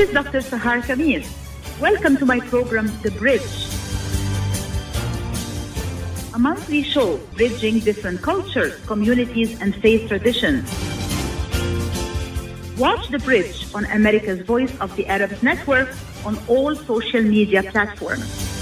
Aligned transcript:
is 0.00 0.10
Dr. 0.12 0.40
Sahar 0.40 0.80
Khamis. 0.80 1.28
Welcome 1.78 2.16
to 2.16 2.24
my 2.24 2.40
program, 2.40 2.86
The 3.02 3.10
Bridge. 3.10 3.52
A 6.32 6.38
monthly 6.38 6.82
show 6.82 7.18
bridging 7.36 7.80
different 7.80 8.22
cultures, 8.22 8.72
communities, 8.86 9.60
and 9.60 9.74
faith 9.76 10.08
traditions. 10.08 10.64
Watch 12.78 13.10
The 13.10 13.18
Bridge 13.18 13.66
on 13.74 13.84
America's 13.92 14.40
Voice 14.40 14.72
of 14.80 14.96
the 14.96 15.06
Arabs 15.06 15.42
Network 15.42 15.94
on 16.24 16.38
all 16.48 16.74
social 16.74 17.20
media 17.20 17.62
platforms. 17.62 18.59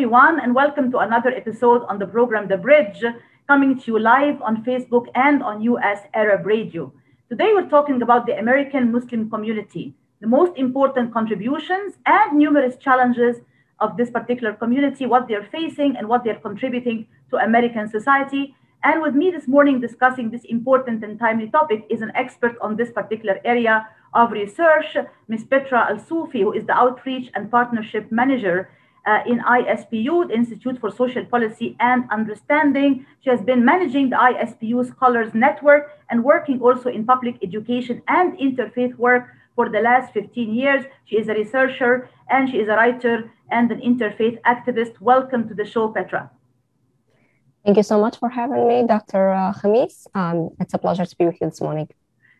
Everyone, 0.00 0.40
and 0.40 0.54
welcome 0.54 0.90
to 0.92 1.00
another 1.00 1.28
episode 1.28 1.82
on 1.86 1.98
the 1.98 2.06
program 2.06 2.48
The 2.48 2.56
Bridge, 2.56 3.04
coming 3.46 3.78
to 3.78 3.92
you 3.92 3.98
live 3.98 4.40
on 4.40 4.64
Facebook 4.64 5.08
and 5.14 5.42
on 5.42 5.60
US 5.60 5.98
Arab 6.14 6.46
Radio. 6.46 6.90
Today, 7.28 7.50
we're 7.52 7.68
talking 7.68 8.00
about 8.00 8.24
the 8.24 8.38
American 8.38 8.92
Muslim 8.92 9.28
community, 9.28 9.92
the 10.22 10.26
most 10.26 10.56
important 10.56 11.12
contributions 11.12 11.98
and 12.06 12.38
numerous 12.38 12.78
challenges 12.78 13.42
of 13.80 13.98
this 13.98 14.10
particular 14.10 14.54
community, 14.54 15.04
what 15.04 15.28
they're 15.28 15.46
facing, 15.52 15.98
and 15.98 16.08
what 16.08 16.24
they're 16.24 16.40
contributing 16.48 17.06
to 17.28 17.36
American 17.36 17.86
society. 17.86 18.56
And 18.82 19.02
with 19.02 19.14
me 19.14 19.30
this 19.30 19.46
morning 19.46 19.82
discussing 19.82 20.30
this 20.30 20.44
important 20.44 21.04
and 21.04 21.18
timely 21.18 21.50
topic 21.50 21.84
is 21.90 22.00
an 22.00 22.12
expert 22.14 22.56
on 22.62 22.74
this 22.74 22.90
particular 22.90 23.38
area 23.44 23.86
of 24.14 24.32
research, 24.32 24.96
Ms. 25.28 25.44
Petra 25.44 25.88
Alsoofy, 25.92 26.40
who 26.40 26.52
is 26.52 26.64
the 26.64 26.72
Outreach 26.72 27.30
and 27.34 27.50
Partnership 27.50 28.10
Manager 28.10 28.70
uh, 29.06 29.20
in 29.26 29.40
ISPU, 29.40 30.28
the 30.28 30.34
Institute 30.34 30.78
for 30.80 30.90
Social 30.90 31.24
Policy 31.24 31.76
and 31.80 32.04
Understanding. 32.10 33.06
She 33.22 33.30
has 33.30 33.40
been 33.40 33.64
managing 33.64 34.10
the 34.10 34.16
ISPU 34.16 34.86
Scholars 34.88 35.34
Network 35.34 35.90
and 36.10 36.24
working 36.24 36.60
also 36.60 36.88
in 36.88 37.04
public 37.04 37.36
education 37.42 38.02
and 38.08 38.38
interfaith 38.38 38.94
work 38.96 39.28
for 39.54 39.68
the 39.68 39.80
last 39.80 40.12
15 40.12 40.54
years. 40.54 40.84
She 41.04 41.16
is 41.16 41.28
a 41.28 41.34
researcher 41.34 42.08
and 42.28 42.48
she 42.48 42.58
is 42.58 42.68
a 42.68 42.76
writer 42.76 43.30
and 43.50 43.70
an 43.70 43.80
interfaith 43.80 44.40
activist. 44.42 45.00
Welcome 45.00 45.48
to 45.48 45.54
the 45.54 45.64
show, 45.64 45.88
Petra. 45.88 46.30
Thank 47.64 47.76
you 47.76 47.82
so 47.82 48.00
much 48.00 48.16
for 48.18 48.30
having 48.30 48.66
me, 48.68 48.86
Dr. 48.86 49.32
Uh, 49.32 49.52
Khamis. 49.52 50.06
Um, 50.14 50.50
it's 50.60 50.72
a 50.72 50.78
pleasure 50.78 51.04
to 51.04 51.16
be 51.16 51.26
with 51.26 51.38
you 51.40 51.50
this 51.50 51.60
morning. 51.60 51.88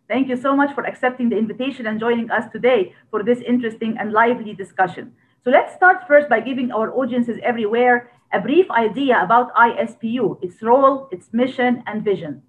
Thank 0.09 0.29
you 0.29 0.37
so 0.37 0.57
much 0.57 0.75
for 0.75 0.85
accepting 0.85 1.29
the 1.29 1.37
invitation 1.37 1.87
and 1.87 2.01
joining 2.01 2.31
us 2.31 2.51
today 2.51 2.95
for 3.11 3.23
this 3.23 3.41
interesting 3.47 3.97
and 3.99 4.13
lively 4.13 4.55
discussion. 4.55 5.13
So 5.43 5.51
let's 5.51 5.75
start 5.75 6.07
first 6.07 6.29
by 6.29 6.41
giving 6.41 6.71
our 6.71 6.93
audiences 6.95 7.39
everywhere 7.43 8.11
a 8.33 8.41
brief 8.41 8.71
idea 8.71 9.23
about 9.23 9.55
ISPU, 9.55 10.43
its 10.43 10.63
role, 10.63 11.09
its 11.11 11.29
mission, 11.33 11.83
and 11.87 12.05
vision. 12.05 12.43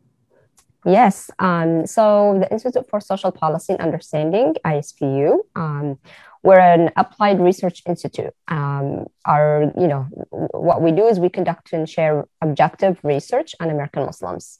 Yes. 0.85 1.29
Um, 1.39 1.85
so 1.85 2.37
the 2.39 2.51
Institute 2.51 2.89
for 2.89 2.99
Social 2.99 3.31
Policy 3.31 3.73
and 3.73 3.81
Understanding, 3.81 4.55
ISPU, 4.65 5.37
um, 5.55 5.99
we're 6.43 6.59
an 6.59 6.89
applied 6.97 7.39
research 7.39 7.83
institute. 7.85 8.33
Um, 8.47 9.05
our, 9.25 9.71
you 9.77 9.87
know, 9.87 10.07
what 10.51 10.81
we 10.81 10.91
do 10.91 11.05
is 11.05 11.19
we 11.19 11.29
conduct 11.29 11.71
and 11.71 11.87
share 11.87 12.25
objective 12.41 12.99
research 13.03 13.53
on 13.59 13.69
American 13.69 14.05
Muslims. 14.05 14.57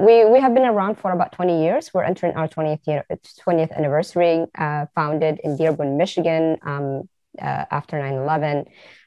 We, 0.00 0.24
we 0.24 0.40
have 0.40 0.54
been 0.54 0.64
around 0.64 0.96
for 0.96 1.12
about 1.12 1.32
20 1.32 1.62
years. 1.62 1.90
We're 1.92 2.04
entering 2.04 2.34
our 2.34 2.48
20th 2.48 2.86
year, 2.86 3.04
20th 3.46 3.72
anniversary, 3.76 4.46
uh, 4.56 4.86
founded 4.94 5.40
in 5.44 5.58
Dearborn, 5.58 5.98
Michigan, 5.98 6.56
um, 6.62 7.08
uh, 7.38 7.64
after 7.70 7.98
9/11. 7.98 8.64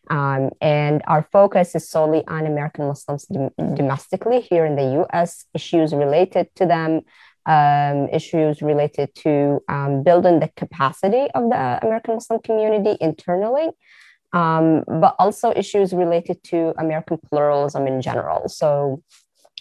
Um, 0.10 0.52
and 0.62 1.02
our 1.08 1.28
focus 1.32 1.74
is 1.76 1.90
solely 1.90 2.24
on 2.28 2.46
American 2.46 2.88
Muslims 2.88 3.26
dom- 3.26 3.50
domestically 3.74 4.42
here 4.42 4.66
in 4.66 4.76
the 4.76 5.02
US, 5.02 5.46
issues 5.56 5.94
related 5.94 6.54
to 6.58 6.66
them, 6.68 7.02
um, 7.48 8.08
issues 8.10 8.62
related 8.62 9.16
to 9.16 9.62
um, 9.70 10.04
building 10.04 10.40
the 10.42 10.50
capacity 10.56 11.28
of 11.34 11.50
the 11.50 11.80
American 11.82 12.16
Muslim 12.16 12.40
community 12.42 12.98
internally, 13.02 13.70
um, 14.32 14.84
but 14.88 15.16
also 15.18 15.54
issues 15.56 15.92
related 15.92 16.44
to 16.44 16.74
American 16.78 17.18
pluralism 17.30 17.88
in 17.88 18.00
general. 18.02 18.48
So, 18.48 19.02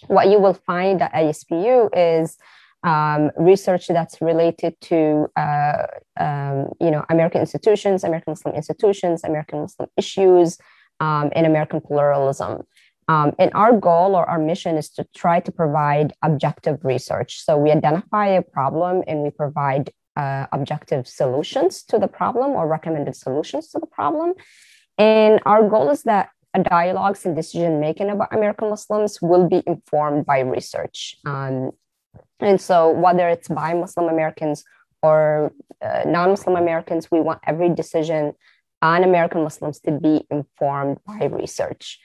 what 0.08 0.28
you 0.28 0.38
will 0.38 0.54
find 0.54 1.02
at 1.02 1.12
ISPU 1.12 1.90
is 1.94 2.36
um, 2.84 3.30
research 3.36 3.86
that's 3.88 4.20
related 4.20 4.80
to 4.82 5.28
uh, 5.36 5.86
um, 6.18 6.68
you 6.80 6.90
know 6.90 7.04
American 7.08 7.40
institutions, 7.40 8.04
American 8.04 8.32
Muslim 8.32 8.54
institutions, 8.54 9.22
American 9.24 9.60
Muslim 9.60 9.88
issues, 9.96 10.58
um, 11.00 11.30
and 11.34 11.46
American 11.46 11.80
pluralism. 11.80 12.62
Um, 13.08 13.32
and 13.38 13.50
our 13.54 13.76
goal 13.76 14.14
or 14.14 14.28
our 14.28 14.38
mission 14.38 14.76
is 14.76 14.88
to 14.90 15.06
try 15.14 15.40
to 15.40 15.52
provide 15.52 16.12
objective 16.22 16.84
research. 16.84 17.44
So 17.44 17.56
we 17.56 17.70
identify 17.70 18.28
a 18.28 18.42
problem 18.42 19.02
and 19.06 19.22
we 19.22 19.30
provide 19.30 19.90
uh, 20.16 20.46
objective 20.52 21.08
solutions 21.08 21.82
to 21.84 21.98
the 21.98 22.06
problem 22.06 22.52
or 22.52 22.68
recommended 22.68 23.16
solutions 23.16 23.68
to 23.68 23.78
the 23.80 23.86
problem. 23.86 24.34
And 24.98 25.40
our 25.46 25.68
goal 25.68 25.90
is 25.90 26.04
that 26.04 26.30
dialogues 26.58 27.24
and 27.24 27.34
decision 27.34 27.80
making 27.80 28.10
about 28.10 28.34
American 28.34 28.68
Muslims 28.70 29.20
will 29.22 29.48
be 29.48 29.62
informed 29.66 30.26
by 30.26 30.40
research. 30.40 31.16
Um, 31.24 31.70
and 32.40 32.60
so, 32.60 32.90
whether 32.90 33.28
it's 33.28 33.48
by 33.48 33.74
Muslim 33.74 34.08
Americans 34.08 34.64
or 35.02 35.52
uh, 35.80 36.02
non 36.06 36.30
Muslim 36.30 36.56
Americans, 36.56 37.10
we 37.10 37.20
want 37.20 37.40
every 37.46 37.70
decision 37.70 38.34
on 38.82 39.04
American 39.04 39.44
Muslims 39.44 39.78
to 39.80 39.92
be 39.92 40.26
informed 40.28 40.98
by 41.06 41.26
research. 41.26 42.00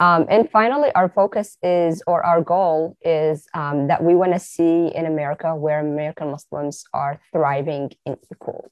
Um, 0.00 0.26
and 0.30 0.50
finally, 0.50 0.90
our 0.94 1.10
focus 1.10 1.58
is, 1.62 2.02
or 2.06 2.24
our 2.24 2.40
goal 2.40 2.96
is, 3.02 3.46
um, 3.52 3.88
that 3.88 4.02
we 4.02 4.14
want 4.14 4.32
to 4.32 4.38
see 4.38 4.88
in 4.94 5.04
America 5.04 5.54
where 5.54 5.80
American 5.80 6.30
Muslims 6.30 6.84
are 6.94 7.20
thriving 7.32 7.90
and 8.06 8.16
equal. 8.32 8.70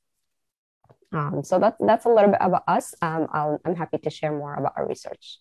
Um, 1.13 1.43
so 1.43 1.59
that, 1.59 1.77
that's 1.81 2.05
a 2.05 2.09
little 2.09 2.31
bit 2.31 2.41
about 2.41 2.63
us. 2.69 2.95
Um, 3.03 3.27
i 3.33 3.57
am 3.65 3.75
happy 3.75 3.99
to 3.99 4.11
share 4.11 4.33
more 4.33 4.55
about 4.55 4.75
our 4.77 4.87
research. 4.87 5.39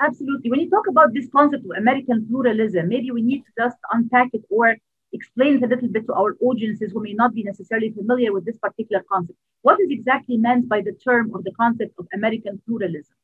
Absolutely. 0.00 0.50
When 0.50 0.60
you 0.60 0.70
talk 0.70 0.86
about 0.88 1.12
this 1.12 1.28
concept 1.34 1.64
of 1.64 1.70
American 1.76 2.26
pluralism, 2.28 2.88
maybe 2.88 3.10
we 3.10 3.22
need 3.22 3.42
to 3.42 3.52
just 3.58 3.76
unpack 3.92 4.28
it 4.32 4.42
or 4.48 4.76
explain 5.12 5.56
it 5.56 5.62
a 5.62 5.66
little 5.66 5.88
bit 5.88 6.06
to 6.06 6.14
our 6.14 6.36
audiences 6.40 6.92
who 6.92 7.02
may 7.02 7.14
not 7.14 7.34
be 7.34 7.42
necessarily 7.42 7.90
familiar 7.90 8.32
with 8.32 8.44
this 8.44 8.58
particular 8.58 9.04
concept. 9.10 9.38
What 9.62 9.80
is 9.80 9.88
exactly 9.90 10.36
meant 10.36 10.68
by 10.68 10.82
the 10.82 10.92
term 10.92 11.30
or 11.34 11.42
the 11.42 11.52
concept 11.52 11.94
of 11.98 12.06
American 12.14 12.60
pluralism? 12.66 13.14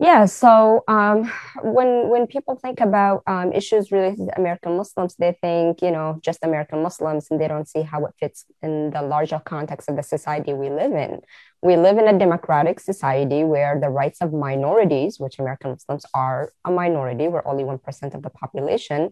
Yeah, 0.00 0.26
so 0.26 0.84
um, 0.86 1.28
when 1.60 2.08
when 2.08 2.28
people 2.28 2.54
think 2.54 2.78
about 2.80 3.24
um, 3.26 3.52
issues 3.52 3.90
related 3.90 4.28
to 4.28 4.38
American 4.38 4.76
Muslims, 4.76 5.16
they 5.16 5.36
think 5.42 5.82
you 5.82 5.90
know 5.90 6.20
just 6.22 6.38
American 6.44 6.84
Muslims, 6.84 7.26
and 7.30 7.40
they 7.40 7.48
don't 7.48 7.68
see 7.68 7.82
how 7.82 8.04
it 8.06 8.14
fits 8.20 8.44
in 8.62 8.90
the 8.90 9.02
larger 9.02 9.40
context 9.44 9.88
of 9.88 9.96
the 9.96 10.04
society 10.04 10.52
we 10.54 10.70
live 10.70 10.92
in. 10.92 11.20
We 11.62 11.76
live 11.76 11.98
in 11.98 12.06
a 12.06 12.16
democratic 12.16 12.78
society 12.78 13.42
where 13.42 13.80
the 13.80 13.88
rights 13.88 14.20
of 14.20 14.32
minorities, 14.32 15.18
which 15.18 15.40
American 15.40 15.70
Muslims 15.72 16.06
are 16.14 16.52
a 16.64 16.70
minority, 16.70 17.26
we're 17.26 17.42
only 17.44 17.64
one 17.64 17.78
percent 17.78 18.14
of 18.14 18.22
the 18.22 18.30
population, 18.30 19.10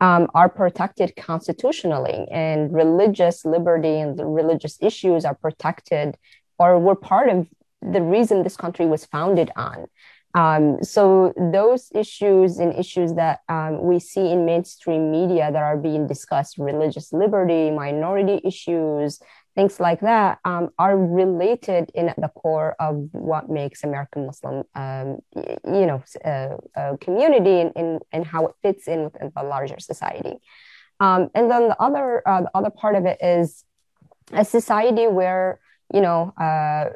um, 0.00 0.26
are 0.34 0.48
protected 0.48 1.14
constitutionally, 1.14 2.26
and 2.28 2.74
religious 2.74 3.44
liberty 3.44 4.00
and 4.00 4.18
religious 4.34 4.78
issues 4.80 5.24
are 5.24 5.36
protected, 5.36 6.16
or 6.58 6.80
were 6.80 6.96
part 6.96 7.28
of 7.28 7.46
the 7.82 8.02
reason 8.02 8.42
this 8.42 8.56
country 8.56 8.86
was 8.86 9.04
founded 9.04 9.52
on. 9.54 9.86
Um, 10.34 10.82
so 10.82 11.32
those 11.36 11.90
issues 11.94 12.58
and 12.58 12.74
issues 12.74 13.14
that 13.14 13.40
um, 13.48 13.82
we 13.82 14.00
see 14.00 14.32
in 14.32 14.44
mainstream 14.44 15.12
media 15.12 15.50
that 15.52 15.62
are 15.62 15.76
being 15.76 16.08
discussed, 16.08 16.58
religious 16.58 17.12
liberty, 17.12 17.70
minority 17.70 18.40
issues, 18.44 19.20
things 19.54 19.78
like 19.78 20.00
that, 20.00 20.40
um, 20.44 20.70
are 20.76 20.98
related 20.98 21.90
in 21.94 22.12
the 22.18 22.28
core 22.34 22.74
of 22.80 23.08
what 23.12 23.48
makes 23.48 23.84
American 23.84 24.26
Muslim, 24.26 24.64
um, 24.74 25.18
you 25.36 25.86
know, 25.86 26.02
uh, 26.24 26.56
uh, 26.76 26.96
community 27.00 27.70
and, 27.76 28.26
how 28.26 28.46
it 28.46 28.54
fits 28.62 28.88
in 28.88 29.04
within 29.04 29.30
the 29.36 29.42
larger 29.42 29.78
society. 29.78 30.34
Um, 30.98 31.30
and 31.34 31.50
then 31.50 31.68
the 31.68 31.80
other 31.80 32.26
uh, 32.26 32.42
the 32.42 32.50
other 32.54 32.70
part 32.70 32.94
of 32.94 33.04
it 33.04 33.18
is 33.20 33.64
a 34.32 34.44
society 34.44 35.06
where 35.06 35.60
you 35.92 36.00
know 36.00 36.32
uh, 36.40 36.90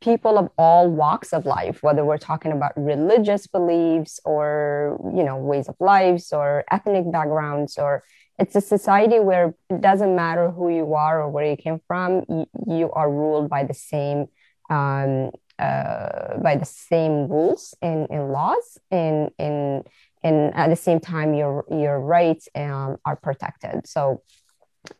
people 0.00 0.38
of 0.38 0.50
all 0.56 0.90
walks 0.90 1.32
of 1.32 1.46
life 1.46 1.82
whether 1.82 2.04
we're 2.04 2.18
talking 2.18 2.52
about 2.52 2.72
religious 2.76 3.46
beliefs 3.46 4.20
or 4.24 4.98
you 5.14 5.22
know 5.22 5.36
ways 5.36 5.68
of 5.68 5.76
lives 5.80 6.32
or 6.32 6.64
ethnic 6.70 7.10
backgrounds 7.10 7.78
or 7.78 8.02
it's 8.38 8.54
a 8.54 8.60
society 8.60 9.18
where 9.18 9.54
it 9.68 9.80
doesn't 9.80 10.14
matter 10.14 10.50
who 10.50 10.68
you 10.68 10.94
are 10.94 11.22
or 11.22 11.28
where 11.28 11.50
you 11.50 11.56
came 11.56 11.80
from 11.86 12.24
you, 12.28 12.46
you 12.66 12.90
are 12.92 13.10
ruled 13.10 13.48
by 13.48 13.64
the 13.64 13.74
same 13.74 14.26
um, 14.70 15.30
uh, 15.58 16.38
by 16.38 16.54
the 16.56 16.64
same 16.64 17.28
rules 17.28 17.74
and, 17.82 18.06
and 18.10 18.30
laws 18.30 18.78
and, 18.90 19.30
and 19.38 19.86
and 20.22 20.54
at 20.54 20.68
the 20.68 20.76
same 20.76 21.00
time 21.00 21.34
your 21.34 21.64
your 21.70 21.98
rights 22.00 22.48
um, 22.54 22.96
are 23.04 23.16
protected. 23.16 23.86
So 23.86 24.22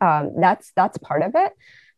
um, 0.00 0.32
that's 0.40 0.72
that's 0.74 0.98
part 0.98 1.22
of 1.22 1.32
it 1.34 1.52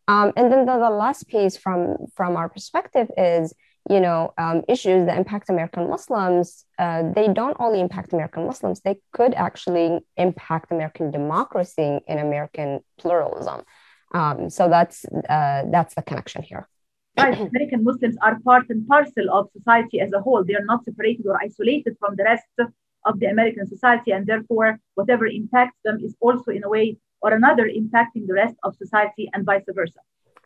Um, 0.08 0.32
and 0.36 0.50
then 0.50 0.66
the, 0.66 0.78
the, 0.78 0.90
last 0.90 1.28
piece 1.28 1.56
from 1.56 1.96
from 2.16 2.36
our 2.36 2.48
perspective 2.48 3.08
is 3.16 3.54
you 3.88 4.00
know 4.00 4.32
um, 4.38 4.62
issues 4.68 5.06
that 5.06 5.16
impact 5.16 5.50
American 5.50 5.88
Muslims. 5.88 6.64
Uh, 6.78 7.04
they 7.14 7.28
don't 7.28 7.56
only 7.60 7.80
impact 7.80 8.12
American 8.12 8.46
Muslims; 8.46 8.80
they 8.80 8.96
could 9.12 9.34
actually 9.34 10.00
impact 10.16 10.72
American 10.72 11.10
democracy 11.10 12.00
and 12.08 12.18
American 12.18 12.80
pluralism. 12.98 13.62
Um, 14.12 14.50
so 14.50 14.68
that's 14.68 15.04
uh, 15.04 15.62
that's 15.70 15.94
the 15.94 16.02
connection 16.02 16.42
here. 16.42 16.68
Right, 17.16 17.38
American 17.38 17.84
Muslims 17.84 18.16
are 18.22 18.38
part 18.40 18.66
and 18.70 18.86
parcel 18.86 19.30
of 19.32 19.50
society 19.52 20.00
as 20.00 20.12
a 20.12 20.20
whole. 20.20 20.44
They 20.44 20.54
are 20.54 20.64
not 20.64 20.84
separated 20.84 21.26
or 21.26 21.38
isolated 21.40 21.96
from 22.00 22.16
the 22.16 22.24
rest 22.24 22.46
of 23.06 23.18
the 23.18 23.26
American 23.26 23.66
society, 23.66 24.10
and 24.12 24.26
therefore, 24.26 24.78
whatever 24.94 25.26
impacts 25.26 25.78
them 25.84 25.98
is 26.02 26.14
also, 26.20 26.50
in 26.50 26.64
a 26.64 26.68
way 26.68 26.96
or 27.22 27.32
another, 27.32 27.68
impacting 27.68 28.26
the 28.26 28.34
rest 28.34 28.56
of 28.62 28.76
society, 28.76 29.28
and 29.32 29.44
vice 29.44 29.64
versa. 29.68 30.00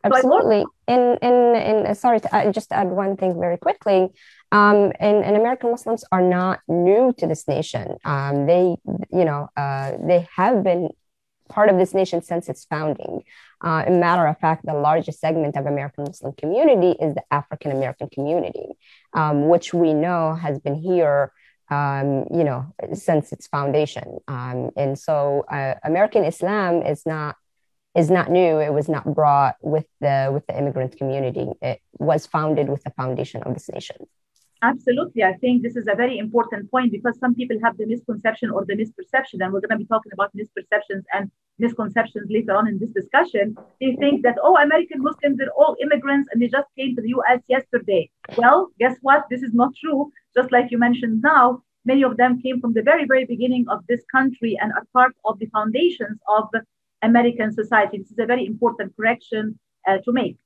Absolutely. 0.05 0.65
in, 0.87 1.17
in, 1.23 1.87
in, 1.87 1.95
sorry, 1.95 2.21
to 2.21 2.35
add, 2.35 2.53
just 2.53 2.71
add 2.73 2.89
one 2.89 3.17
thing 3.17 3.41
very 3.41 3.57
quickly. 3.57 4.11
Um, 4.53 4.93
and, 5.01 5.25
and 5.25 5.37
American 5.37 5.71
Muslims 5.71 6.05
are 6.13 6.21
not 6.21 6.61
new 6.69 7.15
to 7.19 7.27
this 7.27 7.49
nation. 7.49 7.97
Um, 8.05 8.47
they, 8.47 8.77
you 9.11 9.25
know, 9.25 9.49
uh, 9.57 9.93
they 10.07 10.29
have 10.37 10.63
been 10.63 10.91
part 11.49 11.71
of 11.71 11.79
this 11.79 11.95
nation 11.95 12.23
since 12.23 12.49
its 12.49 12.65
founding. 12.67 13.23
Uh, 13.61 13.85
matter 13.89 14.27
of 14.27 14.39
fact, 14.39 14.67
the 14.67 14.75
largest 14.75 15.21
segment 15.21 15.57
of 15.57 15.67
American 15.67 16.05
Muslim 16.05 16.35
community 16.35 16.97
is 17.01 17.15
the 17.15 17.23
African 17.31 17.73
American 17.73 18.09
community, 18.11 18.67
um, 19.15 19.49
which 19.49 19.73
we 19.73 19.95
know 19.95 20.35
has 20.35 20.59
been 20.59 20.75
here 20.75 21.33
um, 21.71 22.27
you 22.31 22.45
know, 22.45 22.73
since 22.93 23.33
its 23.33 23.47
foundation. 23.47 24.19
Um, 24.29 24.71
and 24.77 24.99
so 24.99 25.45
uh, 25.51 25.75
American 25.85 26.25
Islam 26.25 26.83
is 26.83 27.05
not 27.07 27.37
is 27.95 28.11
not 28.11 28.31
new. 28.31 28.59
It 28.59 28.73
was 28.73 28.89
not 28.89 29.05
brought 29.15 29.57
with 29.63 29.87
the 30.01 30.31
with 30.33 30.47
the 30.47 30.59
immigrant 30.59 30.97
community. 30.97 31.49
It 31.63 31.81
was 31.99 32.27
founded 32.27 32.69
with 32.69 32.83
the 32.83 32.91
foundation 32.91 33.43
of 33.43 33.55
this 33.55 33.69
nation. 33.69 33.97
Absolutely. 34.65 35.23
I 35.23 35.35
think 35.35 35.63
this 35.63 35.77
is 35.77 35.87
a 35.93 35.95
very 35.95 36.17
important 36.17 36.71
point 36.71 36.91
because 36.91 37.19
some 37.19 37.35
people 37.35 37.59
have 37.63 37.77
the 37.77 37.85
misconception 37.85 38.49
or 38.49 38.65
the 38.65 38.75
misperception, 38.75 39.43
and 39.43 39.53
we're 39.53 39.61
going 39.61 39.77
to 39.79 39.85
be 39.85 39.85
talking 39.85 40.13
about 40.15 40.35
misperceptions 40.35 41.03
and 41.13 41.31
misconceptions 41.59 42.31
later 42.31 42.57
on 42.57 42.67
in 42.67 42.79
this 42.79 42.89
discussion. 42.89 43.59
They 43.79 43.95
think 43.97 44.23
that, 44.23 44.37
oh, 44.43 44.57
American 44.57 45.03
Muslims 45.03 45.39
are 45.43 45.51
all 45.51 45.77
immigrants 45.83 46.31
and 46.33 46.41
they 46.41 46.49
just 46.49 46.69
came 46.79 46.97
to 46.97 47.03
the 47.03 47.11
US 47.11 47.41
yesterday. 47.47 48.11
Well, 48.39 48.71
guess 48.79 48.97
what? 49.03 49.25
This 49.29 49.43
is 49.43 49.53
not 49.53 49.73
true. 49.83 50.11
Just 50.35 50.51
like 50.51 50.71
you 50.71 50.79
mentioned 50.79 51.21
now, 51.21 51.63
many 51.85 52.03
of 52.03 52.17
them 52.17 52.41
came 52.41 52.59
from 52.63 52.73
the 52.73 52.83
very, 52.83 53.05
very 53.05 53.27
beginning 53.27 53.67
of 53.69 53.85
this 53.87 54.03
country 54.11 54.57
and 54.59 54.73
are 54.73 54.87
part 54.95 55.13
of 55.27 55.39
the 55.41 55.47
foundations 55.59 56.19
of 56.39 56.49
American 57.03 57.53
society. 57.53 57.99
This 57.99 58.13
is 58.13 58.19
a 58.19 58.25
very 58.25 58.47
important 58.47 58.97
correction 58.97 59.59
uh, 59.87 59.99
to 59.99 60.13
make. 60.13 60.39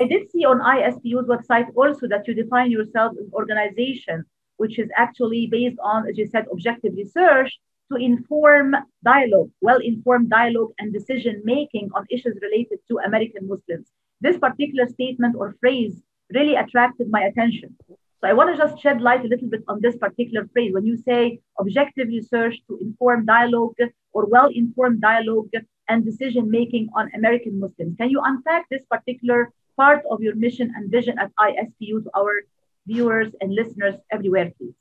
I 0.00 0.06
did 0.06 0.30
see 0.30 0.44
on 0.44 0.60
ISPU's 0.60 1.26
website 1.26 1.68
also 1.74 2.08
that 2.08 2.26
you 2.26 2.34
define 2.34 2.70
yourself 2.70 3.12
as 3.18 3.26
an 3.26 3.32
organization, 3.32 4.24
which 4.56 4.78
is 4.78 4.88
actually 4.96 5.46
based 5.46 5.78
on, 5.82 6.08
as 6.08 6.16
you 6.16 6.26
said, 6.26 6.46
objective 6.50 6.94
research 6.96 7.58
to 7.90 7.96
inform 7.96 8.74
dialogue, 9.04 9.50
well 9.60 9.78
informed 9.78 10.30
dialogue 10.30 10.72
and 10.78 10.92
decision 10.92 11.42
making 11.44 11.90
on 11.94 12.06
issues 12.10 12.36
related 12.40 12.78
to 12.88 12.98
American 13.04 13.46
Muslims. 13.46 13.88
This 14.20 14.38
particular 14.38 14.86
statement 14.88 15.36
or 15.36 15.54
phrase 15.60 16.02
really 16.32 16.54
attracted 16.54 17.10
my 17.10 17.22
attention. 17.22 17.76
So 17.88 18.28
I 18.30 18.32
want 18.32 18.50
to 18.50 18.56
just 18.56 18.80
shed 18.82 19.02
light 19.02 19.24
a 19.24 19.28
little 19.28 19.48
bit 19.48 19.62
on 19.68 19.80
this 19.82 19.96
particular 19.96 20.48
phrase. 20.52 20.72
When 20.72 20.86
you 20.86 20.96
say 20.96 21.40
objective 21.58 22.08
research 22.08 22.56
to 22.68 22.78
inform 22.80 23.26
dialogue 23.26 23.74
or 24.14 24.26
well 24.26 24.48
informed 24.48 25.02
dialogue 25.02 25.50
and 25.88 26.04
decision 26.04 26.50
making 26.50 26.88
on 26.96 27.10
American 27.14 27.60
Muslims, 27.60 27.96
can 27.98 28.08
you 28.08 28.22
unpack 28.24 28.66
this 28.70 28.82
particular 28.90 29.52
part 29.76 30.02
of 30.10 30.20
your 30.20 30.34
mission 30.34 30.72
and 30.76 30.90
vision 30.90 31.18
at 31.18 31.30
ISPU 31.38 32.04
to 32.04 32.10
our 32.16 32.42
viewers 32.86 33.32
and 33.40 33.54
listeners 33.54 33.94
everywhere, 34.10 34.52
please? 34.56 34.74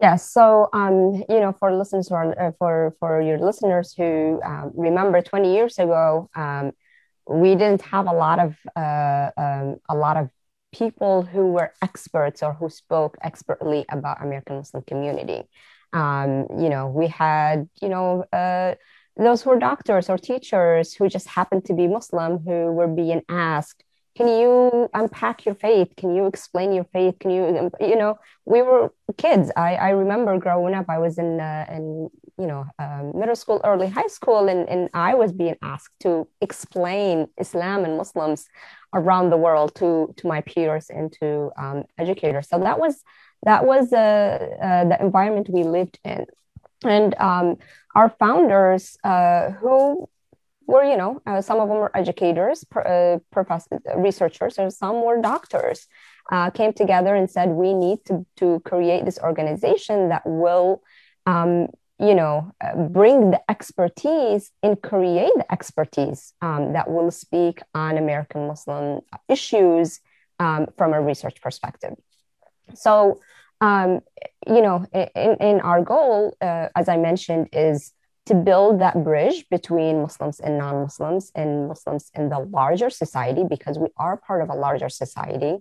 Yeah, 0.00 0.16
so 0.16 0.68
um, 0.72 1.22
you 1.28 1.40
know, 1.40 1.54
for 1.58 1.72
listeners 1.72 2.10
are, 2.10 2.38
uh, 2.38 2.52
for 2.58 2.96
for 2.98 3.22
your 3.22 3.38
listeners 3.38 3.94
who 3.96 4.40
um, 4.44 4.72
remember 4.74 5.22
20 5.22 5.54
years 5.54 5.78
ago, 5.78 6.28
um, 6.34 6.72
we 7.28 7.54
didn't 7.54 7.82
have 7.82 8.06
a 8.06 8.12
lot 8.12 8.38
of 8.40 8.56
uh, 8.76 9.30
um, 9.36 9.76
a 9.88 9.94
lot 9.94 10.16
of 10.16 10.30
people 10.72 11.22
who 11.22 11.52
were 11.52 11.72
experts 11.80 12.42
or 12.42 12.52
who 12.54 12.68
spoke 12.68 13.16
expertly 13.22 13.84
about 13.88 14.20
American 14.20 14.56
Muslim 14.56 14.82
community. 14.82 15.42
Um, 15.92 16.48
you 16.58 16.68
know, 16.68 16.88
we 16.88 17.06
had 17.06 17.68
you 17.80 17.88
know 17.88 18.24
uh, 18.32 18.74
those 19.16 19.42
who 19.42 19.50
were 19.50 19.60
doctors 19.60 20.10
or 20.10 20.18
teachers 20.18 20.92
who 20.92 21.08
just 21.08 21.28
happened 21.28 21.64
to 21.66 21.72
be 21.72 21.86
Muslim 21.86 22.38
who 22.38 22.72
were 22.72 22.88
being 22.88 23.22
asked 23.28 23.83
can 24.14 24.28
you 24.28 24.88
unpack 24.94 25.44
your 25.44 25.54
faith? 25.54 25.88
Can 25.96 26.14
you 26.14 26.26
explain 26.26 26.72
your 26.72 26.84
faith? 26.84 27.18
Can 27.18 27.30
you 27.30 27.70
you 27.80 27.96
know 27.96 28.18
we 28.44 28.62
were 28.62 28.92
kids. 29.16 29.50
I 29.56 29.74
i 29.74 29.90
remember 29.90 30.38
growing 30.38 30.74
up 30.74 30.86
i 30.88 30.98
was 30.98 31.18
in 31.18 31.40
uh, 31.40 31.66
in 31.70 32.10
you 32.38 32.46
know 32.46 32.66
um, 32.78 33.12
middle 33.18 33.36
school 33.36 33.60
early 33.64 33.88
high 33.88 34.08
school 34.08 34.48
and 34.48 34.68
and 34.68 34.90
i 34.92 35.14
was 35.14 35.30
being 35.32 35.56
asked 35.62 35.94
to 36.00 36.26
explain 36.40 37.28
islam 37.38 37.84
and 37.84 37.96
muslims 37.96 38.48
around 38.94 39.30
the 39.30 39.36
world 39.36 39.74
to 39.74 40.14
to 40.16 40.26
my 40.26 40.40
peers 40.40 40.88
and 40.88 41.12
to 41.20 41.50
um, 41.58 41.84
educators. 41.98 42.48
So 42.48 42.58
that 42.60 42.78
was 42.78 43.02
that 43.42 43.66
was 43.66 43.92
uh, 43.92 44.38
uh, 44.62 44.84
the 44.88 44.96
environment 45.00 45.48
we 45.50 45.64
lived 45.64 45.98
in. 46.04 46.26
And 46.84 47.14
um, 47.18 47.56
our 47.94 48.08
founders 48.18 48.96
uh, 49.04 49.50
who 49.50 50.08
were, 50.66 50.84
you 50.84 50.96
know, 50.96 51.20
uh, 51.26 51.40
some 51.40 51.60
of 51.60 51.68
them 51.68 51.78
were 51.78 51.96
educators, 51.96 52.64
uh, 52.74 53.18
professors, 53.30 53.80
researchers, 53.96 54.58
and 54.58 54.72
some 54.72 55.02
were 55.02 55.20
doctors, 55.20 55.86
uh, 56.32 56.50
came 56.50 56.72
together 56.72 57.14
and 57.14 57.30
said, 57.30 57.50
we 57.50 57.74
need 57.74 57.98
to, 58.06 58.24
to 58.36 58.60
create 58.60 59.04
this 59.04 59.18
organization 59.18 60.08
that 60.08 60.22
will, 60.24 60.82
um, 61.26 61.68
you 61.98 62.14
know, 62.14 62.50
uh, 62.60 62.74
bring 62.76 63.30
the 63.30 63.40
expertise 63.50 64.50
and 64.62 64.80
create 64.82 65.32
the 65.36 65.52
expertise 65.52 66.32
um, 66.40 66.72
that 66.72 66.90
will 66.90 67.10
speak 67.10 67.60
on 67.74 67.96
American 67.98 68.46
Muslim 68.46 69.00
issues 69.28 70.00
um, 70.40 70.66
from 70.76 70.92
a 70.92 71.00
research 71.00 71.40
perspective. 71.40 71.94
So, 72.74 73.20
um, 73.60 74.00
you 74.46 74.62
know, 74.62 74.86
in, 74.92 75.36
in 75.40 75.60
our 75.60 75.82
goal, 75.82 76.36
uh, 76.40 76.68
as 76.74 76.88
I 76.88 76.96
mentioned, 76.96 77.48
is 77.52 77.92
to 78.26 78.34
build 78.34 78.80
that 78.80 79.04
bridge 79.04 79.44
between 79.50 80.02
Muslims 80.02 80.40
and 80.40 80.58
non 80.58 80.82
Muslims 80.82 81.30
and 81.34 81.68
Muslims 81.68 82.10
in 82.14 82.28
the 82.28 82.38
larger 82.38 82.90
society, 82.90 83.44
because 83.48 83.78
we 83.78 83.88
are 83.96 84.16
part 84.16 84.42
of 84.42 84.48
a 84.48 84.54
larger 84.54 84.88
society, 84.88 85.58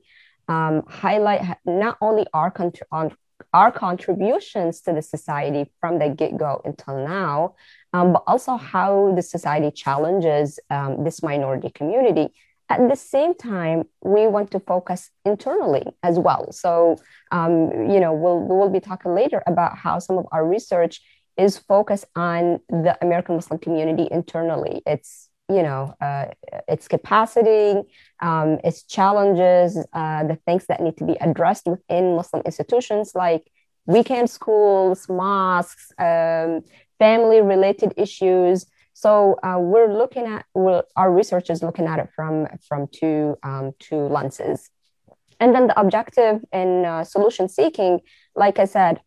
um, 0.48 0.84
highlight 0.88 1.58
not 1.66 1.98
only 2.02 2.26
our, 2.34 2.52
contr- 2.52 3.16
our 3.54 3.72
contributions 3.72 4.82
to 4.82 4.94
the 4.94 5.02
society 5.02 5.72
from 5.82 6.00
the 6.00 6.10
get 6.10 6.38
go 6.38 6.62
until 6.64 7.06
now, 7.06 7.56
um, 7.92 8.14
but 8.14 8.24
also 8.28 8.56
how 8.56 9.14
the 9.16 9.22
society 9.22 9.72
challenges 9.72 10.60
um, 10.70 11.04
this 11.04 11.22
minority 11.22 11.70
community. 11.70 12.34
At 12.70 12.90
the 12.90 12.96
same 12.96 13.36
time, 13.36 13.84
we 14.02 14.26
want 14.26 14.52
to 14.52 14.60
focus 14.60 15.12
internally 15.26 15.86
as 16.02 16.18
well. 16.18 16.52
So, 16.54 16.98
um, 17.32 17.90
you 17.92 18.00
know, 18.00 18.14
we'll, 18.14 18.40
we'll 18.40 18.70
be 18.70 18.80
talking 18.80 19.14
later 19.14 19.44
about 19.46 19.78
how 19.78 20.00
some 20.00 20.18
of 20.18 20.26
our 20.32 20.48
research 20.48 21.02
is 21.38 21.58
focused 21.58 22.06
on 22.16 22.60
the 22.70 22.98
American 23.02 23.36
Muslim 23.36 23.60
community 23.60 24.08
internally. 24.12 24.82
It's 24.86 25.30
you 25.50 25.64
know 25.64 25.94
uh, 26.02 26.26
its 26.68 26.88
capacity, 26.88 27.82
um, 28.22 28.60
its 28.64 28.84
challenges, 28.84 29.78
uh, 29.94 30.24
the 30.24 30.38
things 30.46 30.66
that 30.68 30.82
need 30.82 30.98
to 30.98 31.06
be 31.06 31.18
addressed 31.20 31.66
within 31.66 32.16
Muslim 32.16 32.44
institutions 32.46 33.14
like 33.16 33.50
weekend 33.86 34.30
schools, 34.30 35.10
mosques, 35.10 35.92
um, 36.00 36.62
family-related 37.00 37.94
issues. 37.98 38.66
So 38.94 39.38
uh, 39.44 39.58
we're 39.60 39.92
looking 39.92 40.26
at 40.28 40.46
we're, 40.54 40.84
our 40.96 41.12
research 41.12 41.50
is 41.50 41.64
looking 41.64 41.88
at 41.88 42.00
it 42.00 42.10
from 42.16 42.48
from 42.68 42.88
two 42.88 43.38
um, 43.44 43.74
two 43.80 44.08
lenses, 44.08 44.70
and 45.40 45.54
then 45.54 45.68
the 45.68 45.80
objective 45.80 46.42
in 46.54 46.86
uh, 46.86 47.04
solution 47.04 47.50
seeking, 47.50 48.02
like 48.36 48.60
I 48.60 48.66
said, 48.66 49.02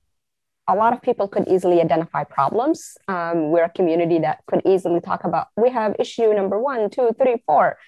a 0.69 0.75
lot 0.75 0.93
of 0.93 1.01
people 1.03 1.29
could 1.29 1.47
easily 1.49 1.81
identify 1.81 2.25
problems. 2.25 2.97
Um, 3.09 3.51
we're 3.51 3.65
a 3.65 3.71
community 3.71 4.19
that 4.21 4.43
could 4.47 4.63
easily 4.65 5.01
talk 5.01 5.25
about, 5.25 5.49
we 5.57 5.71
have 5.71 5.95
issue 5.99 6.33
number 6.33 6.59
one, 6.59 6.91
two, 6.91 7.11
three, 7.19 7.43
four. 7.47 7.79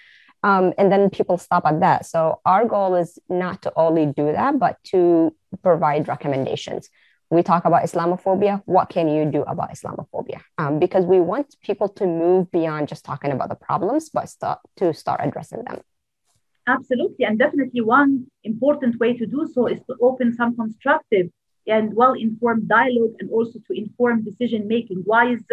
Um, 0.43 0.73
and 0.77 0.89
then 0.91 1.09
people 1.09 1.37
stop 1.37 1.65
at 1.65 1.81
that. 1.81 2.05
So 2.05 2.39
our 2.45 2.65
goal 2.65 2.95
is 2.95 3.19
not 3.27 3.61
to 3.63 3.73
only 3.75 4.05
do 4.05 4.31
that, 4.31 4.57
but 4.57 4.77
to 4.85 5.35
provide 5.61 6.07
recommendations. 6.07 6.89
We 7.29 7.43
talk 7.43 7.65
about 7.65 7.83
Islamophobia. 7.83 8.63
What 8.65 8.89
can 8.89 9.07
you 9.07 9.25
do 9.25 9.43
about 9.43 9.69
Islamophobia? 9.71 10.41
Um, 10.57 10.79
because 10.79 11.05
we 11.05 11.19
want 11.19 11.55
people 11.61 11.89
to 11.89 12.05
move 12.07 12.49
beyond 12.51 12.87
just 12.87 13.03
talking 13.05 13.31
about 13.31 13.49
the 13.49 13.55
problems, 13.55 14.09
but 14.09 14.29
start, 14.29 14.59
to 14.77 14.93
start 14.93 15.19
addressing 15.21 15.63
them. 15.65 15.81
Absolutely. 16.65 17.25
And 17.25 17.37
definitely 17.37 17.81
one 17.81 18.27
important 18.43 18.99
way 18.99 19.17
to 19.17 19.25
do 19.25 19.47
so 19.53 19.67
is 19.67 19.79
to 19.87 19.95
open 20.01 20.33
some 20.33 20.55
constructive 20.55 21.27
and 21.69 21.93
well-informed 21.95 22.67
dialogue 22.67 23.15
and 23.19 23.29
also 23.31 23.59
to 23.67 23.73
inform 23.73 24.23
decision 24.23 24.67
making. 24.67 25.03
wise 25.05 25.43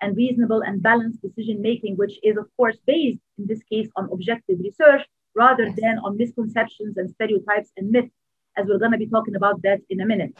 and 0.00 0.16
reasonable 0.16 0.62
and 0.62 0.82
balanced 0.82 1.20
decision 1.22 1.60
making, 1.60 1.96
which 1.96 2.18
is, 2.22 2.36
of 2.36 2.46
course, 2.56 2.76
based 2.86 3.18
in 3.38 3.46
this 3.46 3.62
case 3.64 3.88
on 3.96 4.08
objective 4.12 4.58
research 4.60 5.02
rather 5.34 5.66
yes. 5.66 5.78
than 5.80 5.98
on 5.98 6.16
misconceptions 6.16 6.96
and 6.96 7.10
stereotypes 7.10 7.70
and 7.76 7.90
myths, 7.90 8.14
as 8.56 8.66
we're 8.66 8.78
going 8.78 8.92
to 8.92 8.98
be 8.98 9.06
talking 9.06 9.36
about 9.36 9.62
that 9.62 9.80
in 9.90 10.00
a 10.00 10.06
minute. 10.06 10.36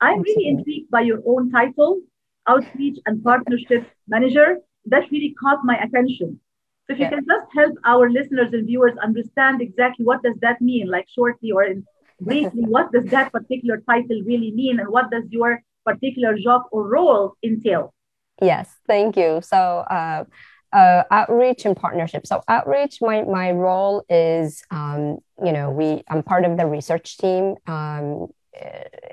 I'm 0.00 0.22
really 0.22 0.48
intrigued 0.48 0.90
by 0.90 1.02
your 1.02 1.20
own 1.26 1.50
title, 1.50 2.00
Outreach 2.48 2.98
and 3.04 3.22
Partnership 3.22 3.86
Manager. 4.08 4.58
That 4.86 5.10
really 5.10 5.34
caught 5.38 5.60
my 5.62 5.76
attention. 5.76 6.40
So 6.86 6.94
if 6.94 6.98
yeah. 6.98 7.10
you 7.10 7.16
can 7.16 7.26
just 7.26 7.46
help 7.54 7.74
our 7.84 8.10
listeners 8.10 8.52
and 8.52 8.66
viewers 8.66 8.96
understand 9.02 9.60
exactly 9.60 10.04
what 10.06 10.22
does 10.22 10.36
that 10.40 10.60
mean, 10.60 10.88
like 10.88 11.06
shortly 11.14 11.52
or 11.52 11.64
in 11.64 11.84
briefly, 12.20 12.64
what 12.64 12.92
does 12.92 13.06
that 13.06 13.32
particular 13.32 13.82
title 13.88 14.22
really 14.24 14.52
mean 14.52 14.78
and 14.80 14.88
what 14.88 15.10
does 15.10 15.24
your 15.30 15.62
particular 15.84 16.36
job 16.38 16.62
or 16.70 16.86
role 16.86 17.34
entail? 17.42 17.94
Yes, 18.40 18.74
thank 18.86 19.16
you. 19.16 19.40
So 19.42 19.56
uh, 19.56 20.24
uh, 20.72 21.02
outreach 21.10 21.64
and 21.64 21.76
partnership. 21.76 22.26
So 22.26 22.42
outreach, 22.48 22.98
my 23.00 23.22
my 23.22 23.50
role 23.52 24.04
is, 24.08 24.62
um, 24.70 25.18
you 25.44 25.52
know, 25.52 25.70
we 25.70 26.02
I'm 26.08 26.22
part 26.22 26.44
of 26.44 26.56
the 26.56 26.66
research 26.66 27.18
team 27.18 27.56
um, 27.66 28.28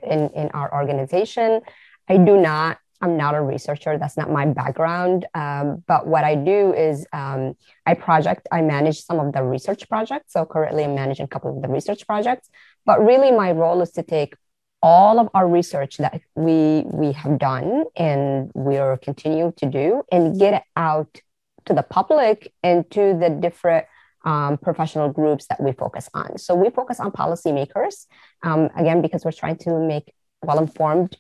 in 0.03 0.29
in 0.29 0.49
our 0.53 0.73
organization. 0.73 1.61
I 2.07 2.17
do 2.17 2.39
not. 2.39 2.77
I'm 3.01 3.17
not 3.17 3.35
a 3.35 3.41
researcher. 3.41 3.97
That's 3.97 4.17
not 4.17 4.31
my 4.31 4.45
background. 4.45 5.25
Um, 5.33 5.83
but 5.87 6.07
what 6.07 6.23
I 6.23 6.35
do 6.35 6.73
is 6.73 7.05
um, 7.13 7.55
I 7.85 7.93
project. 7.93 8.47
I 8.51 8.61
manage 8.61 9.01
some 9.01 9.19
of 9.19 9.33
the 9.33 9.43
research 9.43 9.87
projects. 9.87 10.33
So 10.33 10.45
currently, 10.45 10.83
I'm 10.83 10.95
managing 10.95 11.25
a 11.25 11.27
couple 11.27 11.55
of 11.55 11.61
the 11.61 11.69
research 11.69 12.07
projects. 12.07 12.49
But 12.85 13.05
really, 13.05 13.31
my 13.31 13.51
role 13.51 13.81
is 13.81 13.91
to 13.91 14.03
take 14.03 14.35
all 14.81 15.19
of 15.19 15.29
our 15.33 15.47
research 15.47 15.97
that 15.97 16.21
we 16.35 16.83
we 16.85 17.11
have 17.11 17.39
done 17.39 17.85
and 17.95 18.51
we're 18.53 18.97
continuing 18.97 19.51
to 19.53 19.65
do 19.65 20.03
and 20.11 20.39
get 20.39 20.53
it 20.53 20.63
out 20.75 21.19
to 21.65 21.73
the 21.73 21.83
public 21.83 22.53
and 22.63 22.89
to 22.91 23.17
the 23.19 23.29
different 23.29 23.85
um, 24.23 24.57
professional 24.57 25.09
groups 25.09 25.47
that 25.47 25.61
we 25.61 25.71
focus 25.71 26.09
on. 26.13 26.37
So 26.37 26.55
we 26.55 26.69
focus 26.69 26.99
on 26.99 27.11
policymakers, 27.11 28.07
um, 28.43 28.69
again, 28.75 29.01
because 29.01 29.23
we're 29.23 29.31
trying 29.31 29.57
to 29.59 29.79
make 29.79 30.13
well 30.43 30.59
informed 30.59 31.17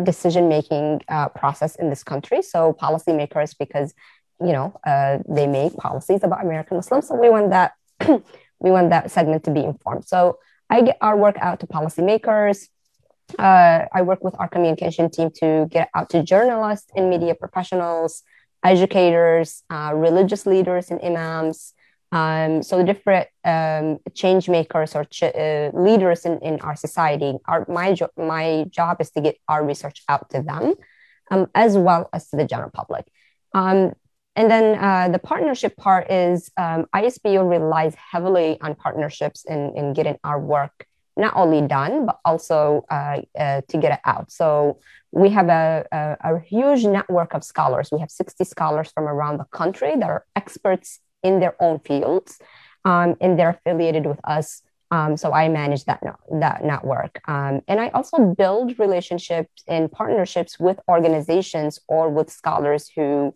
decision 0.00 0.48
making 0.48 1.02
uh, 1.08 1.28
process 1.28 1.76
in 1.76 1.90
this 1.90 2.02
country. 2.04 2.42
So 2.42 2.72
policymakers, 2.72 3.54
because 3.58 3.94
you 4.40 4.52
know 4.52 4.78
uh, 4.86 5.18
they 5.28 5.46
make 5.46 5.74
policies 5.76 6.22
about 6.22 6.44
American 6.44 6.76
Muslims, 6.76 7.08
so 7.08 7.14
we 7.14 7.30
want 7.30 7.50
that 7.50 7.72
we 8.60 8.70
want 8.70 8.90
that 8.90 9.10
segment 9.10 9.44
to 9.44 9.50
be 9.50 9.62
informed. 9.64 10.06
So 10.06 10.38
I 10.68 10.82
get 10.82 10.98
our 11.00 11.16
work 11.16 11.36
out 11.40 11.60
to 11.60 11.66
policymakers, 11.66 12.68
uh, 13.38 13.86
I 13.92 14.02
work 14.02 14.24
with 14.24 14.34
our 14.38 14.48
communication 14.48 15.10
team 15.10 15.30
to 15.36 15.66
get 15.70 15.88
out 15.94 16.10
to 16.10 16.22
journalists 16.22 16.90
and 16.94 17.10
media 17.10 17.34
professionals, 17.34 18.22
educators, 18.64 19.62
uh, 19.70 19.92
religious 19.94 20.46
leaders, 20.46 20.90
and 20.90 21.00
imams. 21.02 21.74
Um, 22.12 22.62
so 22.62 22.78
the 22.78 22.84
different 22.84 23.28
um, 23.44 23.98
change 24.14 24.48
makers 24.48 24.96
or 24.96 25.04
ch- 25.04 25.22
uh, 25.22 25.70
leaders 25.72 26.24
in, 26.24 26.38
in 26.40 26.60
our 26.60 26.74
society. 26.74 27.34
Our, 27.46 27.64
my, 27.68 27.92
jo- 27.92 28.10
my 28.16 28.66
job 28.68 29.00
is 29.00 29.10
to 29.12 29.20
get 29.20 29.36
our 29.48 29.64
research 29.64 30.02
out 30.08 30.28
to 30.30 30.42
them, 30.42 30.74
um, 31.30 31.46
as 31.54 31.76
well 31.76 32.08
as 32.12 32.28
to 32.30 32.36
the 32.36 32.44
general 32.44 32.70
public. 32.70 33.06
Um, 33.54 33.92
and 34.36 34.50
then 34.50 34.78
uh, 34.82 35.08
the 35.08 35.18
partnership 35.18 35.76
part 35.76 36.10
is 36.10 36.50
um, 36.56 36.86
ISPU 36.94 37.48
relies 37.48 37.94
heavily 37.94 38.60
on 38.60 38.74
partnerships 38.74 39.44
in, 39.44 39.76
in 39.76 39.92
getting 39.92 40.18
our 40.24 40.40
work 40.40 40.86
not 41.16 41.34
only 41.36 41.66
done, 41.66 42.06
but 42.06 42.18
also 42.24 42.84
uh, 42.90 43.20
uh, 43.38 43.60
to 43.68 43.78
get 43.78 43.92
it 43.92 44.00
out. 44.04 44.30
So 44.32 44.78
we 45.12 45.28
have 45.30 45.48
a, 45.48 45.84
a, 45.92 46.34
a, 46.34 46.40
huge 46.40 46.84
network 46.84 47.34
of 47.34 47.44
scholars. 47.44 47.90
We 47.92 47.98
have 48.00 48.10
60 48.10 48.44
scholars 48.44 48.90
from 48.92 49.04
around 49.04 49.38
the 49.38 49.44
country 49.44 49.94
that 49.96 50.08
are 50.08 50.24
experts 50.36 51.00
in 51.22 51.40
their 51.40 51.54
own 51.60 51.78
fields, 51.80 52.38
um, 52.84 53.16
and 53.20 53.38
they're 53.38 53.50
affiliated 53.50 54.06
with 54.06 54.20
us. 54.24 54.62
Um, 54.92 55.16
so 55.16 55.32
I 55.32 55.48
manage 55.48 55.84
that, 55.84 56.02
that 56.32 56.64
network. 56.64 57.20
Um, 57.28 57.60
and 57.68 57.80
I 57.80 57.90
also 57.90 58.34
build 58.34 58.78
relationships 58.78 59.62
and 59.68 59.90
partnerships 59.90 60.58
with 60.58 60.80
organizations 60.88 61.78
or 61.86 62.08
with 62.08 62.28
scholars 62.28 62.90
who 62.96 63.32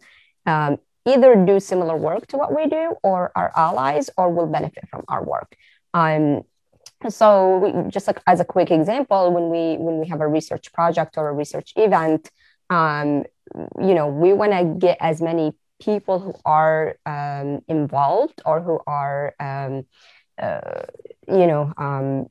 um, 0.47 0.79
either 1.07 1.37
do 1.45 1.61
similar 1.61 1.97
work 1.97 2.27
to 2.29 2.37
what 2.37 2.55
we 2.55 2.67
do 2.67 2.95
or 3.05 3.31
are 3.37 3.53
allies 3.55 4.11
or 4.17 4.31
will 4.31 4.47
benefit 4.47 4.89
from 4.89 5.05
our 5.07 5.23
work. 5.23 5.57
Um, 5.93 6.43
so 7.09 7.59
we, 7.59 7.91
just 7.91 8.07
like 8.07 8.21
as 8.27 8.41
a 8.41 8.45
quick 8.45 8.71
example 8.71 9.33
when 9.33 9.51
we 9.51 9.77
when 9.77 9.99
we 10.01 10.09
have 10.09 10.21
a 10.21 10.29
research 10.29 10.73
project 10.73 11.17
or 11.17 11.29
a 11.29 11.33
research 11.33 11.73
event 11.77 12.31
um, 12.71 13.25
you 13.79 13.95
know 13.95 14.09
we 14.09 14.33
want 14.33 14.53
to 14.53 14.65
get 14.79 14.97
as 15.01 15.21
many 15.21 15.53
people 15.81 16.19
who 16.19 16.35
are 16.45 16.97
um, 17.07 17.63
involved 17.69 18.41
or 18.45 18.61
who 18.61 18.81
are 18.87 19.35
um, 19.41 19.85
uh, 20.39 20.83
you 21.29 21.47
know 21.47 21.73
um, 21.77 22.27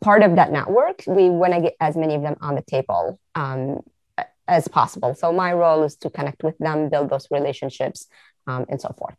part 0.00 0.22
of 0.22 0.36
that 0.36 0.50
network 0.52 1.02
we 1.06 1.30
want 1.30 1.52
to 1.52 1.60
get 1.60 1.76
as 1.80 1.96
many 1.96 2.14
of 2.14 2.22
them 2.22 2.36
on 2.40 2.54
the 2.54 2.62
table 2.62 3.18
um, 3.34 3.80
as 4.46 4.68
possible. 4.68 5.14
So 5.14 5.32
my 5.32 5.52
role 5.52 5.82
is 5.84 5.96
to 5.96 6.10
connect 6.10 6.42
with 6.42 6.56
them 6.58 6.88
build 6.88 7.10
those 7.10 7.28
relationships 7.30 8.06
um, 8.46 8.66
and 8.68 8.80
so 8.80 8.94
forth. 8.98 9.16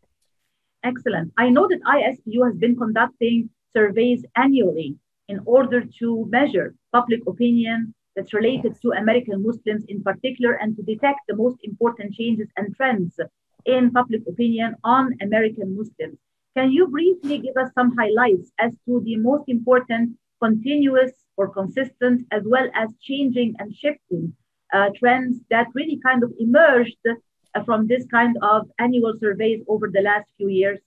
Excellent. 0.84 1.34
I 1.38 1.50
know 1.50 1.67
that 1.67 1.82
ispu 1.82 2.46
has 2.46 2.55
been 2.58 2.75
conducting 2.75 3.50
surveys 3.74 4.24
annually 4.36 4.96
in 5.27 5.39
order 5.46 5.84
to 6.00 6.27
measure 6.29 6.75
public 6.94 7.22
opinion 7.27 7.96
that's 8.15 8.34
related 8.34 8.79
to 8.82 8.91
American 8.91 9.44
Muslims 9.44 9.84
in 9.88 10.03
particular 10.03 10.53
and 10.53 10.75
to 10.77 10.84
detect 10.84 11.22
the 11.27 11.36
most 11.36 11.58
important 11.63 12.13
changes 12.13 12.48
and 12.55 12.75
trends 12.75 13.20
in 13.65 13.91
public 13.91 14.22
opinion 14.27 14.75
on 14.84 15.12
American 15.22 15.75
Muslims. 15.75 16.17
Can 16.55 16.72
you 16.72 16.88
briefly 16.88 17.39
give 17.39 17.57
us 17.57 17.72
some 17.74 17.95
highlights 17.98 18.51
as 18.60 18.72
to 18.86 19.01
the 19.03 19.17
most 19.17 19.43
important 19.48 20.17
continuous 20.41 21.12
or 21.38 21.50
consistent 21.50 22.25
as 22.31 22.43
well 22.45 22.67
as 22.74 22.89
changing 23.01 23.55
and 23.60 23.74
shifting 23.75 24.34
uh, 24.74 24.89
trends 24.98 25.39
that 25.50 25.67
really 25.74 26.00
kind 26.03 26.24
of 26.24 26.31
emerged 26.39 26.98
uh, 27.07 27.63
from 27.63 27.88
this 27.88 28.05
kind 28.12 28.38
of 28.41 28.67
annual 28.79 29.13
surveys 29.19 29.62
over 29.67 29.89
the 29.91 30.01
last 30.01 30.27
few 30.38 30.50
years? 30.50 30.79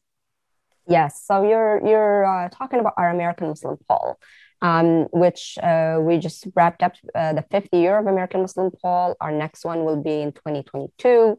Yes. 0.87 1.23
So 1.25 1.43
you're 1.43 1.87
you're 1.87 2.25
uh, 2.25 2.49
talking 2.49 2.81
about 2.81 2.95
our 2.97 3.11
American 3.11 3.49
Muslim 3.49 3.77
poll, 3.89 4.19
um, 4.63 5.07
which 5.13 5.59
uh, 5.63 5.99
we 6.01 6.17
just 6.19 6.47
wrapped 6.55 6.83
up 6.83 6.95
uh, 7.15 7.35
the 7.35 7.45
fifth 7.51 7.69
year 7.73 7.99
of 7.99 8.07
American 8.07 8.41
Muslim 8.41 8.71
poll. 8.83 9.15
Our 9.21 9.33
next 9.33 9.65
one 9.65 9.85
will 9.85 10.03
be 10.03 10.23
in 10.23 10.33
2022. 10.33 11.39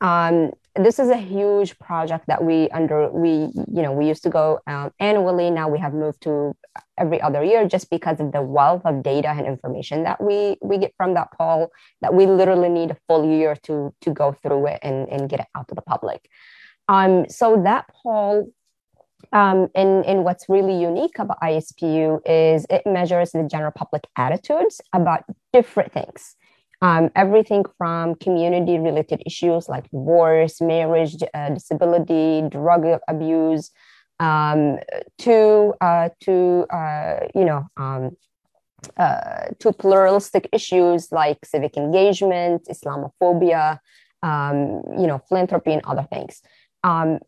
Um, 0.00 0.50
this 0.78 0.98
is 0.98 1.08
a 1.08 1.16
huge 1.16 1.78
project 1.78 2.26
that 2.26 2.44
we 2.44 2.68
under 2.70 3.10
we 3.10 3.50
you 3.72 3.82
know 3.82 3.92
we 3.92 4.06
used 4.06 4.22
to 4.24 4.30
go 4.30 4.60
um, 4.66 4.92
annually. 5.00 5.50
Now 5.50 5.68
we 5.68 5.78
have 5.78 5.94
moved 5.94 6.22
to 6.22 6.56
every 6.98 7.20
other 7.20 7.42
year 7.42 7.66
just 7.66 7.90
because 7.90 8.20
of 8.20 8.32
the 8.32 8.42
wealth 8.42 8.82
of 8.84 9.02
data 9.02 9.28
and 9.28 9.46
information 9.46 10.04
that 10.04 10.22
we 10.22 10.56
we 10.62 10.78
get 10.78 10.92
from 10.96 11.14
that 11.14 11.28
poll. 11.36 11.70
That 12.00 12.14
we 12.14 12.26
literally 12.26 12.68
need 12.68 12.90
a 12.90 12.96
full 13.06 13.28
year 13.28 13.56
to 13.64 13.94
to 14.02 14.10
go 14.10 14.32
through 14.32 14.66
it 14.68 14.80
and 14.82 15.08
and 15.08 15.28
get 15.28 15.40
it 15.40 15.46
out 15.54 15.68
to 15.68 15.74
the 15.74 15.82
public. 15.82 16.28
Um, 16.88 17.28
so 17.28 17.62
that 17.64 17.86
poll 18.02 18.52
um, 19.32 19.68
and, 19.74 20.04
and 20.04 20.24
what's 20.24 20.48
really 20.48 20.80
unique 20.80 21.18
about 21.18 21.40
ISPU 21.40 22.20
is 22.24 22.66
it 22.70 22.82
measures 22.86 23.32
the 23.32 23.42
general 23.50 23.72
public 23.72 24.06
attitudes 24.16 24.80
about 24.92 25.24
different 25.52 25.92
things. 25.92 26.36
Um, 26.82 27.10
everything 27.16 27.64
from 27.78 28.16
community 28.16 28.78
related 28.78 29.22
issues 29.24 29.68
like 29.68 29.90
divorce, 29.90 30.60
marriage, 30.60 31.16
uh, 31.32 31.50
disability, 31.50 32.42
drug 32.50 33.00
abuse, 33.08 33.70
um, 34.20 34.78
to 35.18 35.74
uh, 35.80 36.10
to 36.20 36.66
uh, 36.70 37.20
you 37.34 37.44
know 37.44 37.66
um, 37.76 38.16
uh, 38.96 39.46
to 39.58 39.72
pluralistic 39.72 40.48
issues 40.52 41.10
like 41.12 41.38
civic 41.44 41.76
engagement, 41.76 42.66
Islamophobia, 42.70 43.78
um, 44.22 44.82
you 44.98 45.06
know 45.06 45.20
philanthropy 45.28 45.72
and 45.72 45.82
other 45.84 46.06
things. 46.10 46.42
Um, 46.84 47.18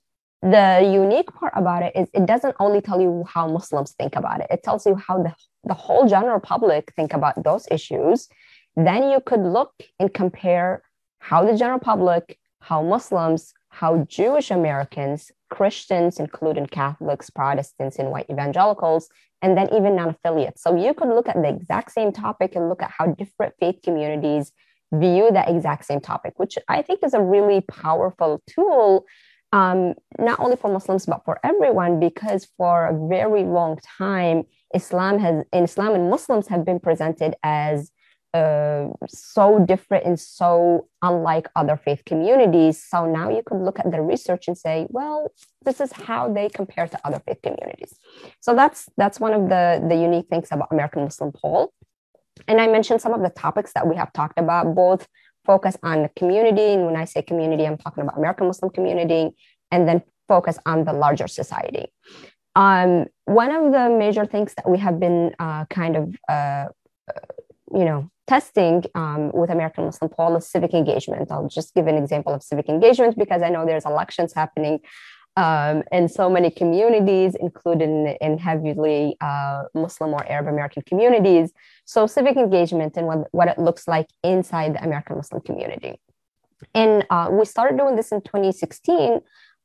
the 0.42 0.88
unique 0.92 1.32
part 1.32 1.52
about 1.56 1.82
it 1.82 1.92
is 1.96 2.08
it 2.14 2.26
doesn't 2.26 2.54
only 2.60 2.80
tell 2.80 3.00
you 3.00 3.24
how 3.28 3.48
Muslims 3.48 3.92
think 3.92 4.14
about 4.14 4.40
it, 4.40 4.46
it 4.50 4.62
tells 4.62 4.86
you 4.86 4.94
how 4.94 5.22
the, 5.22 5.34
the 5.64 5.74
whole 5.74 6.06
general 6.06 6.38
public 6.38 6.92
think 6.94 7.12
about 7.12 7.42
those 7.42 7.66
issues. 7.70 8.28
Then 8.76 9.10
you 9.10 9.20
could 9.20 9.40
look 9.40 9.72
and 9.98 10.12
compare 10.12 10.82
how 11.18 11.44
the 11.44 11.56
general 11.56 11.80
public, 11.80 12.38
how 12.60 12.82
Muslims, 12.82 13.52
how 13.70 14.04
Jewish 14.08 14.50
Americans, 14.50 15.30
Christians, 15.50 16.18
including 16.18 16.66
Catholics, 16.66 17.30
Protestants, 17.30 17.98
and 17.98 18.10
white 18.10 18.26
evangelicals, 18.30 19.08
and 19.42 19.56
then 19.56 19.72
even 19.72 19.96
non 19.96 20.10
affiliates. 20.10 20.62
So 20.62 20.76
you 20.76 20.94
could 20.94 21.08
look 21.08 21.28
at 21.28 21.36
the 21.36 21.48
exact 21.48 21.92
same 21.92 22.12
topic 22.12 22.54
and 22.54 22.68
look 22.68 22.82
at 22.82 22.90
how 22.90 23.06
different 23.06 23.54
faith 23.60 23.80
communities 23.82 24.52
view 24.92 25.28
that 25.32 25.48
exact 25.48 25.84
same 25.84 26.00
topic, 26.00 26.34
which 26.38 26.56
I 26.68 26.82
think 26.82 27.00
is 27.02 27.14
a 27.14 27.20
really 27.20 27.60
powerful 27.60 28.42
tool 28.48 29.06
um, 29.52 29.94
not 30.18 30.40
only 30.40 30.56
for 30.56 30.70
Muslims 30.70 31.06
but 31.06 31.24
for 31.24 31.38
everyone, 31.42 32.00
because 32.00 32.46
for 32.56 32.86
a 32.86 33.08
very 33.08 33.44
long 33.44 33.78
time, 33.98 34.44
Islam 34.74 35.18
has 35.18 35.44
in 35.52 35.64
Islam 35.64 35.94
and 35.94 36.10
Muslims 36.10 36.48
have 36.48 36.64
been 36.64 36.80
presented 36.80 37.34
as 37.42 37.90
uh, 38.34 38.88
so 39.08 39.64
different 39.64 40.04
and 40.04 40.20
so 40.20 40.88
unlike 41.02 41.48
other 41.56 41.76
faith 41.76 42.02
communities. 42.04 42.82
So 42.82 43.06
now 43.06 43.30
you 43.30 43.42
could 43.44 43.60
look 43.60 43.78
at 43.78 43.90
the 43.90 44.02
research 44.02 44.48
and 44.48 44.56
say, 44.56 44.86
well, 44.90 45.32
this 45.64 45.80
is 45.80 45.92
how 45.92 46.32
they 46.32 46.48
compare 46.48 46.86
to 46.86 46.98
other 47.04 47.20
faith 47.26 47.40
communities. 47.42 47.98
So 48.40 48.54
that's 48.54 48.88
that's 48.96 49.18
one 49.18 49.32
of 49.32 49.48
the 49.48 49.84
the 49.88 49.96
unique 49.96 50.28
things 50.28 50.48
about 50.50 50.68
American 50.70 51.04
Muslim 51.04 51.32
poll. 51.32 51.72
And 52.46 52.60
I 52.60 52.66
mentioned 52.66 53.00
some 53.00 53.14
of 53.14 53.22
the 53.22 53.30
topics 53.30 53.72
that 53.72 53.86
we 53.86 53.96
have 53.96 54.12
talked 54.12 54.38
about, 54.38 54.74
both 54.74 55.08
focus 55.44 55.76
on 55.82 56.02
the 56.02 56.10
community. 56.10 56.74
And 56.74 56.86
when 56.86 56.96
I 56.96 57.04
say 57.04 57.22
community, 57.22 57.66
I'm 57.66 57.78
talking 57.78 58.02
about 58.04 58.18
American 58.18 58.46
Muslim 58.46 58.70
community, 58.70 59.30
and 59.72 59.88
then 59.88 60.02
focus 60.28 60.58
on 60.66 60.84
the 60.84 60.92
larger 60.92 61.26
society. 61.26 61.86
Um, 62.54 63.06
one 63.24 63.50
of 63.50 63.72
the 63.72 63.88
major 63.88 64.26
things 64.26 64.54
that 64.54 64.68
we 64.68 64.78
have 64.78 65.00
been 65.00 65.34
uh, 65.38 65.64
kind 65.66 65.96
of, 65.96 66.14
uh, 66.28 66.66
you 67.74 67.84
know, 67.84 68.10
testing 68.26 68.84
um, 68.94 69.30
with 69.32 69.50
American 69.50 69.86
Muslim 69.86 70.10
poll 70.10 70.40
civic 70.40 70.74
engagement. 70.74 71.30
I'll 71.30 71.48
just 71.48 71.74
give 71.74 71.86
an 71.86 71.96
example 71.96 72.32
of 72.34 72.42
civic 72.42 72.68
engagement 72.68 73.16
because 73.18 73.42
I 73.42 73.48
know 73.48 73.64
there's 73.64 73.86
elections 73.86 74.34
happening 74.34 74.80
um, 75.36 75.84
in 75.92 76.08
so 76.08 76.28
many 76.28 76.50
communities, 76.50 77.36
including 77.38 78.16
in 78.20 78.38
heavily 78.38 79.16
uh, 79.20 79.64
Muslim 79.74 80.12
or 80.12 80.28
Arab 80.30 80.48
American 80.48 80.82
communities. 80.82 81.52
So 81.84 82.06
civic 82.06 82.36
engagement 82.36 82.96
and 82.96 83.06
what, 83.06 83.28
what 83.32 83.48
it 83.48 83.58
looks 83.58 83.86
like 83.86 84.08
inside 84.24 84.74
the 84.74 84.82
American 84.82 85.16
Muslim 85.16 85.40
community. 85.42 86.00
And 86.74 87.06
uh, 87.08 87.28
we 87.30 87.44
started 87.44 87.78
doing 87.78 87.96
this 87.96 88.10
in 88.10 88.20
2016. 88.20 89.20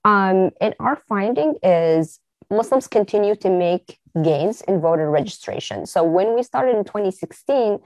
Um, 0.05 0.51
and 0.61 0.75
our 0.79 0.97
finding 1.07 1.55
is 1.63 2.19
Muslims 2.49 2.87
continue 2.87 3.35
to 3.37 3.49
make 3.49 3.97
gains 4.21 4.61
in 4.61 4.79
voter 4.79 5.09
registration. 5.09 5.85
So 5.85 6.03
when 6.03 6.35
we 6.35 6.43
started 6.43 6.75
in 6.77 6.83
2016, 6.83 7.79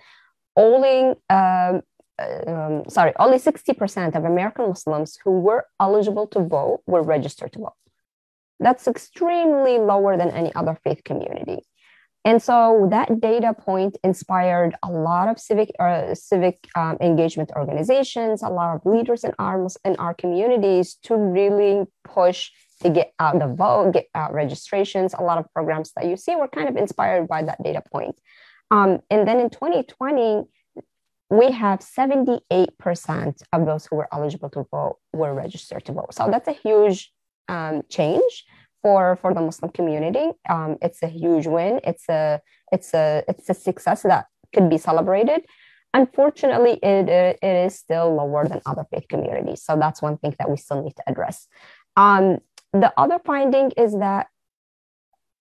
only 0.56 1.16
um, 1.30 1.82
um, 2.20 2.84
sorry, 2.90 3.14
only 3.20 3.38
60% 3.38 4.16
of 4.16 4.26
American 4.26 4.70
Muslims 4.70 5.18
who 5.24 5.40
were 5.40 5.68
eligible 5.80 6.28
to 6.28 6.40
vote 6.40 6.82
were 6.88 7.04
registered 7.04 7.54
to 7.54 7.60
vote. 7.60 7.74
That's 8.60 8.88
extremely 8.88 9.78
lower 9.78 10.18
than 10.18 10.32
any 10.32 10.54
other 10.56 10.80
faith 10.84 11.04
community. 11.04 11.60
And 12.26 12.42
so 12.42 12.88
that 12.92 13.22
data 13.22 13.54
point 13.54 13.98
inspired 14.04 14.76
a 14.84 14.92
lot 14.92 15.30
of 15.30 15.40
civic 15.40 15.72
uh, 15.80 16.14
civic 16.14 16.68
um, 16.76 16.98
engagement 17.00 17.52
organizations, 17.56 18.42
a 18.42 18.50
lot 18.50 18.76
of 18.76 18.86
leaders 18.86 19.24
in 19.24 19.32
our 19.40 19.68
in 19.86 19.96
our 19.96 20.14
communities 20.14 20.96
to 21.04 21.16
really 21.16 21.86
push 22.04 22.52
to 22.82 22.90
get 22.90 23.14
out 23.20 23.40
the 23.40 23.48
vote, 23.48 23.94
get 23.94 24.08
out 24.14 24.34
registrations. 24.34 25.14
A 25.18 25.24
lot 25.24 25.38
of 25.38 25.52
programs 25.54 25.92
that 25.96 26.06
you 26.06 26.18
see 26.18 26.36
were 26.36 26.48
kind 26.48 26.70
of 26.70 26.76
inspired 26.76 27.28
by 27.28 27.44
that 27.44 27.62
data 27.64 27.82
point. 27.92 28.20
Um, 28.72 29.00
and 29.10 29.28
then 29.28 29.40
in 29.40 29.50
2020, 29.50 30.44
we 31.30 31.52
have 31.52 31.80
78% 31.80 33.42
of 33.52 33.66
those 33.66 33.86
who 33.86 33.96
were 33.98 34.08
eligible 34.14 34.50
to 34.52 34.66
vote 34.72 34.98
were 35.14 35.34
registered 35.34 35.84
to 35.86 35.94
vote. 35.94 36.14
So 36.14 36.30
that's 36.30 36.48
a 36.48 36.54
huge 36.54 37.12
um, 37.50 37.82
change 37.90 38.46
for, 38.82 39.18
for 39.18 39.34
the 39.34 39.42
Muslim 39.42 39.72
community. 39.72 40.30
Um, 40.50 40.78
it's 40.82 41.04
a 41.04 41.08
huge 41.08 41.48
win. 41.48 41.82
It's 41.84 42.08
a, 42.08 42.40
it's, 42.72 42.94
a, 42.94 43.24
it's 43.28 43.50
a 43.50 43.54
success 43.54 44.04
that 44.04 44.28
could 44.54 44.70
be 44.70 44.78
celebrated. 44.78 45.46
Unfortunately, 45.94 46.80
it, 46.84 47.10
it 47.10 47.44
is 47.44 47.76
still 47.76 48.14
lower 48.14 48.48
than 48.48 48.62
other 48.66 48.86
faith 48.92 49.08
communities. 49.10 49.64
So 49.64 49.78
that's 49.78 50.02
one 50.02 50.18
thing 50.18 50.36
that 50.40 50.50
we 50.50 50.58
still 50.58 50.84
need 50.84 50.96
to 50.96 51.04
address. 51.08 51.48
Um, 51.96 52.38
the 52.74 52.94
other 52.98 53.20
finding 53.20 53.72
is 53.72 53.98
that 54.00 54.28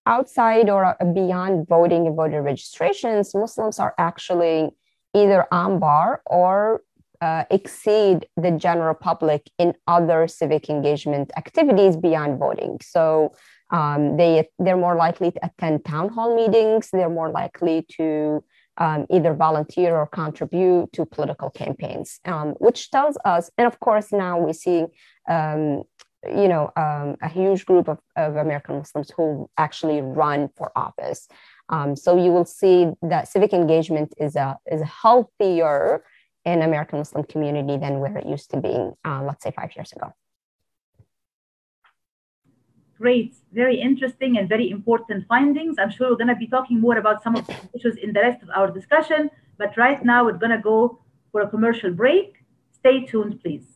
outside 0.06 0.70
or 0.70 0.96
beyond 1.14 1.66
voting 1.68 2.06
and 2.06 2.16
voter 2.16 2.42
registrations, 2.42 3.34
Muslims 3.34 3.78
are 3.78 3.94
actually 3.98 4.70
either 5.14 5.46
on 5.52 5.78
bar 5.78 6.22
or 6.26 6.82
uh, 7.20 7.44
exceed 7.50 8.26
the 8.36 8.50
general 8.52 8.94
public 8.94 9.50
in 9.58 9.74
other 9.86 10.28
civic 10.28 10.68
engagement 10.68 11.30
activities 11.36 11.96
beyond 11.96 12.38
voting. 12.38 12.78
So 12.82 13.34
um, 13.70 14.16
they 14.16 14.48
they're 14.58 14.76
more 14.76 14.94
likely 14.94 15.32
to 15.32 15.46
attend 15.46 15.84
town 15.84 16.10
hall 16.10 16.36
meetings. 16.36 16.90
They're 16.92 17.08
more 17.08 17.30
likely 17.30 17.86
to 17.96 18.44
um, 18.78 19.06
either 19.10 19.34
volunteer 19.34 19.96
or 19.96 20.06
contribute 20.06 20.92
to 20.92 21.06
political 21.06 21.50
campaigns, 21.50 22.20
um, 22.26 22.50
which 22.58 22.90
tells 22.90 23.16
us. 23.24 23.50
And 23.56 23.66
of 23.66 23.80
course, 23.80 24.12
now 24.12 24.38
we 24.38 24.52
see 24.52 24.84
um, 25.28 25.82
you 26.24 26.48
know, 26.48 26.72
um, 26.76 27.16
a 27.22 27.28
huge 27.28 27.66
group 27.66 27.88
of, 27.88 27.98
of 28.16 28.36
American 28.36 28.78
Muslims 28.78 29.10
who 29.16 29.48
actually 29.58 30.00
run 30.00 30.48
for 30.56 30.72
office. 30.76 31.28
Um, 31.68 31.96
so 31.96 32.16
you 32.16 32.32
will 32.32 32.44
see 32.44 32.88
that 33.02 33.28
civic 33.28 33.52
engagement 33.52 34.14
is 34.18 34.36
a 34.36 34.56
is 34.70 34.82
healthier 34.82 36.04
in 36.44 36.62
American 36.62 36.98
Muslim 36.98 37.24
community 37.24 37.76
than 37.76 37.98
where 37.98 38.16
it 38.16 38.26
used 38.26 38.50
to 38.52 38.60
be, 38.60 38.74
uh, 39.04 39.22
let's 39.24 39.42
say 39.42 39.50
five 39.50 39.74
years 39.76 39.92
ago. 39.92 40.12
Great, 42.98 43.34
very 43.52 43.78
interesting 43.78 44.38
and 44.38 44.48
very 44.48 44.70
important 44.70 45.26
findings. 45.26 45.76
I'm 45.78 45.90
sure 45.90 46.08
we're 46.10 46.16
going 46.16 46.28
to 46.28 46.36
be 46.36 46.46
talking 46.46 46.80
more 46.80 46.96
about 46.96 47.22
some 47.22 47.36
of 47.36 47.46
the 47.46 47.54
issues 47.74 47.96
in 47.96 48.12
the 48.12 48.20
rest 48.20 48.42
of 48.42 48.48
our 48.54 48.70
discussion, 48.70 49.28
but 49.58 49.76
right 49.76 50.02
now 50.04 50.24
we're 50.24 50.38
going 50.38 50.56
to 50.56 50.62
go 50.62 51.00
for 51.32 51.42
a 51.42 51.48
commercial 51.48 51.90
break. 51.90 52.44
Stay 52.72 53.04
tuned, 53.04 53.42
please. 53.42 53.75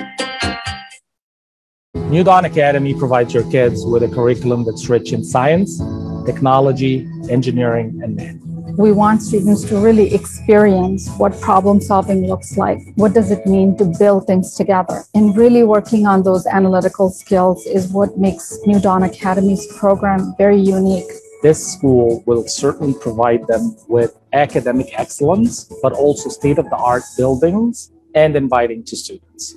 New 1.95 2.23
Dawn 2.23 2.45
Academy 2.45 2.95
provides 2.95 3.35
your 3.35 3.51
kids 3.51 3.85
with 3.85 4.05
a 4.05 4.09
curriculum 4.09 4.65
that's 4.65 4.89
rich 4.89 5.13
in 5.13 5.25
science, 5.25 5.83
technology, 6.27 7.09
engineering, 7.29 8.01
and 8.03 8.15
math. 8.15 8.48
We 8.79 8.93
want 8.93 9.23
students 9.23 9.65
to 9.71 9.81
really 9.81 10.15
experience 10.15 11.09
what 11.19 11.41
problem 11.41 11.81
solving 11.81 12.29
looks 12.29 12.57
like. 12.57 12.79
What 12.95 13.13
does 13.13 13.33
it 13.33 13.45
mean 13.45 13.77
to 13.79 13.85
build 13.99 14.29
things 14.29 14.55
together? 14.55 15.03
And 15.17 15.37
really 15.37 15.65
working 15.65 16.07
on 16.07 16.23
those 16.23 16.47
analytical 16.47 17.11
skills 17.11 17.67
is 17.67 17.89
what 17.89 18.19
makes 18.19 18.57
New 18.67 18.79
Dawn 18.79 19.03
Academy's 19.03 19.67
program 19.79 20.33
very 20.39 20.61
unique. 20.61 21.11
This 21.43 21.73
school 21.73 22.23
will 22.25 22.47
certainly 22.47 22.95
provide 22.95 23.49
them 23.49 23.77
with 23.89 24.17
academic 24.33 24.97
excellence, 24.97 25.65
but 25.83 25.93
also 25.93 26.29
state 26.29 26.59
of 26.59 26.71
the 26.71 26.77
art 26.77 27.03
buildings 27.17 27.91
and 28.15 28.37
inviting 28.37 28.85
to 28.85 28.95
students. 28.95 29.57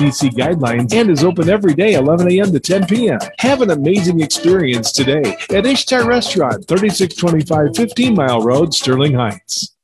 CDC 0.00 0.30
guidelines 0.30 0.94
and 0.94 1.10
is 1.10 1.22
open 1.22 1.50
every 1.50 1.74
day 1.74 1.92
11 1.92 2.32
a.m. 2.32 2.50
to 2.52 2.58
10 2.58 2.86
p.m. 2.86 3.18
Have 3.38 3.60
an 3.60 3.68
amazing 3.68 4.20
experience 4.20 4.92
today 4.92 5.36
at 5.50 5.66
Ishtar 5.66 6.06
Restaurant, 6.06 6.66
3625 6.66 7.76
15 7.76 8.14
Mile 8.14 8.40
Road, 8.40 8.72
Sterling 8.72 9.12
Heights. 9.12 9.76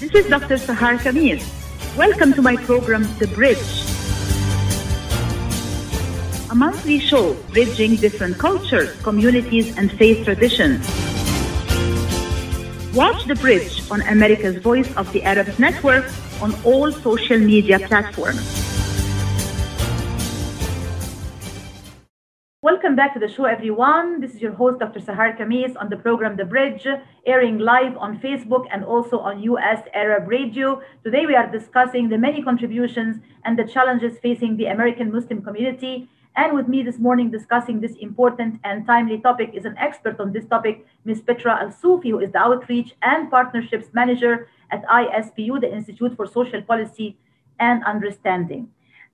This 0.00 0.14
is 0.14 0.26
Dr. 0.30 0.56
Sahar 0.56 0.96
Khamis. 0.96 1.44
Welcome 1.98 2.32
to 2.32 2.40
my 2.40 2.56
program, 2.56 3.02
The 3.18 3.26
Bridge. 3.26 3.58
A 6.50 6.54
monthly 6.54 6.98
show 6.98 7.34
bridging 7.52 7.96
different 7.96 8.38
cultures, 8.38 8.98
communities, 9.02 9.76
and 9.76 9.92
faith 9.92 10.24
traditions. 10.24 11.11
Watch 12.94 13.24
The 13.24 13.36
Bridge 13.36 13.90
on 13.90 14.02
America's 14.02 14.58
Voice 14.58 14.94
of 14.98 15.10
the 15.14 15.22
Arabs 15.22 15.58
Network 15.58 16.04
on 16.42 16.54
all 16.62 16.92
social 16.92 17.38
media 17.38 17.78
platforms. 17.78 18.44
Welcome 22.60 22.94
back 22.94 23.14
to 23.14 23.18
the 23.18 23.28
show, 23.28 23.46
everyone. 23.46 24.20
This 24.20 24.34
is 24.34 24.42
your 24.42 24.52
host, 24.52 24.80
Dr. 24.80 25.00
Sahar 25.00 25.38
Khamis, 25.38 25.74
on 25.80 25.88
the 25.88 25.96
program 25.96 26.36
The 26.36 26.44
Bridge, 26.44 26.86
airing 27.26 27.58
live 27.58 27.96
on 27.96 28.18
Facebook 28.18 28.66
and 28.70 28.84
also 28.84 29.20
on 29.20 29.42
US 29.42 29.80
Arab 29.94 30.28
Radio. 30.28 30.82
Today, 31.02 31.24
we 31.24 31.34
are 31.34 31.50
discussing 31.50 32.10
the 32.10 32.18
many 32.18 32.42
contributions 32.42 33.22
and 33.46 33.58
the 33.58 33.64
challenges 33.64 34.18
facing 34.18 34.58
the 34.58 34.66
American 34.66 35.10
Muslim 35.10 35.40
community. 35.40 36.10
And 36.34 36.54
with 36.54 36.66
me 36.66 36.82
this 36.82 36.98
morning 36.98 37.30
discussing 37.30 37.80
this 37.80 37.94
important 38.00 38.58
and 38.64 38.86
timely 38.86 39.18
topic 39.18 39.50
is 39.52 39.66
an 39.66 39.76
expert 39.76 40.18
on 40.18 40.32
this 40.32 40.46
topic, 40.46 40.86
Ms. 41.04 41.20
Petra 41.20 41.58
Alsoofy, 41.62 42.10
who 42.10 42.20
is 42.20 42.32
the 42.32 42.38
Outreach 42.38 42.94
and 43.02 43.30
Partnerships 43.30 43.88
Manager 43.92 44.48
at 44.70 44.82
ISPU, 44.86 45.60
the 45.60 45.70
Institute 45.70 46.16
for 46.16 46.26
Social 46.26 46.62
Policy 46.62 47.18
and 47.60 47.84
Understanding. 47.84 48.68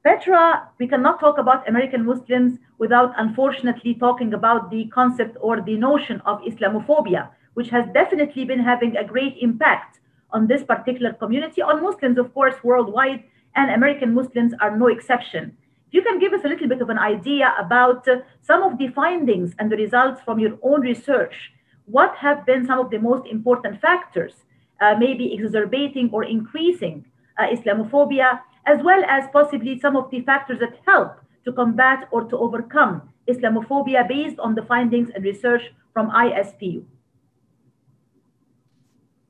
Petra, 0.04 0.68
we 0.78 0.86
cannot 0.86 1.18
talk 1.18 1.38
about 1.38 1.68
American 1.68 2.06
Muslims 2.06 2.58
without 2.78 3.12
unfortunately 3.16 3.94
talking 3.94 4.32
about 4.32 4.70
the 4.70 4.86
concept 4.86 5.36
or 5.40 5.60
the 5.60 5.76
notion 5.76 6.20
of 6.24 6.40
Islamophobia, 6.42 7.30
which 7.54 7.68
has 7.70 7.84
definitely 7.92 8.44
been 8.44 8.60
having 8.60 8.96
a 8.96 9.04
great 9.04 9.36
impact 9.40 9.98
on 10.30 10.46
this 10.46 10.62
particular 10.62 11.12
community, 11.14 11.62
on 11.62 11.82
Muslims, 11.82 12.16
of 12.16 12.32
course, 12.32 12.54
worldwide, 12.62 13.24
and 13.56 13.72
American 13.72 14.14
Muslims 14.14 14.52
are 14.60 14.76
no 14.76 14.86
exception. 14.86 15.56
You 15.90 16.02
can 16.02 16.18
give 16.18 16.32
us 16.32 16.44
a 16.44 16.48
little 16.48 16.68
bit 16.68 16.82
of 16.82 16.90
an 16.90 16.98
idea 16.98 17.54
about 17.58 18.06
uh, 18.06 18.16
some 18.42 18.62
of 18.62 18.78
the 18.78 18.88
findings 18.88 19.54
and 19.58 19.72
the 19.72 19.76
results 19.76 20.20
from 20.20 20.38
your 20.38 20.58
own 20.62 20.82
research, 20.82 21.52
what 21.86 22.14
have 22.16 22.44
been 22.44 22.66
some 22.66 22.78
of 22.78 22.90
the 22.90 22.98
most 22.98 23.26
important 23.26 23.80
factors, 23.80 24.44
uh, 24.80 24.94
maybe 24.98 25.32
exacerbating 25.32 26.10
or 26.12 26.24
increasing 26.24 27.04
uh, 27.38 27.46
Islamophobia, 27.46 28.40
as 28.66 28.82
well 28.84 29.02
as 29.08 29.24
possibly 29.32 29.80
some 29.80 29.96
of 29.96 30.10
the 30.10 30.20
factors 30.22 30.58
that 30.60 30.78
help 30.86 31.16
to 31.44 31.52
combat 31.52 32.06
or 32.10 32.24
to 32.24 32.36
overcome 32.36 33.08
Islamophobia 33.26 34.06
based 34.06 34.38
on 34.38 34.54
the 34.54 34.62
findings 34.62 35.08
and 35.14 35.24
research 35.24 35.62
from 35.94 36.10
ISPU. 36.10 36.84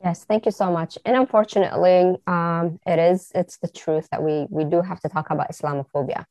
Yes, 0.04 0.24
thank 0.24 0.46
you 0.46 0.52
so 0.52 0.70
much. 0.70 0.96
And 1.04 1.16
unfortunately, 1.16 2.16
um, 2.26 2.78
it 2.86 2.98
is 2.98 3.32
it's 3.34 3.58
the 3.58 3.68
truth 3.68 4.08
that 4.10 4.22
we 4.22 4.46
we 4.50 4.64
do 4.64 4.80
have 4.80 5.00
to 5.00 5.08
talk 5.08 5.30
about 5.30 5.50
Islamophobia. 5.50 6.24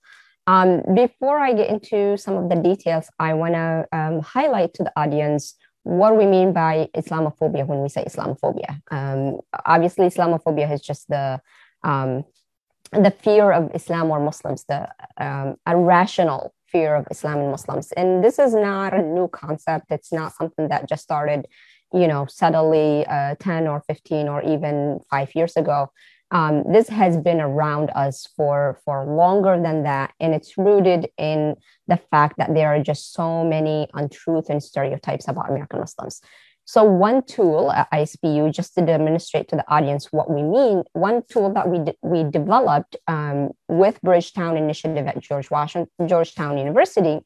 Um, 0.47 0.81
before 0.95 1.39
I 1.39 1.53
get 1.53 1.69
into 1.69 2.15
some 2.17 2.37
of 2.37 2.49
the 2.49 2.55
details, 2.55 3.09
I 3.19 3.33
want 3.33 3.55
to 3.55 3.85
um, 3.91 4.21
highlight 4.21 4.73
to 4.75 4.83
the 4.83 4.93
audience 4.95 5.55
what 5.83 6.17
we 6.17 6.25
mean 6.25 6.53
by 6.53 6.89
Islamophobia 6.95 7.65
when 7.67 7.81
we 7.81 7.89
say 7.89 8.05
Islamophobia. 8.05 8.81
Um, 8.89 9.41
obviously, 9.65 10.07
Islamophobia 10.07 10.71
is 10.71 10.81
just 10.81 11.09
the 11.09 11.41
um, 11.83 12.23
the 12.93 13.11
fear 13.11 13.51
of 13.51 13.71
Islam 13.75 14.09
or 14.11 14.19
Muslims, 14.21 14.63
the 14.69 14.87
um, 15.17 15.57
irrational 15.67 16.53
fear 16.67 16.95
of 16.95 17.07
Islam 17.11 17.39
and 17.39 17.51
Muslims. 17.51 17.91
And 17.93 18.23
this 18.23 18.39
is 18.39 18.53
not 18.53 18.93
a 18.93 19.01
new 19.01 19.27
concept. 19.27 19.87
It's 19.89 20.13
not 20.13 20.33
something 20.33 20.69
that 20.69 20.87
just 20.87 21.03
started 21.03 21.47
you 21.93 22.07
know, 22.07 22.25
suddenly 22.27 23.05
uh, 23.05 23.35
10 23.39 23.67
or 23.67 23.81
15 23.87 24.27
or 24.27 24.41
even 24.43 24.99
five 25.09 25.33
years 25.35 25.55
ago. 25.55 25.91
Um, 26.29 26.63
this 26.71 26.89
has 26.89 27.17
been 27.17 27.39
around 27.39 27.89
us 27.95 28.27
for, 28.35 28.79
for 28.83 29.05
longer 29.05 29.61
than 29.61 29.83
that. 29.83 30.13
And 30.19 30.33
it's 30.35 30.57
rooted 30.57 31.07
in 31.17 31.55
the 31.87 31.97
fact 32.11 32.37
that 32.37 32.53
there 32.53 32.67
are 32.67 32.83
just 32.83 33.13
so 33.13 33.45
many 33.45 33.87
untruths 33.93 34.49
and 34.49 34.61
stereotypes 34.61 35.27
about 35.29 35.49
American 35.49 35.79
Muslims. 35.79 36.21
So, 36.65 36.83
one 36.83 37.23
tool 37.23 37.71
at 37.71 37.89
ISPU, 37.91 38.51
just 38.51 38.75
to 38.75 38.81
demonstrate 38.85 39.47
to 39.49 39.55
the 39.55 39.63
audience 39.71 40.11
what 40.11 40.29
we 40.29 40.43
mean, 40.43 40.83
one 40.91 41.23
tool 41.29 41.53
that 41.53 41.69
we, 41.69 41.79
we 42.01 42.29
developed 42.29 42.97
um, 43.07 43.51
with 43.69 44.01
Bridgetown 44.01 44.57
Initiative 44.57 45.07
at 45.07 45.17
George 45.21 45.49
Washington, 45.49 46.09
Georgetown 46.09 46.57
University 46.57 47.21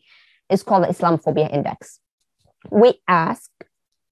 is 0.51 0.61
called 0.61 0.83
the 0.83 0.89
Islamophobia 0.89 1.51
Index. 1.51 1.99
We 2.69 3.01
ask 3.07 3.49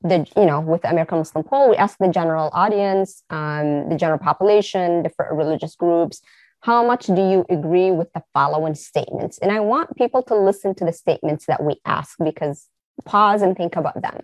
the 0.02 0.26
you 0.38 0.46
know 0.46 0.62
with 0.62 0.84
the 0.84 0.90
American 0.90 1.18
Muslim 1.18 1.44
poll, 1.44 1.70
we 1.70 1.76
asked 1.76 1.98
the 2.00 2.08
general 2.08 2.50
audience, 2.54 3.24
um, 3.30 3.90
the 3.90 3.96
general 3.98 4.20
population, 4.20 5.04
different 5.04 5.34
religious 5.34 5.76
groups, 5.76 6.22
how 6.62 6.86
much 6.86 7.06
do 7.06 7.16
you 7.16 7.46
agree 7.50 7.92
with 7.92 8.12
the 8.14 8.24
following 8.34 8.76
statements? 8.76 9.38
And 9.38 9.52
I 9.52 9.60
want 9.62 9.96
people 9.96 10.24
to 10.24 10.36
listen 10.36 10.76
to 10.76 10.86
the 10.86 10.94
statements 10.94 11.46
that 11.46 11.64
we 11.64 11.76
ask 11.86 12.18
because 12.24 12.68
pause 13.06 13.42
and 13.42 13.56
think 13.56 13.76
about 13.76 14.02
them. 14.02 14.22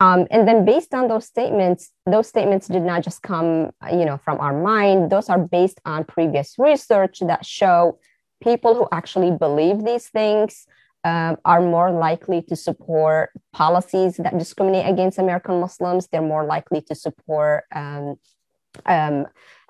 Um, 0.00 0.26
and 0.30 0.46
then 0.46 0.64
based 0.64 0.92
on 0.94 1.08
those 1.08 1.24
statements, 1.24 1.90
those 2.04 2.28
statements 2.28 2.68
did 2.68 2.82
not 2.82 3.02
just 3.02 3.22
come, 3.22 3.70
you 3.90 4.04
know, 4.04 4.18
from 4.18 4.40
our 4.40 4.52
mind. 4.52 5.10
Those 5.10 5.28
are 5.28 5.38
based 5.38 5.80
on 5.84 6.04
previous 6.04 6.54
research 6.58 7.20
that 7.20 7.46
show 7.46 7.98
people 8.42 8.74
who 8.74 8.86
actually 8.92 9.30
believe 9.30 9.84
these 9.84 10.08
things 10.08 10.66
um, 11.06 11.36
are 11.44 11.60
more 11.60 11.92
likely 11.92 12.42
to 12.42 12.56
support 12.56 13.30
policies 13.52 14.16
that 14.16 14.36
discriminate 14.36 14.88
against 14.92 15.20
American 15.20 15.60
Muslims. 15.60 16.08
They're 16.08 16.20
more 16.34 16.44
likely 16.44 16.80
to 16.88 16.96
support, 16.96 17.64
um, 17.72 18.16
um, 18.86 19.26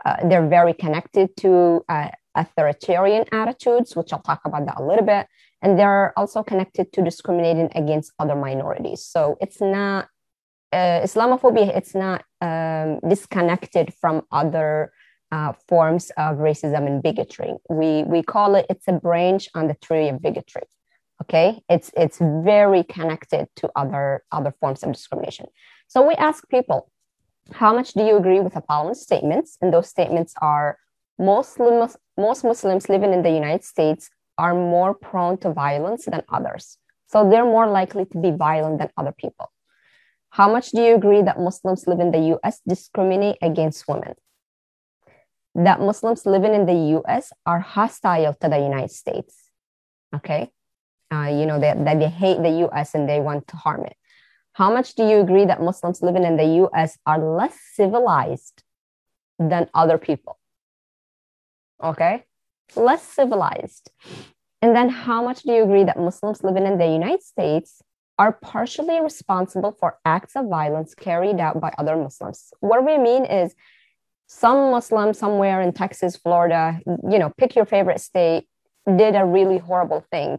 uh, 0.07 0.16
they're 0.29 0.49
very 0.49 0.72
connected 0.72 1.37
to 1.42 1.85
uh, 1.90 2.09
authoritarian 2.35 3.27
attitudes, 3.33 3.94
which 3.94 4.14
I'll 4.14 4.22
talk 4.31 4.40
about 4.46 4.64
that 4.64 4.79
a 4.79 4.83
little 4.83 5.05
bit. 5.05 5.27
And 5.61 5.79
they're 5.79 6.18
also 6.18 6.42
connected 6.42 6.90
to 6.94 7.03
discriminating 7.03 7.68
against 7.75 8.12
other 8.18 8.35
minorities. 8.35 9.05
So 9.05 9.37
it's 9.38 9.61
not, 9.61 10.09
uh, 10.72 11.01
Islamophobia, 11.05 11.77
it's 11.77 11.94
not 11.94 12.25
um, 12.40 13.01
disconnected 13.07 13.92
from 14.01 14.22
other 14.33 14.90
uh, 15.31 15.53
forms 15.68 16.11
of 16.16 16.37
racism 16.37 16.87
and 16.87 17.03
bigotry. 17.03 17.53
We, 17.68 18.05
we 18.05 18.22
call 18.22 18.55
it, 18.55 18.64
it's 18.70 18.88
a 18.88 18.92
branch 18.92 19.51
on 19.55 19.68
the 19.68 19.75
tree 19.75 20.09
of 20.09 20.22
bigotry 20.22 20.62
okay? 21.22 21.62
It's 21.68 21.90
it's 21.96 22.18
very 22.18 22.83
connected 22.85 23.48
to 23.57 23.70
other 23.76 24.24
other 24.33 24.52
forms 24.61 24.83
of 24.83 24.92
discrimination. 24.92 25.46
So 25.88 26.07
we 26.07 26.14
ask 26.14 26.48
people 26.48 26.90
how 27.52 27.72
much 27.74 27.92
do 27.92 28.02
you 28.02 28.16
agree 28.16 28.40
with 28.40 28.55
the 28.55 28.61
following 28.62 28.94
statements? 28.94 29.57
And 29.61 29.72
those 29.72 29.88
statements 29.88 30.35
are 30.42 30.79
most 31.18 31.59
most 31.59 32.44
muslims 32.44 32.88
living 32.88 33.12
in 33.12 33.22
the 33.22 33.31
united 33.31 33.64
states 33.64 34.11
are 34.37 34.52
more 34.52 34.92
prone 34.94 35.38
to 35.38 35.52
violence 35.52 36.05
than 36.05 36.22
others. 36.29 36.79
So 37.07 37.31
they're 37.31 37.44
more 37.44 37.68
likely 37.68 38.05
to 38.07 38.18
be 38.18 38.33
violent 38.33 38.79
than 38.81 38.90
other 38.96 39.12
people. 39.12 39.50
How 40.31 40.52
much 40.52 40.72
do 40.72 40.83
you 40.83 40.94
agree 40.94 41.22
that 41.22 41.40
muslims 41.40 41.87
live 41.87 42.00
in 42.00 42.11
the 42.11 42.38
us 42.42 42.61
discriminate 42.68 43.38
against 43.40 43.88
women? 43.88 44.14
That 45.55 45.81
muslims 45.81 46.26
living 46.26 46.52
in 46.52 46.66
the 46.66 47.00
us 47.09 47.33
are 47.46 47.61
hostile 47.61 48.35
to 48.35 48.48
the 48.48 48.59
united 48.59 48.90
states 48.90 49.46
okay 50.14 50.50
uh, 51.12 51.29
you 51.31 51.47
know, 51.47 51.59
that, 51.61 51.85
that 51.85 51.99
they 51.99 52.09
hate 52.09 52.42
the 52.42 52.66
US 52.66 52.95
and 52.95 53.09
they 53.09 53.21
want 53.21 53.47
to 53.49 53.57
harm 53.57 53.85
it. 53.85 53.97
How 54.53 54.73
much 54.73 54.95
do 54.95 55.07
you 55.07 55.21
agree 55.21 55.45
that 55.45 55.61
Muslims 55.61 56.03
living 56.03 56.25
in 56.25 56.37
the 56.37 56.66
US 56.66 56.99
are 57.07 57.19
less 57.19 57.57
civilized 57.75 58.62
than 59.38 59.69
other 59.75 59.99
people? 59.99 60.38
Okay, 61.83 62.25
less 62.75 63.03
civilized. 63.03 63.90
And 64.62 64.75
then 64.75 64.88
how 64.88 65.23
much 65.23 65.42
do 65.42 65.53
you 65.53 65.62
agree 65.62 65.85
that 65.85 65.99
Muslims 65.99 66.42
living 66.42 66.66
in 66.66 66.79
the 66.79 66.87
United 66.87 67.23
States 67.23 67.83
are 68.19 68.33
partially 68.33 69.01
responsible 69.01 69.73
for 69.73 69.99
acts 70.05 70.37
of 70.37 70.49
violence 70.49 70.95
carried 70.95 71.38
out 71.38 71.61
by 71.61 71.73
other 71.79 71.97
Muslims. 71.97 72.53
What 72.61 72.85
we 72.85 72.99
mean 72.99 73.25
is 73.25 73.55
some 74.27 74.71
Muslim 74.71 75.12
somewhere 75.14 75.61
in 75.61 75.73
Texas, 75.73 76.16
Florida, 76.16 76.81
you 76.87 77.19
know, 77.19 77.33
pick 77.37 77.55
your 77.55 77.66
favorite 77.66 78.01
state, 78.01 78.49
did 78.87 79.14
a 79.14 79.25
really 79.25 79.59
horrible 79.59 80.05
thing. 80.11 80.38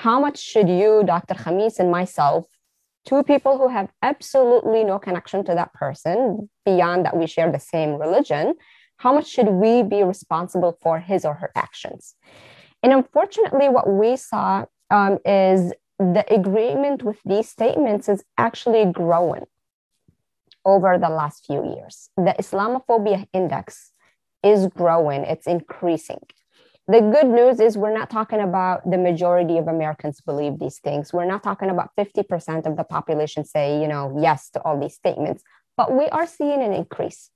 How 0.00 0.18
much 0.18 0.38
should 0.38 0.70
you, 0.70 1.02
Dr. 1.04 1.34
Khamis, 1.34 1.78
and 1.78 1.90
myself, 1.90 2.46
two 3.04 3.22
people 3.22 3.58
who 3.58 3.68
have 3.68 3.90
absolutely 4.00 4.82
no 4.82 4.98
connection 4.98 5.44
to 5.44 5.54
that 5.54 5.74
person 5.74 6.48
beyond 6.64 7.04
that 7.04 7.18
we 7.18 7.26
share 7.26 7.52
the 7.52 7.60
same 7.60 7.96
religion, 7.96 8.54
how 8.96 9.12
much 9.12 9.28
should 9.28 9.48
we 9.48 9.82
be 9.82 10.02
responsible 10.02 10.78
for 10.80 11.00
his 11.00 11.26
or 11.26 11.34
her 11.34 11.50
actions? 11.54 12.14
And 12.82 12.94
unfortunately, 12.94 13.68
what 13.68 13.90
we 13.90 14.16
saw 14.16 14.64
um, 14.90 15.18
is 15.26 15.74
the 15.98 16.24
agreement 16.32 17.02
with 17.02 17.18
these 17.26 17.50
statements 17.50 18.08
is 18.08 18.24
actually 18.38 18.86
growing 18.90 19.44
over 20.64 20.96
the 20.96 21.10
last 21.10 21.44
few 21.44 21.62
years. 21.76 22.08
The 22.16 22.34
Islamophobia 22.40 23.28
index 23.34 23.92
is 24.42 24.66
growing, 24.68 25.24
it's 25.24 25.46
increasing. 25.46 26.22
The 26.90 27.02
good 27.02 27.28
news 27.28 27.60
is 27.60 27.78
we're 27.78 27.94
not 27.96 28.10
talking 28.10 28.40
about 28.40 28.90
the 28.90 28.98
majority 28.98 29.58
of 29.58 29.68
Americans 29.68 30.20
believe 30.20 30.58
these 30.58 30.80
things. 30.80 31.12
We're 31.12 31.24
not 31.24 31.44
talking 31.44 31.70
about 31.70 31.90
50% 31.96 32.66
of 32.66 32.76
the 32.76 32.82
population 32.82 33.44
say, 33.44 33.80
you 33.80 33.86
know, 33.86 34.18
yes 34.20 34.50
to 34.50 34.62
all 34.62 34.80
these 34.80 34.94
statements, 34.94 35.44
but 35.76 35.96
we 35.96 36.08
are 36.08 36.26
seeing 36.26 36.60
an 36.60 36.72
increase. 36.72 37.30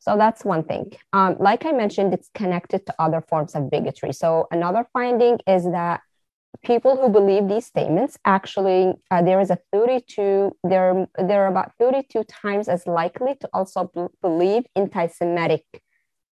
So 0.00 0.16
that's 0.16 0.44
one 0.44 0.64
thing. 0.64 0.90
Um, 1.12 1.36
like 1.38 1.64
I 1.64 1.70
mentioned, 1.70 2.14
it's 2.14 2.30
connected 2.34 2.84
to 2.86 2.94
other 2.98 3.20
forms 3.20 3.54
of 3.54 3.70
bigotry. 3.70 4.12
So 4.12 4.48
another 4.50 4.84
finding 4.92 5.38
is 5.46 5.62
that 5.70 6.00
people 6.64 6.96
who 6.96 7.08
believe 7.08 7.46
these 7.46 7.66
statements 7.66 8.18
actually 8.24 8.92
uh, 9.12 9.22
there 9.22 9.40
is 9.40 9.50
a 9.50 9.58
32 9.72 10.56
they're 10.64 11.06
they're 11.18 11.48
about 11.48 11.72
32 11.78 12.24
times 12.24 12.66
as 12.66 12.86
likely 12.86 13.34
to 13.40 13.48
also 13.52 13.90
b- 13.94 14.06
believe 14.22 14.64
anti-semitic 14.74 15.64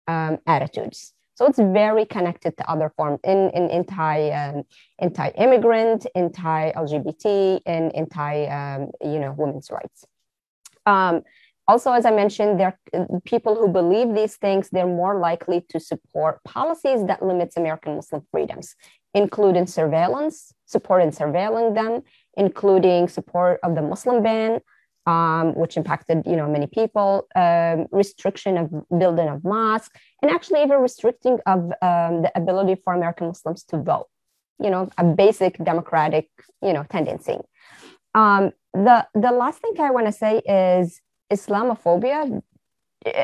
um, 0.06 0.38
attitudes 0.46 1.12
so 1.34 1.46
it's 1.46 1.58
very 1.58 2.04
connected 2.04 2.56
to 2.56 2.70
other 2.70 2.92
forms 2.96 3.20
in, 3.24 3.50
in 3.50 3.70
anti 3.70 4.30
um, 4.30 4.62
anti-immigrant 5.00 6.06
anti-lgbt 6.14 7.60
and 7.66 7.94
anti 7.94 8.46
um, 8.46 8.90
you 9.00 9.18
know 9.18 9.34
women's 9.36 9.70
rights. 9.70 10.04
Um, 10.86 11.22
also 11.68 11.92
as 11.92 12.04
i 12.04 12.10
mentioned 12.10 12.58
there 12.58 12.76
people 13.24 13.54
who 13.54 13.68
believe 13.68 14.14
these 14.14 14.36
things 14.36 14.68
they're 14.70 14.84
more 14.84 15.20
likely 15.20 15.64
to 15.68 15.78
support 15.78 16.42
policies 16.42 17.06
that 17.06 17.24
limits 17.24 17.56
american 17.56 17.94
muslim 17.94 18.20
freedoms 18.32 18.74
including 19.14 19.66
surveillance, 19.66 20.54
support 20.66 21.02
in 21.02 21.10
surveilling 21.10 21.74
them, 21.74 22.02
including 22.36 23.08
support 23.08 23.60
of 23.62 23.74
the 23.74 23.82
Muslim 23.82 24.22
ban, 24.22 24.60
um, 25.06 25.54
which 25.54 25.76
impacted 25.76 26.22
you 26.26 26.36
know 26.36 26.48
many 26.48 26.66
people, 26.66 27.26
um, 27.34 27.86
restriction 27.90 28.56
of 28.56 28.70
building 28.98 29.28
of 29.28 29.44
mosques, 29.44 29.90
and 30.22 30.30
actually 30.30 30.62
even 30.62 30.80
restricting 30.80 31.38
of 31.46 31.58
um, 31.82 32.22
the 32.22 32.32
ability 32.34 32.76
for 32.82 32.94
American 32.94 33.28
Muslims 33.28 33.64
to 33.64 33.78
vote. 33.78 34.08
You 34.58 34.70
know, 34.70 34.90
a 34.98 35.04
basic 35.04 35.58
democratic 35.64 36.28
you 36.62 36.72
know 36.72 36.84
tendency. 36.88 37.38
Um, 38.14 38.52
the 38.74 39.06
the 39.14 39.32
last 39.32 39.60
thing 39.60 39.74
I 39.80 39.90
want 39.90 40.06
to 40.06 40.12
say 40.12 40.38
is 40.38 41.00
Islamophobia. 41.32 42.42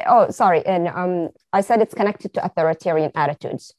Oh, 0.07 0.31
sorry, 0.31 0.67
and 0.67 0.89
um, 0.89 1.29
I 1.53 1.61
said 1.61 1.81
it's 1.81 1.95
connected 1.95 2.35
to 2.35 2.45
authoritarian 2.45 3.13
attitudes. 3.15 3.75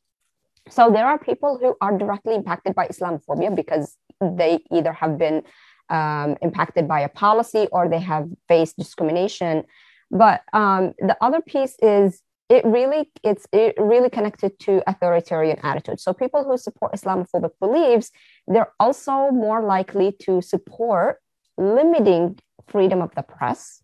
So 0.69 0.91
there 0.91 1.05
are 1.05 1.17
people 1.17 1.57
who 1.57 1.75
are 1.81 1.97
directly 1.97 2.35
impacted 2.35 2.75
by 2.75 2.87
Islamophobia 2.87 3.55
because 3.55 3.97
they 4.21 4.59
either 4.71 4.93
have 4.93 5.17
been 5.17 5.43
um, 5.89 6.37
impacted 6.41 6.87
by 6.87 7.01
a 7.01 7.09
policy 7.09 7.67
or 7.71 7.89
they 7.89 7.99
have 7.99 8.27
faced 8.47 8.77
discrimination. 8.77 9.63
But 10.11 10.41
um, 10.53 10.93
the 10.99 11.17
other 11.21 11.41
piece 11.41 11.75
is 11.81 12.21
it 12.49 12.65
really 12.65 13.11
it's 13.23 13.45
it 13.51 13.75
really 13.77 14.09
connected 14.09 14.57
to 14.59 14.81
authoritarian 14.89 15.59
attitudes. 15.61 16.03
So 16.03 16.13
people 16.13 16.43
who 16.43 16.57
support 16.57 16.93
Islamophobic 16.93 17.51
beliefs, 17.59 18.11
they're 18.47 18.73
also 18.79 19.29
more 19.31 19.61
likely 19.61 20.11
to 20.23 20.41
support 20.41 21.19
limiting 21.57 22.39
freedom 22.67 23.01
of 23.01 23.13
the 23.15 23.21
press 23.21 23.83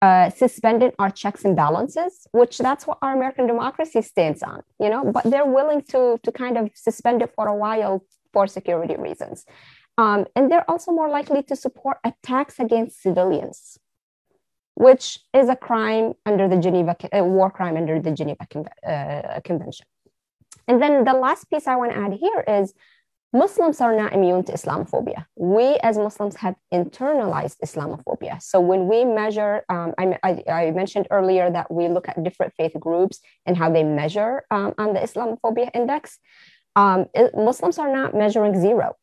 uh, 0.00 0.30
suspended 0.30 0.94
our 0.98 1.10
checks 1.10 1.44
and 1.44 1.56
balances, 1.56 2.26
which 2.32 2.58
that's 2.58 2.86
what 2.86 2.98
our 3.02 3.14
American 3.14 3.46
democracy 3.46 4.00
stands 4.02 4.42
on, 4.42 4.62
you 4.80 4.88
know, 4.88 5.04
but 5.04 5.24
they're 5.24 5.46
willing 5.46 5.82
to, 5.82 6.18
to 6.22 6.30
kind 6.30 6.56
of 6.56 6.70
suspend 6.74 7.22
it 7.22 7.32
for 7.34 7.48
a 7.48 7.54
while 7.54 8.04
for 8.32 8.46
security 8.46 8.96
reasons. 8.96 9.44
Um, 9.98 10.26
and 10.36 10.50
they're 10.50 10.68
also 10.70 10.92
more 10.92 11.10
likely 11.10 11.42
to 11.42 11.56
support 11.56 11.98
attacks 12.04 12.60
against 12.60 13.02
civilians, 13.02 13.78
which 14.74 15.18
is 15.34 15.48
a 15.48 15.56
crime 15.56 16.14
under 16.24 16.48
the 16.48 16.56
Geneva, 16.56 16.96
a 17.12 17.24
war 17.24 17.50
crime 17.50 17.76
under 17.76 18.00
the 18.00 18.12
Geneva 18.12 18.46
uh, 18.86 19.40
Convention. 19.44 19.86
And 20.68 20.80
then 20.80 21.04
the 21.04 21.14
last 21.14 21.50
piece 21.50 21.66
I 21.66 21.76
want 21.76 21.92
to 21.92 21.98
add 21.98 22.12
here 22.12 22.44
is 22.46 22.74
Muslims 23.32 23.80
are 23.80 23.94
not 23.94 24.12
immune 24.12 24.44
to 24.44 24.52
Islamophobia. 24.52 25.26
We 25.36 25.76
as 25.82 25.98
Muslims 25.98 26.36
have 26.36 26.54
internalized 26.72 27.56
Islamophobia. 27.62 28.40
So 28.40 28.60
when 28.60 28.86
we 28.86 29.04
measure, 29.04 29.64
um, 29.68 29.92
I, 29.98 30.18
I, 30.22 30.42
I, 30.50 30.70
mentioned 30.70 31.08
earlier 31.10 31.50
that 31.50 31.70
we 31.70 31.88
look 31.88 32.08
at 32.08 32.22
different 32.22 32.54
faith 32.56 32.72
groups 32.80 33.20
and 33.44 33.54
how 33.54 33.70
they 33.70 33.84
measure 33.84 34.44
um, 34.50 34.72
on 34.78 34.94
the 34.94 35.00
Islamophobia 35.00 35.70
index. 35.74 36.18
Um, 36.74 37.06
it, 37.12 37.34
Muslims 37.34 37.78
are 37.78 37.92
not 37.92 38.14
measuring 38.14 38.58
zero. 38.58 38.96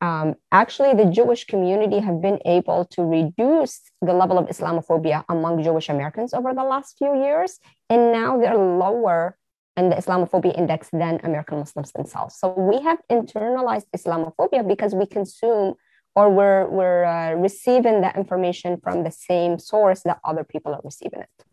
Um, 0.00 0.34
actually, 0.50 0.94
the 0.94 1.10
Jewish 1.10 1.44
community 1.44 1.98
have 1.98 2.22
been 2.22 2.38
able 2.46 2.86
to 2.86 3.02
reduce 3.02 3.80
the 4.00 4.14
level 4.14 4.38
of 4.38 4.46
Islamophobia 4.48 5.24
among 5.28 5.62
Jewish 5.62 5.88
Americans 5.90 6.32
over 6.32 6.54
the 6.54 6.64
last 6.64 6.96
few 6.96 7.22
years, 7.22 7.58
and 7.90 8.12
now 8.12 8.38
they're 8.38 8.56
lower 8.56 9.36
in 9.76 9.90
the 9.90 9.96
Islamophobia 9.96 10.56
index 10.56 10.88
than 10.90 11.20
American 11.22 11.58
Muslims 11.58 11.92
themselves. 11.92 12.36
So 12.36 12.54
we 12.56 12.80
have 12.82 12.98
internalized 13.10 13.86
Islamophobia 13.96 14.66
because 14.66 14.94
we 14.94 15.06
consume 15.06 15.74
or 16.16 16.28
we're, 16.28 16.68
we're 16.68 17.04
uh, 17.04 17.34
receiving 17.34 18.00
that 18.00 18.16
information 18.16 18.80
from 18.82 19.04
the 19.04 19.10
same 19.10 19.58
source 19.58 20.02
that 20.02 20.18
other 20.24 20.44
people 20.44 20.74
are 20.74 20.80
receiving 20.82 21.20
it. 21.20 21.44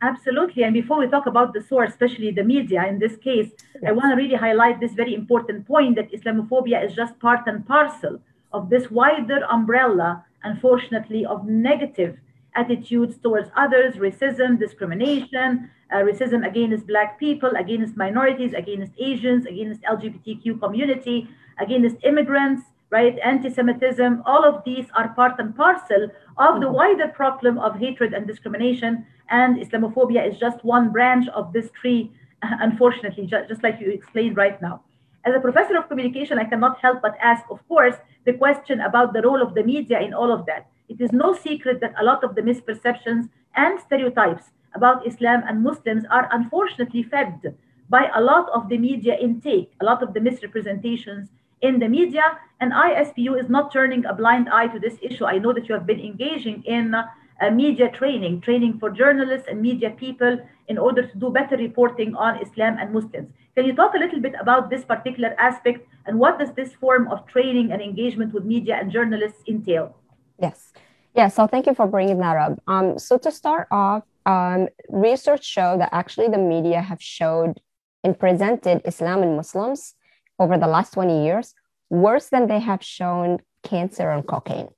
Absolutely. 0.00 0.62
And 0.62 0.72
before 0.72 0.98
we 0.98 1.08
talk 1.08 1.26
about 1.26 1.52
the 1.52 1.62
source, 1.62 1.90
especially 1.90 2.30
the 2.30 2.44
media 2.44 2.86
in 2.86 2.98
this 2.98 3.16
case, 3.16 3.50
yes. 3.74 3.84
I 3.86 3.92
want 3.92 4.12
to 4.12 4.16
really 4.16 4.36
highlight 4.36 4.78
this 4.80 4.92
very 4.92 5.14
important 5.14 5.66
point 5.66 5.96
that 5.96 6.12
Islamophobia 6.12 6.84
is 6.84 6.94
just 6.94 7.18
part 7.18 7.46
and 7.46 7.66
parcel 7.66 8.20
of 8.52 8.70
this 8.70 8.90
wider 8.90 9.44
umbrella, 9.50 10.24
unfortunately, 10.44 11.26
of 11.26 11.46
negative 11.46 12.16
attitudes 12.54 13.18
towards 13.18 13.50
others, 13.56 13.96
racism, 13.96 14.58
discrimination, 14.58 15.70
uh, 15.92 15.96
racism 15.96 16.46
against 16.46 16.86
Black 16.86 17.18
people, 17.18 17.50
against 17.56 17.96
minorities, 17.96 18.52
against 18.52 18.92
Asians, 18.98 19.46
against 19.46 19.82
LGBTQ 19.82 20.60
community, 20.60 21.28
against 21.58 21.96
immigrants, 22.04 22.62
right? 22.90 23.18
Anti-Semitism, 23.22 24.22
all 24.24 24.44
of 24.44 24.64
these 24.64 24.86
are 24.96 25.08
part 25.14 25.38
and 25.38 25.54
parcel 25.54 26.04
of 26.38 26.60
the 26.60 26.66
mm-hmm. 26.66 26.74
wider 26.74 27.08
problem 27.08 27.58
of 27.58 27.78
hatred 27.78 28.14
and 28.14 28.26
discrimination. 28.26 29.04
And 29.30 29.58
Islamophobia 29.58 30.26
is 30.26 30.38
just 30.38 30.64
one 30.64 30.90
branch 30.90 31.28
of 31.28 31.52
this 31.52 31.70
tree, 31.80 32.10
unfortunately, 32.42 33.26
just 33.26 33.62
like 33.62 33.80
you 33.80 33.90
explained 33.90 34.36
right 34.36 34.60
now. 34.62 34.82
As 35.24 35.34
a 35.34 35.40
professor 35.40 35.76
of 35.76 35.88
communication, 35.88 36.38
I 36.38 36.44
cannot 36.44 36.78
help 36.80 37.02
but 37.02 37.16
ask, 37.22 37.44
of 37.50 37.66
course, 37.68 37.96
the 38.24 38.32
question 38.32 38.80
about 38.80 39.12
the 39.12 39.22
role 39.22 39.42
of 39.42 39.54
the 39.54 39.62
media 39.62 40.00
in 40.00 40.14
all 40.14 40.32
of 40.32 40.46
that. 40.46 40.70
It 40.88 41.00
is 41.00 41.12
no 41.12 41.34
secret 41.34 41.80
that 41.80 41.94
a 42.00 42.04
lot 42.04 42.24
of 42.24 42.34
the 42.34 42.40
misperceptions 42.40 43.28
and 43.54 43.78
stereotypes 43.80 44.44
about 44.74 45.06
Islam 45.06 45.42
and 45.46 45.62
Muslims 45.62 46.04
are 46.10 46.28
unfortunately 46.32 47.02
fed 47.02 47.54
by 47.90 48.10
a 48.14 48.20
lot 48.20 48.48
of 48.50 48.68
the 48.68 48.78
media 48.78 49.16
intake, 49.16 49.72
a 49.80 49.84
lot 49.84 50.02
of 50.02 50.14
the 50.14 50.20
misrepresentations 50.20 51.28
in 51.60 51.78
the 51.78 51.88
media. 51.88 52.38
And 52.60 52.72
ISPU 52.72 53.40
is 53.40 53.48
not 53.48 53.72
turning 53.72 54.04
a 54.04 54.14
blind 54.14 54.48
eye 54.48 54.66
to 54.68 54.78
this 54.78 54.96
issue. 55.02 55.24
I 55.24 55.38
know 55.38 55.52
that 55.52 55.68
you 55.68 55.74
have 55.74 55.86
been 55.86 56.00
engaging 56.00 56.62
in 56.64 56.94
uh, 56.94 57.50
media 57.50 57.90
training, 57.90 58.40
training 58.40 58.78
for 58.78 58.90
journalists 58.90 59.46
and 59.48 59.62
media 59.62 59.90
people 59.90 60.38
in 60.66 60.78
order 60.78 61.06
to 61.06 61.18
do 61.18 61.30
better 61.30 61.56
reporting 61.56 62.14
on 62.16 62.40
Islam 62.42 62.76
and 62.78 62.92
Muslims. 62.92 63.30
Can 63.54 63.66
you 63.66 63.74
talk 63.74 63.94
a 63.94 63.98
little 63.98 64.20
bit 64.20 64.34
about 64.40 64.70
this 64.70 64.84
particular 64.84 65.34
aspect 65.38 65.86
and 66.06 66.18
what 66.18 66.38
does 66.38 66.52
this 66.52 66.72
form 66.72 67.08
of 67.08 67.26
training 67.26 67.72
and 67.72 67.80
engagement 67.80 68.32
with 68.32 68.44
media 68.44 68.76
and 68.76 68.90
journalists 68.90 69.42
entail? 69.48 69.96
Yes. 70.40 70.72
Yeah, 71.14 71.28
so 71.28 71.46
thank 71.46 71.66
you 71.66 71.74
for 71.74 71.86
bringing 71.86 72.18
that 72.18 72.36
up. 72.36 72.58
Um, 72.66 72.98
so 72.98 73.18
to 73.18 73.30
start 73.30 73.68
off, 73.70 74.04
um, 74.26 74.68
research 74.88 75.44
show 75.44 75.76
that 75.78 75.88
actually 75.92 76.28
the 76.28 76.38
media 76.38 76.80
have 76.80 77.02
showed 77.02 77.60
and 78.04 78.18
presented 78.18 78.82
Islam 78.84 79.22
and 79.22 79.36
Muslims 79.36 79.94
over 80.38 80.58
the 80.58 80.66
last 80.66 80.92
20 80.92 81.24
years 81.24 81.54
worse 81.90 82.28
than 82.28 82.46
they 82.46 82.60
have 82.60 82.82
shown 82.82 83.38
cancer 83.62 84.10
and 84.10 84.26
cocaine. 84.26 84.68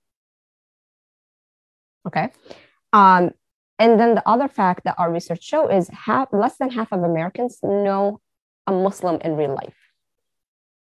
Okay. 2.06 2.30
Um, 2.92 3.32
and 3.78 3.98
then 3.98 4.14
the 4.14 4.28
other 4.28 4.48
fact 4.48 4.84
that 4.84 4.94
our 4.98 5.10
research 5.10 5.42
show 5.42 5.68
is 5.68 5.88
half, 5.88 6.28
less 6.32 6.56
than 6.58 6.70
half 6.70 6.92
of 6.92 7.02
Americans 7.02 7.58
know 7.62 8.20
a 8.66 8.72
Muslim 8.72 9.20
in 9.22 9.36
real 9.36 9.54
life. 9.54 9.76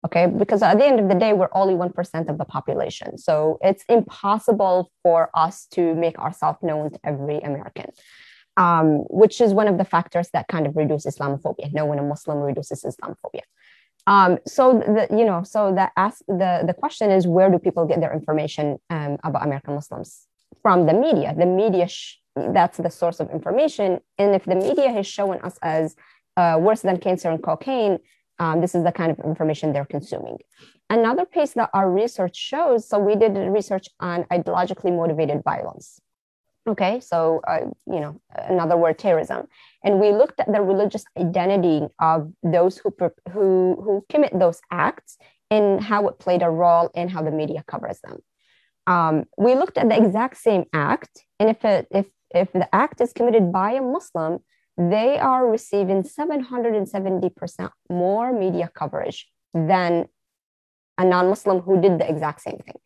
Okay, 0.05 0.27
because 0.27 0.61
at 0.61 0.77
the 0.77 0.85
end 0.85 0.99
of 0.99 1.09
the 1.09 1.15
day, 1.15 1.33
we're 1.33 1.49
only 1.51 1.73
1% 1.73 2.29
of 2.29 2.37
the 2.37 2.45
population. 2.45 3.17
So 3.17 3.57
it's 3.61 3.83
impossible 3.89 4.91
for 5.01 5.31
us 5.33 5.65
to 5.71 5.95
make 5.95 6.19
ourselves 6.19 6.59
known 6.61 6.91
to 6.91 6.99
every 7.03 7.39
American, 7.39 7.87
um, 8.55 8.99
which 9.09 9.41
is 9.41 9.51
one 9.51 9.67
of 9.67 9.79
the 9.79 9.85
factors 9.85 10.29
that 10.33 10.47
kind 10.47 10.67
of 10.67 10.75
reduce 10.75 11.07
Islamophobia. 11.07 11.73
Knowing 11.73 11.97
a 11.97 12.03
Muslim 12.03 12.37
reduces 12.37 12.83
Islamophobia. 12.83 13.41
Um, 14.07 14.37
so 14.45 14.73
the 14.73 15.07
you 15.15 15.25
know 15.25 15.43
so 15.43 15.73
the 15.73 15.89
ask 15.97 16.19
the 16.27 16.63
the 16.65 16.73
question 16.73 17.09
is 17.09 17.25
where 17.25 17.49
do 17.49 17.57
people 17.57 17.85
get 17.85 17.99
their 18.01 18.13
information 18.13 18.77
um, 18.89 19.17
about 19.23 19.43
American 19.43 19.73
Muslims 19.73 20.27
from 20.61 20.85
the 20.85 20.93
media? 20.93 21.33
The 21.35 21.45
media 21.45 21.87
sh- 21.87 22.17
that's 22.35 22.77
the 22.77 22.89
source 22.89 23.19
of 23.19 23.29
information, 23.31 23.99
and 24.17 24.35
if 24.35 24.45
the 24.45 24.55
media 24.55 24.91
has 24.91 25.07
shown 25.07 25.39
us 25.41 25.57
as 25.61 25.95
uh, 26.37 26.57
worse 26.59 26.81
than 26.81 26.97
cancer 26.99 27.29
and 27.31 27.41
cocaine, 27.41 27.97
um, 28.39 28.61
this 28.61 28.75
is 28.75 28.83
the 28.83 28.91
kind 28.91 29.11
of 29.11 29.19
information 29.19 29.73
they're 29.73 29.85
consuming. 29.85 30.37
Another 30.89 31.25
piece 31.25 31.53
that 31.53 31.69
our 31.73 31.89
research 31.89 32.35
shows. 32.35 32.87
So 32.87 32.99
we 32.99 33.15
did 33.15 33.35
research 33.37 33.87
on 33.99 34.25
ideologically 34.25 34.95
motivated 34.95 35.43
violence. 35.43 35.99
Okay, 36.67 36.99
so 36.99 37.41
uh, 37.47 37.65
you 37.85 37.99
know 37.99 38.19
another 38.33 38.75
word, 38.75 38.97
terrorism, 38.97 39.45
and 39.83 39.99
we 39.99 40.11
looked 40.11 40.39
at 40.39 40.51
the 40.51 40.61
religious 40.61 41.05
identity 41.15 41.85
of 41.99 42.31
those 42.41 42.77
who 42.77 42.91
who 43.31 43.79
who 43.83 44.05
commit 44.09 44.37
those 44.37 44.59
acts 44.71 45.17
and 45.51 45.79
how 45.79 46.07
it 46.07 46.17
played 46.17 46.41
a 46.41 46.49
role 46.49 46.89
in 46.95 47.07
how 47.07 47.21
the 47.21 47.29
media 47.29 47.63
covers 47.67 47.99
them. 48.01 48.17
Um, 48.87 49.25
we 49.37 49.53
looked 49.53 49.77
at 49.77 49.89
the 49.89 49.95
exact 49.95 50.37
same 50.37 50.65
act, 50.73 51.23
and 51.39 51.49
if 51.51 51.63
it, 51.63 51.87
if 51.91 52.07
if 52.33 52.51
the 52.51 52.73
act 52.73 52.99
is 52.99 53.13
committed 53.13 53.51
by 53.51 53.73
a 53.73 53.81
Muslim, 53.81 54.39
they 54.75 55.19
are 55.19 55.47
receiving 55.47 56.01
770% 56.01 57.69
more 57.91 58.33
media 58.33 58.71
coverage 58.73 59.27
than 59.53 60.07
a 60.97 61.05
non-Muslim 61.05 61.59
who 61.59 61.79
did 61.79 61.99
the 61.99 62.09
exact 62.09 62.41
same 62.41 62.57
thing. 62.57 62.81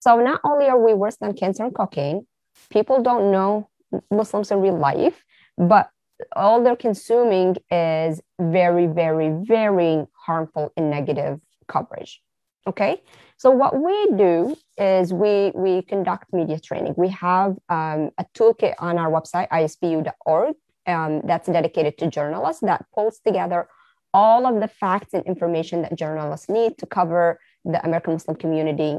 So 0.00 0.20
not 0.20 0.40
only 0.44 0.66
are 0.66 0.78
we 0.78 0.94
worse 0.94 1.16
than 1.16 1.34
cancer 1.34 1.64
and 1.64 1.74
cocaine, 1.74 2.26
people 2.70 3.02
don't 3.02 3.30
know 3.30 3.68
Muslims 4.10 4.50
in 4.50 4.60
real 4.60 4.78
life, 4.78 5.24
but 5.56 5.90
all 6.34 6.62
they're 6.62 6.76
consuming 6.76 7.56
is 7.70 8.20
very, 8.40 8.86
very, 8.86 9.30
very 9.44 10.06
harmful 10.12 10.72
and 10.76 10.90
negative 10.90 11.40
coverage. 11.68 12.22
Okay. 12.66 13.02
So 13.36 13.50
what 13.50 13.80
we 13.80 14.06
do 14.16 14.56
is 14.76 15.12
we 15.12 15.52
we 15.54 15.82
conduct 15.82 16.32
media 16.32 16.58
training. 16.58 16.94
We 16.96 17.08
have 17.10 17.50
um, 17.68 18.10
a 18.18 18.24
toolkit 18.34 18.74
on 18.78 18.98
our 18.98 19.10
website, 19.10 19.48
ispu.org, 19.50 20.56
um, 20.86 21.20
that's 21.24 21.48
dedicated 21.48 21.98
to 21.98 22.08
journalists 22.08 22.62
that 22.62 22.86
pulls 22.94 23.20
together 23.20 23.68
all 24.14 24.46
of 24.46 24.60
the 24.60 24.68
facts 24.68 25.12
and 25.12 25.24
information 25.26 25.82
that 25.82 25.94
journalists 25.96 26.48
need 26.48 26.78
to 26.78 26.86
cover 26.86 27.38
the 27.64 27.84
American 27.84 28.14
Muslim 28.14 28.36
community 28.36 28.98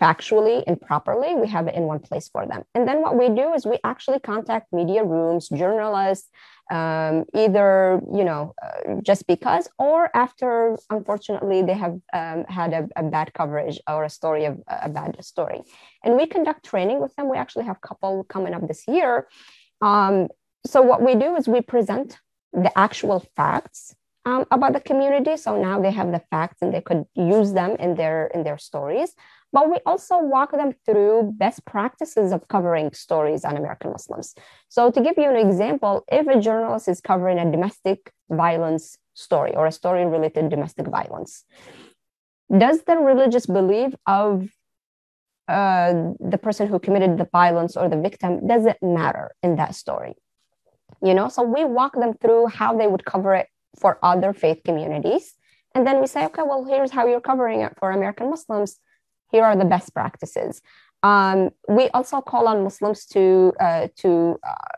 factually 0.00 0.62
and 0.66 0.80
properly, 0.80 1.34
we 1.34 1.48
have 1.48 1.66
it 1.66 1.74
in 1.74 1.84
one 1.84 2.00
place 2.00 2.28
for 2.28 2.46
them. 2.46 2.64
And 2.74 2.86
then 2.86 3.00
what 3.00 3.16
we 3.16 3.28
do 3.28 3.54
is 3.54 3.64
we 3.64 3.78
actually 3.84 4.20
contact 4.20 4.72
media 4.72 5.04
rooms, 5.04 5.48
journalists, 5.48 6.28
um, 6.70 7.24
either 7.34 8.00
you 8.12 8.24
know 8.24 8.54
uh, 8.62 9.00
just 9.02 9.26
because, 9.26 9.68
or 9.78 10.10
after 10.16 10.78
unfortunately 10.90 11.62
they 11.62 11.74
have 11.74 12.00
um, 12.12 12.44
had 12.48 12.72
a, 12.72 12.88
a, 12.96 13.02
bad 13.02 13.34
coverage 13.34 13.78
or 13.86 14.04
a 14.04 14.10
story 14.10 14.46
of 14.46 14.58
a 14.66 14.88
bad 14.88 15.22
story. 15.22 15.60
And 16.02 16.16
we 16.16 16.26
conduct 16.26 16.64
training 16.64 17.00
with 17.00 17.14
them. 17.16 17.30
We 17.30 17.36
actually 17.36 17.66
have 17.66 17.76
a 17.76 17.86
couple 17.86 18.24
coming 18.24 18.54
up 18.54 18.66
this 18.66 18.84
year. 18.88 19.28
Um, 19.82 20.28
so 20.66 20.80
what 20.80 21.02
we 21.02 21.14
do 21.14 21.36
is 21.36 21.46
we 21.46 21.60
present 21.60 22.18
the 22.54 22.76
actual 22.78 23.22
facts 23.36 23.94
um, 24.24 24.46
about 24.50 24.72
the 24.72 24.80
community. 24.80 25.36
So 25.36 25.60
now 25.60 25.80
they 25.80 25.90
have 25.90 26.10
the 26.12 26.22
facts 26.30 26.62
and 26.62 26.72
they 26.72 26.80
could 26.80 27.04
use 27.14 27.52
them 27.52 27.76
in 27.76 27.94
their 27.94 28.28
in 28.28 28.42
their 28.42 28.58
stories 28.58 29.14
but 29.54 29.70
we 29.70 29.78
also 29.86 30.18
walk 30.18 30.50
them 30.50 30.72
through 30.84 31.32
best 31.38 31.64
practices 31.64 32.32
of 32.32 32.48
covering 32.48 32.92
stories 32.92 33.44
on 33.44 33.56
American 33.56 33.92
Muslims. 33.92 34.34
So, 34.68 34.90
to 34.90 35.00
give 35.00 35.14
you 35.16 35.30
an 35.30 35.36
example, 35.36 36.04
if 36.10 36.26
a 36.26 36.40
journalist 36.40 36.88
is 36.88 37.00
covering 37.00 37.38
a 37.38 37.48
domestic 37.48 38.12
violence 38.28 38.98
story 39.14 39.54
or 39.54 39.66
a 39.66 39.72
story 39.72 40.04
related 40.04 40.42
to 40.42 40.48
domestic 40.48 40.88
violence, 40.88 41.44
does 42.50 42.82
the 42.82 42.96
religious 42.96 43.46
belief 43.46 43.94
of 44.08 44.48
uh, 45.46 45.92
the 46.18 46.38
person 46.42 46.66
who 46.66 46.80
committed 46.80 47.16
the 47.16 47.28
violence 47.30 47.76
or 47.76 47.88
the 47.88 48.00
victim 48.00 48.46
does 48.48 48.66
it 48.66 48.78
matter 48.82 49.36
in 49.40 49.54
that 49.54 49.76
story? 49.76 50.14
You 51.00 51.14
know, 51.14 51.28
so 51.28 51.44
we 51.44 51.64
walk 51.64 51.94
them 51.94 52.14
through 52.14 52.48
how 52.48 52.76
they 52.76 52.88
would 52.88 53.04
cover 53.04 53.36
it 53.36 53.46
for 53.78 53.98
other 54.02 54.32
faith 54.32 54.62
communities. 54.64 55.34
And 55.76 55.86
then 55.86 56.00
we 56.00 56.08
say, 56.08 56.24
okay, 56.26 56.42
well, 56.42 56.64
here's 56.64 56.90
how 56.90 57.06
you're 57.06 57.20
covering 57.20 57.60
it 57.60 57.74
for 57.78 57.92
American 57.92 58.30
Muslims 58.30 58.80
here 59.34 59.44
are 59.44 59.56
the 59.56 59.70
best 59.74 59.92
practices. 59.92 60.62
Um, 61.02 61.50
we 61.68 61.84
also 61.96 62.20
call 62.20 62.44
on 62.52 62.62
Muslims 62.68 63.00
to 63.14 63.52
uh, 63.66 63.88
to 64.02 64.10
uh, 64.50 64.68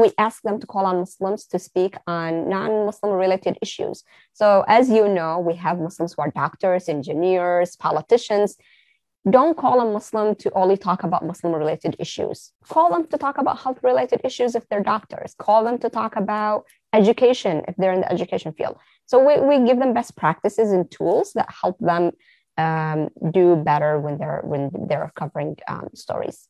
we 0.00 0.06
ask 0.26 0.36
them 0.46 0.56
to 0.62 0.66
call 0.72 0.84
on 0.90 0.96
Muslims 1.04 1.40
to 1.52 1.58
speak 1.68 1.92
on 2.18 2.30
non-Muslim 2.56 3.12
related 3.24 3.54
issues. 3.66 3.96
So 4.40 4.48
as 4.66 4.84
you 4.96 5.04
know, 5.16 5.32
we 5.48 5.54
have 5.64 5.76
Muslims 5.88 6.10
who 6.14 6.22
are 6.22 6.32
doctors, 6.44 6.88
engineers, 6.88 7.76
politicians. 7.86 8.50
Don't 9.36 9.56
call 9.62 9.76
a 9.86 9.88
Muslim 9.98 10.28
to 10.42 10.48
only 10.60 10.78
talk 10.88 11.00
about 11.08 11.22
Muslim 11.32 11.52
related 11.62 11.92
issues. 12.04 12.38
Call 12.74 12.88
them 12.94 13.04
to 13.12 13.16
talk 13.24 13.36
about 13.42 13.56
health 13.64 13.80
related 13.90 14.20
issues 14.28 14.50
if 14.58 14.64
they're 14.68 14.88
doctors. 14.96 15.30
Call 15.46 15.60
them 15.68 15.76
to 15.84 15.88
talk 16.00 16.12
about 16.24 16.58
education 17.00 17.54
if 17.68 17.74
they're 17.76 17.96
in 17.98 18.02
the 18.04 18.12
education 18.16 18.52
field. 18.58 18.76
So 19.10 19.14
we, 19.26 19.34
we 19.48 19.54
give 19.68 19.78
them 19.82 19.92
best 19.92 20.12
practices 20.22 20.68
and 20.76 20.84
tools 20.90 21.26
that 21.36 21.48
help 21.62 21.76
them 21.90 22.04
um, 22.58 23.08
do 23.30 23.56
better 23.56 23.98
when 23.98 24.18
they're 24.18 24.42
when 24.44 24.70
they're 24.88 25.10
covering 25.14 25.56
um, 25.68 25.88
stories. 25.94 26.48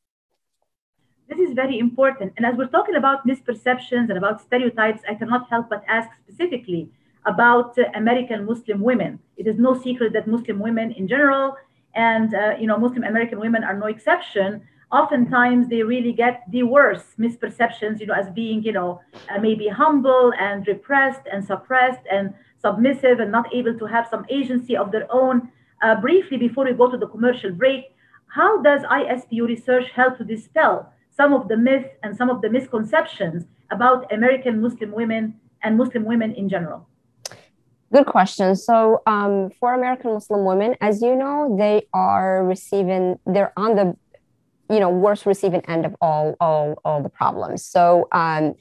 This 1.29 1.39
is 1.39 1.53
very 1.55 1.79
important. 1.79 2.33
And 2.39 2.47
as 2.47 2.57
we're 2.57 2.73
talking 2.79 2.97
about 2.97 3.27
misperceptions 3.27 4.09
and 4.09 4.17
about 4.17 4.41
stereotypes 4.41 5.03
i 5.09 5.15
cannot 5.15 5.49
help 5.51 5.69
but 5.69 5.85
ask 5.87 6.09
specifically 6.23 6.91
about 7.27 7.79
uh, 7.79 7.85
american 7.95 8.47
muslim 8.47 8.81
women. 8.81 9.19
It 9.37 9.47
is 9.47 9.59
no 9.59 9.73
secret 9.87 10.13
that 10.15 10.27
muslim 10.27 10.59
women 10.59 10.93
in 10.93 11.07
general 11.07 11.57
and 11.95 12.35
uh, 12.35 12.55
you 12.59 12.67
know 12.67 12.79
muslim 12.79 13.05
american 13.05 13.39
women 13.39 13.63
are 13.63 13.77
no 13.77 13.87
exception. 13.87 14.63
Oftentimes 14.91 15.69
they 15.69 15.83
really 15.83 16.15
get 16.15 16.45
the 16.49 16.63
worst 16.63 17.19
misperceptions 17.19 18.01
you 18.01 18.07
know 18.07 18.15
as 18.15 18.31
being 18.31 18.63
you 18.63 18.73
know 18.73 18.91
uh, 19.31 19.39
maybe 19.39 19.69
humble 19.69 20.33
and 20.41 20.67
repressed 20.67 21.25
and 21.31 21.45
suppressed 21.45 22.05
and 22.11 22.33
submissive 22.65 23.21
and 23.21 23.31
not 23.31 23.47
able 23.55 23.75
to 23.79 23.85
have 23.85 24.09
some 24.09 24.25
agency 24.31 24.75
of 24.75 24.91
their 24.91 25.07
own 25.13 25.37
uh, 25.83 26.01
briefly, 26.01 26.37
before 26.37 26.65
we 26.65 26.73
go 26.73 26.91
to 26.91 26.97
the 26.97 27.07
commercial 27.07 27.53
break, 27.53 27.95
how 28.29 28.61
does 28.63 28.83
ISPU 28.83 29.47
research 29.47 29.91
help 29.95 30.19
to 30.19 30.25
dispel 30.25 30.93
some 31.11 31.33
of 31.33 31.49
the 31.49 31.57
myths 31.57 31.89
and 32.03 32.17
some 32.17 32.31
of 32.31 32.43
the 32.43 32.51
misconceptions 32.51 33.47
about 33.71 34.13
American 34.13 34.61
Muslim 34.61 34.93
women 34.93 35.35
and 35.63 35.77
Muslim 35.77 36.05
women 36.05 36.33
in 36.35 36.49
general? 36.49 36.87
Good 37.93 38.07
question. 38.07 38.55
So, 38.55 39.03
um, 39.07 39.51
for 39.59 39.73
American 39.73 40.13
Muslim 40.13 40.45
women, 40.45 40.77
as 40.81 41.01
you 41.01 41.17
know, 41.17 41.57
they 41.59 41.87
are 41.95 42.45
receiving, 42.45 43.19
they're 43.27 43.53
on 43.57 43.77
the, 43.77 43.97
you 44.69 44.79
know, 44.79 44.91
worst 44.91 45.25
receiving 45.25 45.63
end 45.63 45.87
of 45.87 45.97
all, 46.03 46.37
all, 46.39 46.79
all 46.85 47.03
the 47.03 47.09
problems. 47.09 47.65
So, 47.65 48.07
um, 48.13 48.55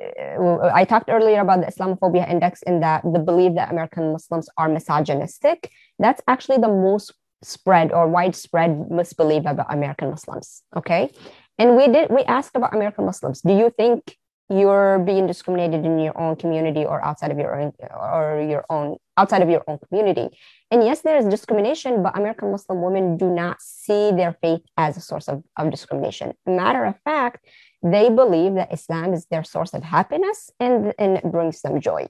Uh, 0.00 0.70
I 0.72 0.84
talked 0.84 1.10
earlier 1.10 1.40
about 1.40 1.60
the 1.60 1.66
Islamophobia 1.66 2.28
index 2.30 2.62
in 2.62 2.80
that 2.80 3.02
the 3.02 3.18
belief 3.18 3.54
that 3.56 3.70
American 3.70 4.12
Muslims 4.12 4.48
are 4.56 4.68
misogynistic. 4.68 5.70
That's 5.98 6.22
actually 6.28 6.58
the 6.58 6.68
most 6.68 7.12
spread 7.42 7.92
or 7.92 8.08
widespread 8.08 8.90
misbelief 8.90 9.44
about 9.46 9.66
American 9.72 10.10
Muslims. 10.10 10.62
Okay. 10.76 11.10
And 11.58 11.76
we 11.76 11.88
did, 11.88 12.10
we 12.10 12.22
asked 12.22 12.56
about 12.56 12.74
American 12.74 13.04
Muslims. 13.04 13.40
Do 13.42 13.52
you 13.52 13.70
think 13.76 14.16
you're 14.52 14.98
being 14.98 15.26
discriminated 15.26 15.84
in 15.84 15.98
your 15.98 16.18
own 16.18 16.36
community 16.36 16.84
or 16.84 17.02
outside 17.04 17.30
of 17.30 17.38
your 17.38 17.58
own 17.58 17.72
or 17.90 18.46
your 18.48 18.64
own 18.68 18.96
outside 19.16 19.42
of 19.42 19.48
your 19.48 19.62
own 19.66 19.78
community 19.88 20.28
and 20.70 20.84
yes 20.84 21.00
there 21.02 21.16
is 21.16 21.24
discrimination 21.26 22.02
but 22.02 22.16
american 22.16 22.50
muslim 22.50 22.82
women 22.82 23.16
do 23.16 23.30
not 23.30 23.60
see 23.60 24.10
their 24.12 24.36
faith 24.42 24.60
as 24.76 24.96
a 24.96 25.00
source 25.00 25.28
of, 25.28 25.42
of 25.56 25.70
discrimination 25.70 26.32
matter 26.44 26.84
of 26.84 26.94
fact 27.04 27.46
they 27.82 28.08
believe 28.08 28.54
that 28.54 28.72
Islam 28.72 29.12
is 29.12 29.26
their 29.26 29.44
source 29.44 29.74
of 29.74 29.82
happiness 29.82 30.50
and, 30.60 30.94
and 30.98 31.20
brings 31.32 31.62
them 31.62 31.80
joy. 31.80 32.06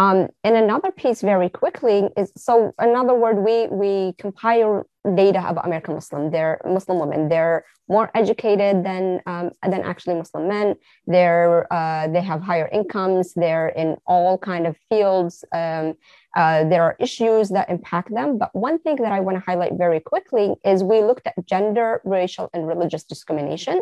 Um, 0.00 0.28
and 0.44 0.56
another 0.56 0.92
piece 0.92 1.22
very 1.22 1.48
quickly 1.48 2.08
is 2.16 2.32
so 2.36 2.72
another 2.78 3.14
word 3.14 3.38
we 3.38 3.66
we 3.66 4.14
compile 4.16 4.86
data 5.16 5.44
about 5.48 5.66
American 5.66 5.94
Muslim. 5.94 6.30
They're 6.30 6.60
Muslim 6.64 7.00
women. 7.00 7.28
They're 7.28 7.64
more 7.88 8.08
educated 8.14 8.84
than 8.84 9.20
um, 9.26 9.50
than 9.62 9.82
actually 9.82 10.14
Muslim 10.14 10.46
men. 10.46 10.76
They're 11.08 11.72
uh, 11.72 12.06
they 12.08 12.20
have 12.20 12.42
higher 12.42 12.68
incomes. 12.68 13.34
They're 13.34 13.70
in 13.70 13.96
all 14.06 14.38
kind 14.38 14.68
of 14.68 14.76
fields. 14.88 15.44
Um, 15.52 15.94
uh, 16.36 16.62
there 16.64 16.84
are 16.84 16.96
issues 17.00 17.48
that 17.48 17.68
impact 17.68 18.14
them. 18.14 18.38
But 18.38 18.54
one 18.54 18.78
thing 18.78 18.96
that 18.96 19.10
I 19.10 19.18
want 19.18 19.36
to 19.38 19.42
highlight 19.44 19.72
very 19.76 19.98
quickly 19.98 20.54
is 20.64 20.84
we 20.84 21.00
looked 21.02 21.26
at 21.26 21.44
gender, 21.44 22.00
racial, 22.04 22.50
and 22.52 22.68
religious 22.68 23.02
discrimination. 23.02 23.80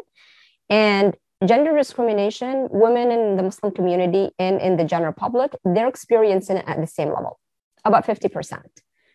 And 0.71 1.15
gender 1.45 1.77
discrimination, 1.77 2.69
women 2.71 3.11
in 3.11 3.37
the 3.37 3.43
Muslim 3.43 3.73
community 3.73 4.31
and 4.39 4.61
in 4.61 4.77
the 4.77 4.85
general 4.85 5.13
public, 5.13 5.55
they're 5.65 5.89
experiencing 5.89 6.59
it 6.59 6.65
at 6.67 6.81
the 6.81 6.87
same 6.87 7.09
level, 7.09 7.39
about 7.85 8.07
50%. 8.07 8.63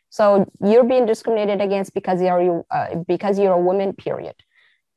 So 0.10 0.46
you're 0.64 0.84
being 0.84 1.06
discriminated 1.06 1.62
against 1.62 1.94
because 1.94 2.22
you're 2.22 2.66
uh, 2.70 2.96
because 3.08 3.40
you're 3.40 3.54
a 3.54 3.62
woman. 3.62 3.94
Period. 3.94 4.36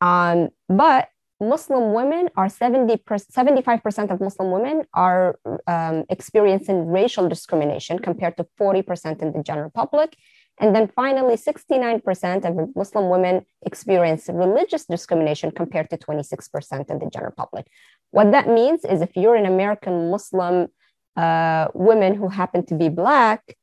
Um, 0.01 0.49
but 0.69 1.09
Muslim 1.41 1.93
women 1.93 2.29
are 2.37 2.49
70 2.49 2.97
75% 2.97 4.11
of 4.11 4.21
Muslim 4.21 4.51
women 4.51 4.85
are 4.93 5.39
um, 5.67 6.05
experiencing 6.09 6.89
racial 6.89 7.29
discrimination 7.29 7.99
compared 7.99 8.37
to 8.39 8.47
40% 8.61 9.23
in 9.23 9.33
the 9.33 9.43
general 9.43 9.71
public. 9.71 10.17
And 10.61 10.75
then 10.75 10.89
finally, 10.95 11.35
69% 11.35 12.45
of 12.45 12.77
Muslim 12.77 13.09
women 13.09 13.45
experience 13.63 14.29
religious 14.33 14.85
discrimination 14.85 15.51
compared 15.51 15.91
to 15.91 15.97
26% 15.97 16.91
in 16.91 16.99
the 16.99 17.11
general 17.13 17.33
public. 17.37 17.67
What 18.13 18.31
that 18.31 18.49
means 18.49 18.85
is 18.85 19.01
if 19.01 19.17
you're 19.17 19.35
an 19.35 19.47
American 19.47 20.11
Muslim 20.11 20.69
uh, 21.17 21.69
woman 21.75 22.15
who 22.15 22.29
happen 22.29 22.65
to 22.67 22.75
be 22.75 22.89
Black, 22.89 23.57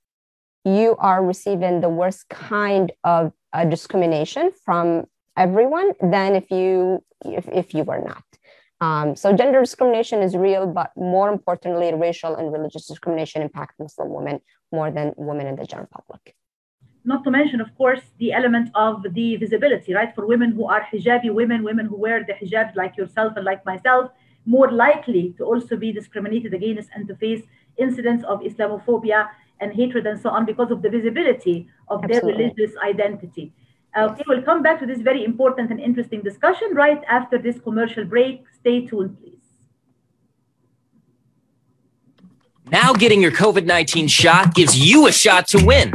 you 0.66 0.96
are 1.00 1.24
receiving 1.24 1.82
the 1.82 1.89
worst 1.89 2.28
kind 2.30 2.92
of 3.04 3.32
uh, 3.54 3.66
discrimination 3.66 4.52
from 4.66 5.06
everyone 5.38 5.94
than 6.02 6.36
if 6.36 6.52
you 6.52 7.04
if, 7.24 7.48
if 7.48 7.74
you 7.74 7.84
were 7.84 8.02
not. 8.02 8.24
Um, 8.82 9.16
so 9.16 9.32
gender 9.32 9.60
discrimination 9.62 10.22
is 10.22 10.36
real, 10.36 10.66
but 10.68 10.92
more 10.98 11.32
importantly, 11.32 11.94
racial 11.94 12.36
and 12.36 12.52
religious 12.52 12.88
discrimination 12.88 13.42
impact 13.42 13.80
Muslim 13.80 14.10
women 14.10 14.42
more 14.72 14.92
than 14.92 15.14
women 15.18 15.48
in 15.48 15.56
the 15.56 15.66
general 15.66 15.88
public 15.92 16.36
not 17.04 17.24
to 17.24 17.32
mention, 17.32 17.62
of 17.62 17.76
course, 17.78 18.02
the 18.20 18.32
element 18.32 18.70
of 18.76 19.04
the 19.14 19.36
visibility, 19.38 19.93
right? 19.93 20.14
For 20.14 20.26
women 20.26 20.52
who 20.52 20.66
are 20.66 20.82
hijabi 20.91 21.34
women, 21.34 21.64
women 21.64 21.88
who 21.88 21.95
wear 21.95 22.24
the 22.24 22.34
hijab 22.34 22.76
like 22.76 22.95
yourself 22.97 23.34
and 23.36 23.45
like 23.45 23.66
myself, 23.66 24.12
more 24.45 24.72
likely 24.72 25.34
to 25.38 25.43
also 25.43 25.76
be 25.78 25.91
discriminated 25.91 26.54
against 26.54 26.89
and 26.95 27.08
to 27.08 27.16
face 27.16 27.43
incidents 27.78 28.24
of 28.26 28.41
Islamophobia 28.41 29.30
and 29.60 29.74
hatred 29.74 30.06
and 30.08 30.20
so 30.20 30.30
on 30.30 30.45
because 30.45 30.72
of 30.72 30.82
the 30.82 30.89
visibility 30.89 31.68
of 31.88 32.04
Absolutely. 32.04 32.34
their 32.34 32.49
religious 32.49 32.78
identity. 32.84 33.54
Uh, 33.95 34.10
okay, 34.12 34.24
we'll 34.28 34.41
come 34.41 34.64
back 34.64 34.80
to 34.80 34.86
this 34.86 35.02
very 35.02 35.24
important 35.24 35.70
and 35.70 35.80
interesting 35.80 36.22
discussion 36.22 36.70
right 36.74 37.02
after 37.10 37.38
this 37.38 37.60
commercial 37.60 38.06
break. 38.06 38.43
Stay 38.60 38.86
tuned, 38.86 39.20
please. 39.20 39.38
Now, 42.72 42.93
getting 42.93 43.22
your 43.22 43.32
COVID 43.32 43.66
19 43.66 44.08
shot 44.08 44.56
gives 44.56 44.78
you 44.80 45.08
a 45.08 45.12
shot 45.12 45.47
to 45.49 45.64
win. 45.66 45.91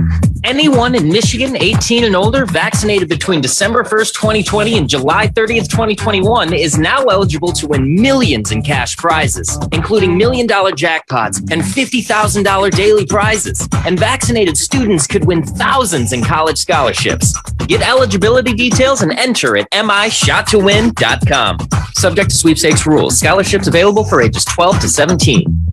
Anyone 0.47 0.95
in 0.95 1.09
Michigan 1.09 1.57
18 1.57 2.05
and 2.05 2.15
older 2.15 2.47
vaccinated 2.47 3.09
between 3.09 3.41
December 3.41 3.83
1st, 3.83 4.15
2020 4.15 4.79
and 4.79 4.89
July 4.89 5.27
30th, 5.27 5.69
2021 5.69 6.53
is 6.53 6.79
now 6.79 7.03
eligible 7.03 7.51
to 7.51 7.67
win 7.67 8.01
millions 8.01 8.53
in 8.53 8.63
cash 8.63 8.97
prizes, 8.97 9.59
including 9.73 10.17
million 10.17 10.47
dollar 10.47 10.71
jackpots 10.71 11.39
and 11.51 11.63
$50,000 11.63 12.71
daily 12.71 13.05
prizes. 13.07 13.69
And 13.85 13.99
vaccinated 13.99 14.57
students 14.57 15.09
could 15.09 15.25
win 15.25 15.43
thousands 15.43 16.13
in 16.13 16.23
college 16.23 16.59
scholarships. 16.59 17.35
Get 17.67 17.83
eligibility 17.83 18.55
details 18.55 19.03
and 19.03 19.11
enter 19.11 19.57
at 19.57 19.69
mishottowin.com. 19.73 21.59
Subject 21.95 22.31
to 22.31 22.37
sweepstakes 22.37 22.87
rules. 22.87 23.19
Scholarships 23.19 23.67
available 23.67 24.05
for 24.05 24.23
ages 24.23 24.45
12 24.45 24.79
to 24.79 24.89
17. 24.89 25.73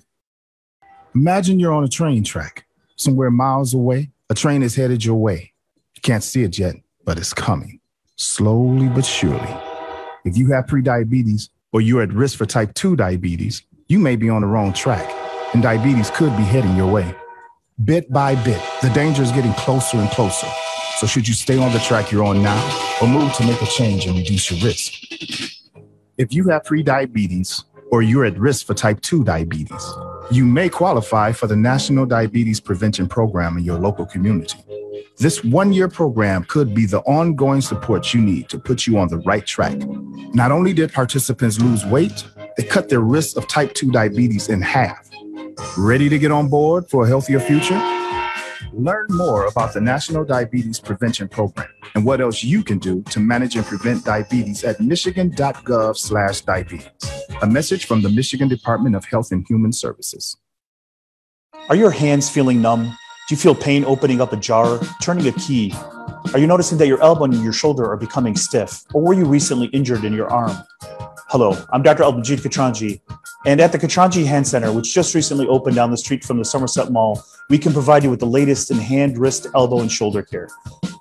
Imagine 1.13 1.59
you're 1.59 1.73
on 1.73 1.83
a 1.83 1.89
train 1.89 2.23
track, 2.23 2.65
somewhere 2.95 3.29
miles 3.29 3.73
away. 3.73 4.11
A 4.29 4.33
train 4.33 4.63
is 4.63 4.75
headed 4.75 5.03
your 5.03 5.17
way. 5.17 5.51
You 5.93 6.01
can't 6.01 6.23
see 6.23 6.43
it 6.43 6.57
yet, 6.57 6.75
but 7.03 7.17
it's 7.17 7.33
coming, 7.33 7.81
slowly 8.15 8.87
but 8.87 9.05
surely. 9.05 9.53
If 10.23 10.37
you 10.37 10.51
have 10.53 10.67
prediabetes 10.67 11.49
or 11.73 11.81
you're 11.81 12.01
at 12.01 12.13
risk 12.13 12.37
for 12.37 12.45
type 12.45 12.73
2 12.75 12.95
diabetes, 12.95 13.61
you 13.89 13.99
may 13.99 14.15
be 14.15 14.29
on 14.29 14.39
the 14.39 14.47
wrong 14.47 14.71
track, 14.71 15.13
and 15.53 15.61
diabetes 15.61 16.09
could 16.11 16.35
be 16.37 16.43
heading 16.43 16.77
your 16.77 16.89
way. 16.89 17.13
Bit 17.83 18.09
by 18.09 18.35
bit, 18.45 18.61
the 18.81 18.89
danger 18.91 19.21
is 19.21 19.33
getting 19.33 19.53
closer 19.55 19.97
and 19.97 20.09
closer. 20.11 20.47
So, 20.95 21.07
should 21.07 21.27
you 21.27 21.33
stay 21.33 21.57
on 21.57 21.73
the 21.73 21.79
track 21.79 22.13
you're 22.13 22.23
on 22.23 22.41
now 22.41 22.99
or 23.01 23.07
move 23.09 23.33
to 23.33 23.45
make 23.45 23.61
a 23.61 23.65
change 23.65 24.05
and 24.05 24.17
reduce 24.17 24.49
your 24.49 24.63
risk? 24.63 24.93
If 26.17 26.33
you 26.33 26.47
have 26.49 26.63
prediabetes 26.63 27.65
or 27.91 28.01
you're 28.01 28.25
at 28.25 28.39
risk 28.39 28.65
for 28.65 28.73
type 28.73 28.99
2 29.01 29.23
diabetes, 29.23 29.85
you 30.31 30.45
may 30.45 30.69
qualify 30.69 31.33
for 31.33 31.45
the 31.47 31.55
National 31.55 32.05
Diabetes 32.05 32.59
Prevention 32.59 33.07
Program 33.07 33.57
in 33.57 33.63
your 33.63 33.77
local 33.77 34.05
community. 34.05 34.57
This 35.17 35.43
one 35.43 35.73
year 35.73 35.89
program 35.89 36.45
could 36.45 36.73
be 36.73 36.85
the 36.85 37.01
ongoing 37.01 37.59
support 37.61 38.13
you 38.13 38.21
need 38.21 38.47
to 38.49 38.57
put 38.57 38.87
you 38.87 38.97
on 38.97 39.09
the 39.09 39.17
right 39.19 39.45
track. 39.45 39.77
Not 40.33 40.51
only 40.51 40.73
did 40.73 40.91
participants 40.93 41.59
lose 41.59 41.85
weight, 41.85 42.25
they 42.57 42.63
cut 42.63 42.89
their 42.89 43.01
risk 43.01 43.37
of 43.37 43.47
type 43.47 43.73
2 43.73 43.91
diabetes 43.91 44.49
in 44.49 44.61
half. 44.61 45.07
Ready 45.77 46.09
to 46.09 46.17
get 46.17 46.31
on 46.31 46.49
board 46.49 46.89
for 46.89 47.05
a 47.05 47.07
healthier 47.07 47.39
future? 47.39 47.79
Learn 48.73 49.07
more 49.09 49.47
about 49.47 49.73
the 49.73 49.81
National 49.81 50.23
Diabetes 50.23 50.79
Prevention 50.79 51.27
Program 51.27 51.67
and 51.93 52.05
what 52.05 52.21
else 52.21 52.41
you 52.41 52.63
can 52.63 52.79
do 52.79 53.03
to 53.09 53.19
manage 53.19 53.57
and 53.57 53.65
prevent 53.65 54.05
diabetes 54.05 54.63
at 54.63 54.79
michigan.gov/diabetes. 54.79 57.10
A 57.43 57.47
message 57.47 57.85
from 57.85 58.03
the 58.03 58.09
Michigan 58.09 58.47
Department 58.47 58.95
of 58.95 59.05
Health 59.05 59.31
and 59.31 59.43
Human 59.47 59.73
Services. 59.73 60.37
Are 61.69 61.75
your 61.75 61.89
hands 61.89 62.29
feeling 62.29 62.61
numb? 62.61 62.83
Do 62.83 63.33
you 63.33 63.37
feel 63.37 63.55
pain 63.55 63.83
opening 63.83 64.21
up 64.21 64.31
a 64.31 64.37
jar, 64.37 64.79
turning 65.01 65.27
a 65.27 65.31
key? 65.31 65.73
Are 66.33 66.39
you 66.39 66.45
noticing 66.45 66.77
that 66.77 66.85
your 66.85 67.01
elbow 67.01 67.23
and 67.23 67.43
your 67.43 67.51
shoulder 67.51 67.89
are 67.89 67.97
becoming 67.97 68.35
stiff? 68.35 68.83
Or 68.93 69.01
were 69.01 69.15
you 69.15 69.25
recently 69.25 69.67
injured 69.69 70.03
in 70.03 70.13
your 70.13 70.29
arm? 70.29 70.55
Hello, 71.29 71.57
I'm 71.73 71.81
Dr. 71.81 72.03
Albajid 72.03 72.41
Katranji, 72.41 73.01
and 73.47 73.59
at 73.59 73.71
the 73.71 73.79
Katranji 73.79 74.23
Hand 74.23 74.47
Center, 74.47 74.71
which 74.71 74.93
just 74.93 75.15
recently 75.15 75.47
opened 75.47 75.75
down 75.75 75.89
the 75.89 75.97
street 75.97 76.23
from 76.23 76.37
the 76.37 76.45
Somerset 76.45 76.91
Mall, 76.91 77.23
we 77.49 77.57
can 77.57 77.73
provide 77.73 78.03
you 78.03 78.11
with 78.11 78.19
the 78.19 78.27
latest 78.27 78.69
in 78.69 78.77
hand, 78.77 79.17
wrist, 79.17 79.47
elbow, 79.55 79.79
and 79.79 79.91
shoulder 79.91 80.21
care. 80.21 80.47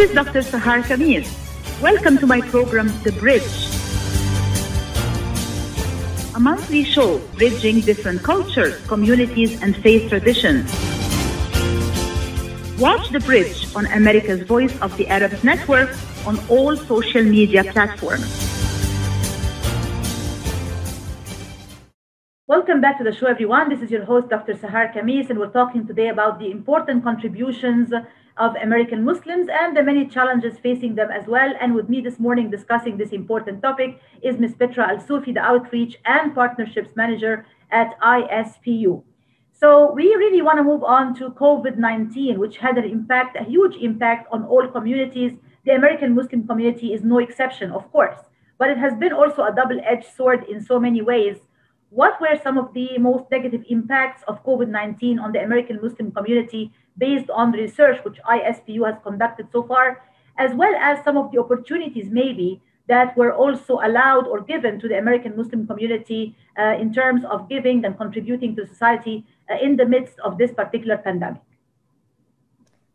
This 0.00 0.08
is 0.08 0.16
Dr. 0.16 0.40
Sahar 0.40 0.80
Khamis. 0.80 1.28
Welcome 1.82 2.16
to 2.20 2.26
my 2.26 2.40
program, 2.40 2.86
The 3.02 3.12
Bridge. 3.12 3.52
A 6.34 6.40
monthly 6.40 6.84
show 6.84 7.18
bridging 7.36 7.82
different 7.82 8.22
cultures, 8.22 8.80
communities, 8.86 9.60
and 9.60 9.76
faith 9.76 10.08
traditions. 10.08 10.72
Watch 12.80 13.10
The 13.10 13.20
Bridge 13.20 13.76
on 13.76 13.84
America's 13.92 14.40
Voice 14.40 14.72
of 14.80 14.96
the 14.96 15.06
Arabs 15.08 15.44
Network 15.44 15.90
on 16.24 16.40
all 16.48 16.78
social 16.78 17.22
media 17.22 17.62
platforms. 17.64 18.24
Welcome 22.46 22.80
back 22.80 22.96
to 22.96 23.04
the 23.04 23.12
show, 23.12 23.26
everyone. 23.26 23.68
This 23.68 23.82
is 23.82 23.90
your 23.90 24.06
host, 24.06 24.30
Dr. 24.30 24.54
Sahar 24.54 24.94
Khamis, 24.94 25.28
and 25.28 25.38
we're 25.38 25.50
talking 25.50 25.86
today 25.86 26.08
about 26.08 26.38
the 26.38 26.50
important 26.50 27.04
contributions 27.04 27.92
of 28.40 28.56
American 28.56 29.04
Muslims 29.04 29.48
and 29.52 29.76
the 29.76 29.82
many 29.82 30.06
challenges 30.06 30.58
facing 30.58 30.94
them 30.94 31.10
as 31.10 31.26
well. 31.26 31.52
And 31.60 31.74
with 31.74 31.90
me 31.90 32.00
this 32.00 32.18
morning 32.18 32.50
discussing 32.50 32.96
this 32.96 33.10
important 33.10 33.62
topic 33.62 34.00
is 34.22 34.38
Ms. 34.38 34.54
Petra 34.58 34.88
Alsoofy, 34.88 35.34
the 35.34 35.40
Outreach 35.40 35.98
and 36.06 36.34
Partnerships 36.34 36.96
Manager 36.96 37.46
at 37.70 38.00
ISPU. 38.00 39.02
So 39.52 39.92
we 39.92 40.06
really 40.14 40.40
want 40.40 40.58
to 40.58 40.64
move 40.64 40.82
on 40.82 41.14
to 41.16 41.28
COVID-19, 41.30 42.38
which 42.38 42.56
had 42.56 42.78
an 42.78 42.84
impact, 42.84 43.36
a 43.36 43.44
huge 43.44 43.76
impact 43.76 44.26
on 44.32 44.44
all 44.46 44.66
communities. 44.66 45.32
The 45.66 45.72
American 45.72 46.14
Muslim 46.14 46.46
community 46.46 46.94
is 46.94 47.04
no 47.04 47.18
exception, 47.18 47.70
of 47.70 47.92
course, 47.92 48.18
but 48.58 48.70
it 48.70 48.78
has 48.78 48.94
been 48.94 49.12
also 49.12 49.42
a 49.42 49.54
double-edged 49.54 50.08
sword 50.16 50.44
in 50.48 50.64
so 50.64 50.80
many 50.80 51.02
ways. 51.02 51.36
What 51.90 52.20
were 52.20 52.38
some 52.42 52.56
of 52.56 52.72
the 52.72 52.98
most 52.98 53.24
negative 53.30 53.64
impacts 53.68 54.22
of 54.28 54.44
COVID-19 54.44 55.20
on 55.20 55.32
the 55.32 55.42
American 55.42 55.80
Muslim 55.82 56.12
community 56.12 56.72
based 56.96 57.28
on 57.30 57.50
the 57.50 57.58
research 57.58 57.98
which 58.04 58.18
ISPU 58.22 58.86
has 58.86 58.96
conducted 59.02 59.48
so 59.50 59.64
far, 59.64 60.02
as 60.38 60.54
well 60.54 60.74
as 60.76 61.02
some 61.04 61.16
of 61.16 61.32
the 61.32 61.38
opportunities 61.40 62.06
maybe 62.08 62.62
that 62.86 63.16
were 63.16 63.32
also 63.32 63.80
allowed 63.82 64.26
or 64.26 64.40
given 64.40 64.78
to 64.80 64.88
the 64.88 64.98
American 64.98 65.36
Muslim 65.36 65.66
community 65.66 66.36
uh, 66.58 66.74
in 66.78 66.92
terms 66.92 67.24
of 67.24 67.48
giving 67.48 67.84
and 67.84 67.96
contributing 67.96 68.54
to 68.56 68.66
society 68.66 69.24
uh, 69.50 69.56
in 69.60 69.76
the 69.76 69.86
midst 69.86 70.18
of 70.20 70.38
this 70.38 70.52
particular 70.52 70.96
pandemic? 70.96 71.42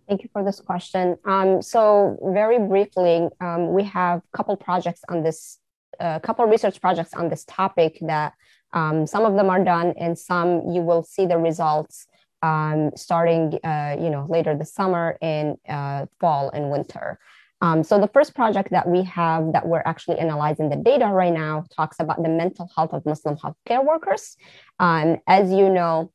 Thank 0.08 0.24
you 0.24 0.30
for 0.32 0.44
this 0.44 0.60
question. 0.62 1.18
Um, 1.26 1.62
so 1.62 2.18
very 2.22 2.60
briefly, 2.60 3.28
um, 3.42 3.74
we 3.74 3.84
have 3.86 4.20
a 4.20 4.38
couple 4.38 4.56
projects 4.56 5.02
on 5.10 5.24
this, 5.24 5.60
a 6.00 6.04
uh, 6.04 6.20
couple 6.20 6.46
research 6.46 6.80
projects 6.80 7.14
on 7.14 7.30
this 7.30 7.44
topic 7.46 7.98
that 8.02 8.34
um, 8.74 9.08
some 9.08 9.26
of 9.26 9.36
them 9.36 9.50
are 9.50 9.64
done 9.64 9.94
and 9.98 10.18
some 10.18 10.70
you 10.70 10.82
will 10.82 11.04
see 11.04 11.26
the 11.26 11.38
results 11.38 12.08
um, 12.42 12.92
starting, 12.96 13.60
uh, 13.64 13.96
you 14.00 14.10
know, 14.10 14.26
later 14.30 14.56
this 14.56 14.74
summer 14.74 15.18
in 15.22 15.58
uh, 15.68 16.06
fall 16.20 16.50
and 16.52 16.70
winter. 16.70 17.20
Um, 17.62 17.84
so 17.84 18.00
the 18.00 18.08
first 18.10 18.36
project 18.36 18.70
that 18.72 18.88
we 18.88 19.04
have 19.04 19.54
that 19.54 19.66
we're 19.66 19.82
actually 19.86 20.20
analyzing 20.20 20.70
the 20.70 20.76
data 20.76 21.08
right 21.08 21.34
now 21.34 21.66
talks 21.76 21.98
about 22.00 22.22
the 22.22 22.30
mental 22.30 22.70
health 22.76 22.94
of 22.94 23.06
Muslim 23.06 23.38
healthcare 23.38 23.84
workers. 23.84 24.38
Um, 24.80 25.18
as 25.26 25.52
you 25.52 25.70
know, 25.70 26.12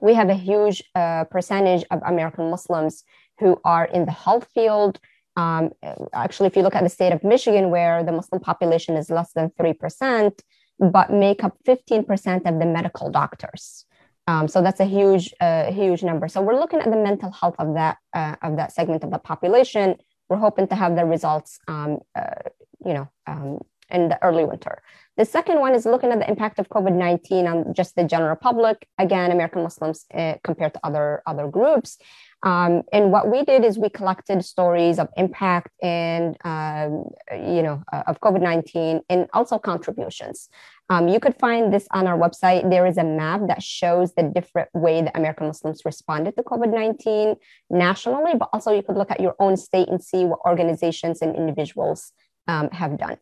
we 0.00 0.14
have 0.14 0.30
a 0.30 0.34
huge 0.34 0.82
uh, 0.94 1.24
percentage 1.24 1.84
of 1.90 2.00
American 2.06 2.50
Muslims 2.50 3.04
who 3.40 3.60
are 3.64 3.84
in 3.84 4.06
the 4.06 4.12
health 4.12 4.48
field. 4.54 4.98
Um, 5.36 5.70
actually, 6.12 6.46
if 6.46 6.56
you 6.56 6.62
look 6.62 6.74
at 6.74 6.84
the 6.84 6.88
state 6.88 7.12
of 7.12 7.24
Michigan, 7.24 7.70
where 7.70 8.02
the 8.04 8.12
Muslim 8.12 8.40
population 8.40 8.96
is 8.96 9.10
less 9.10 9.32
than 9.32 9.50
3%, 9.50 10.38
but 10.80 11.12
make 11.12 11.44
up 11.44 11.56
15% 11.66 12.46
of 12.46 12.58
the 12.58 12.66
medical 12.66 13.10
doctors. 13.10 13.84
Um, 14.26 14.48
so 14.48 14.62
that's 14.62 14.80
a 14.80 14.84
huge, 14.84 15.34
uh, 15.40 15.70
huge 15.72 16.02
number. 16.02 16.28
So 16.28 16.40
we're 16.40 16.58
looking 16.58 16.80
at 16.80 16.90
the 16.90 16.96
mental 16.96 17.30
health 17.30 17.56
of 17.58 17.74
that 17.74 17.98
uh, 18.14 18.36
of 18.42 18.56
that 18.56 18.72
segment 18.72 19.02
of 19.04 19.10
the 19.10 19.18
population. 19.18 19.96
We're 20.28 20.36
hoping 20.36 20.68
to 20.68 20.74
have 20.76 20.94
the 20.94 21.04
results, 21.04 21.58
um, 21.66 21.98
uh, 22.14 22.42
you 22.84 22.94
know, 22.94 23.08
um, 23.26 23.58
in 23.90 24.08
the 24.08 24.22
early 24.22 24.44
winter. 24.44 24.82
The 25.16 25.24
second 25.24 25.58
one 25.58 25.74
is 25.74 25.84
looking 25.84 26.12
at 26.12 26.20
the 26.20 26.28
impact 26.28 26.58
of 26.58 26.68
COVID 26.68 26.94
19 26.94 27.46
on 27.46 27.74
just 27.74 27.96
the 27.96 28.04
general 28.04 28.36
public, 28.36 28.86
again, 28.98 29.32
American 29.32 29.62
Muslims 29.62 30.06
uh, 30.14 30.34
compared 30.44 30.74
to 30.74 30.80
other, 30.84 31.22
other 31.26 31.48
groups. 31.48 31.98
Um, 32.42 32.82
and 32.92 33.12
what 33.12 33.30
we 33.30 33.44
did 33.44 33.64
is 33.64 33.78
we 33.78 33.90
collected 33.90 34.42
stories 34.44 34.98
of 34.98 35.08
impact 35.16 35.68
and, 35.82 36.38
um, 36.44 37.10
you 37.32 37.62
know, 37.62 37.82
uh, 37.92 38.04
of 38.06 38.20
COVID 38.20 38.40
19 38.40 39.02
and 39.10 39.28
also 39.34 39.58
contributions. 39.58 40.48
Um, 40.88 41.06
you 41.06 41.20
could 41.20 41.38
find 41.38 41.72
this 41.72 41.86
on 41.92 42.06
our 42.06 42.18
website. 42.18 42.68
There 42.68 42.86
is 42.86 42.96
a 42.96 43.04
map 43.04 43.42
that 43.48 43.62
shows 43.62 44.14
the 44.14 44.22
different 44.22 44.70
way 44.72 45.02
that 45.02 45.16
American 45.16 45.48
Muslims 45.48 45.84
responded 45.84 46.34
to 46.36 46.42
COVID 46.42 46.72
19 46.72 47.36
nationally, 47.68 48.32
but 48.38 48.48
also 48.52 48.72
you 48.72 48.82
could 48.82 48.96
look 48.96 49.10
at 49.10 49.20
your 49.20 49.36
own 49.38 49.56
state 49.56 49.88
and 49.88 50.02
see 50.02 50.24
what 50.24 50.40
organizations 50.46 51.20
and 51.20 51.36
individuals 51.36 52.12
um, 52.48 52.70
have 52.70 52.98
done. 52.98 53.16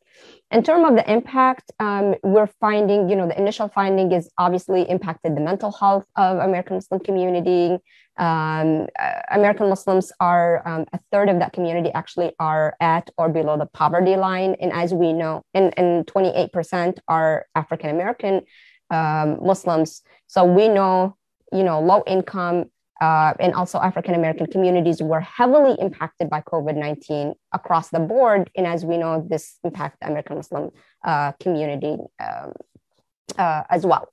In 0.51 0.63
terms 0.63 0.89
of 0.89 0.97
the 0.97 1.11
impact, 1.11 1.71
um, 1.79 2.15
we're 2.23 2.47
finding, 2.61 3.09
you 3.09 3.17
know, 3.17 3.29
the 3.29 3.39
initial 3.39 3.69
finding 3.69 4.13
is 4.13 4.31
obviously 4.39 4.83
impacted 4.89 5.37
the 5.37 5.41
mental 5.41 5.71
health 5.71 6.07
of 6.17 6.39
American 6.39 6.77
Muslim 6.77 7.01
community. 7.01 7.79
Um, 8.17 8.87
uh, 8.99 9.21
American 9.31 9.69
Muslims 9.69 10.11
are 10.19 10.67
um, 10.67 10.87
a 10.93 10.99
third 11.13 11.29
of 11.29 11.39
that 11.41 11.53
community 11.53 11.91
actually 11.93 12.33
are 12.41 12.75
at 12.81 13.11
or 13.19 13.29
below 13.29 13.59
the 13.59 13.67
poverty 13.67 14.17
line, 14.17 14.57
and 14.61 14.73
as 14.73 14.95
we 14.95 15.13
know, 15.13 15.43
and, 15.55 15.73
and 15.79 16.07
28% 16.07 16.99
are 17.07 17.47
African 17.55 17.91
American 17.91 18.43
um, 18.91 19.39
Muslims. 19.43 20.03
So 20.27 20.45
we 20.45 20.69
know, 20.69 21.17
you 21.53 21.63
know, 21.63 21.81
low 21.81 22.03
income 22.07 22.71
uh, 23.01 23.35
and 23.39 23.55
also 23.55 23.79
African 23.79 24.15
American 24.15 24.47
communities 24.47 25.03
were 25.03 25.21
heavily 25.21 25.77
impacted 25.81 26.29
by 26.29 26.41
COVID 26.41 26.77
19 26.77 27.35
across 27.53 27.91
the 27.91 28.01
board. 28.01 28.51
And 28.57 28.67
as 28.67 28.85
we 28.85 28.97
know, 28.99 29.27
this 29.29 29.59
impacted 29.65 29.99
the 30.01 30.07
American 30.09 30.37
Muslim 30.37 30.71
uh, 31.05 31.33
community 31.33 31.97
um, 32.21 32.53
uh, 33.37 33.63
as 33.71 33.87
well. 33.87 34.09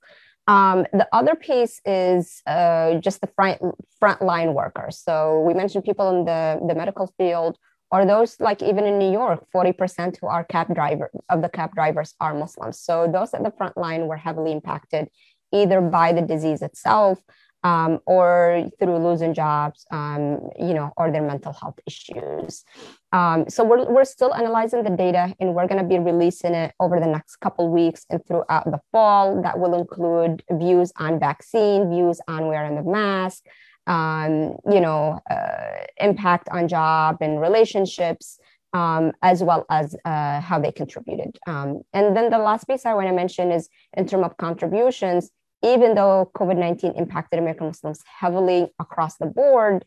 Um, 0.47 0.85
the 0.93 1.07
other 1.11 1.35
piece 1.35 1.81
is 1.85 2.41
uh, 2.45 2.95
just 2.99 3.21
the 3.21 3.27
front 3.27 3.59
frontline 4.01 4.53
workers. 4.53 5.01
So 5.03 5.41
we 5.41 5.53
mentioned 5.55 5.83
people 5.83 6.09
in 6.19 6.25
the, 6.25 6.59
the 6.67 6.75
medical 6.75 7.11
field, 7.17 7.57
or 7.89 8.05
those 8.05 8.39
like 8.39 8.61
even 8.61 8.85
in 8.85 8.99
New 8.99 9.11
York, 9.11 9.47
40% 9.53 10.17
who 10.19 10.27
are 10.27 10.43
cab 10.43 10.73
driver 10.75 11.09
of 11.29 11.41
the 11.41 11.49
cab 11.49 11.73
drivers 11.73 12.13
are 12.19 12.35
Muslims. 12.35 12.79
So 12.79 13.09
those 13.11 13.33
at 13.33 13.43
the 13.43 13.51
front 13.51 13.77
line 13.77 14.05
were 14.07 14.17
heavily 14.17 14.51
impacted 14.51 15.09
either 15.51 15.81
by 15.81 16.11
the 16.11 16.21
disease 16.21 16.61
itself, 16.61 17.21
um, 17.65 17.99
or 18.05 18.69
through 18.79 18.97
losing 18.99 19.33
jobs, 19.33 19.87
um, 19.89 20.49
you 20.57 20.75
know, 20.75 20.93
or 20.97 21.11
their 21.11 21.23
mental 21.23 21.51
health 21.51 21.79
issues. 21.87 22.63
Um, 23.11 23.49
so 23.49 23.63
we're, 23.63 23.91
we're 23.91 24.05
still 24.05 24.35
analyzing 24.35 24.83
the 24.83 24.91
data 24.91 25.33
and 25.39 25.55
we're 25.55 25.67
going 25.67 25.81
to 25.81 25.89
be 25.89 25.97
releasing 25.97 26.53
it 26.53 26.75
over 26.79 26.99
the 26.99 27.07
next 27.07 27.37
couple 27.37 27.67
weeks 27.71 28.05
and 28.11 28.23
throughout 28.27 28.65
the 28.65 28.79
fall. 28.91 29.41
That 29.41 29.57
will 29.57 29.73
include 29.73 30.43
views 30.51 30.93
on 30.97 31.19
vaccine, 31.19 31.89
views 31.89 32.21
on 32.27 32.45
wearing 32.45 32.75
the 32.75 32.83
mask, 32.83 33.43
um, 33.87 34.57
you 34.71 34.79
know, 34.79 35.19
uh, 35.27 35.85
impact 35.99 36.47
on 36.49 36.67
job 36.67 37.17
and 37.19 37.41
relationships. 37.41 38.39
Um, 38.73 39.13
as 39.21 39.41
well 39.41 39.65
as 39.69 39.95
uh, 40.03 40.41
how 40.41 40.59
they 40.59 40.73
contributed. 40.73 41.39
Um, 41.47 41.83
and 41.93 42.13
then 42.13 42.29
the 42.29 42.39
last 42.39 42.65
piece 42.67 42.85
I 42.85 42.93
want 42.93 43.07
to 43.07 43.13
mention 43.13 43.49
is 43.49 43.69
in 43.95 44.05
terms 44.05 44.25
of 44.25 44.35
contributions, 44.35 45.31
even 45.65 45.95
though 45.95 46.31
COVID 46.35 46.57
19 46.57 46.93
impacted 46.93 47.39
American 47.39 47.67
Muslims 47.67 47.99
heavily 48.19 48.67
across 48.79 49.17
the 49.17 49.25
board, 49.25 49.83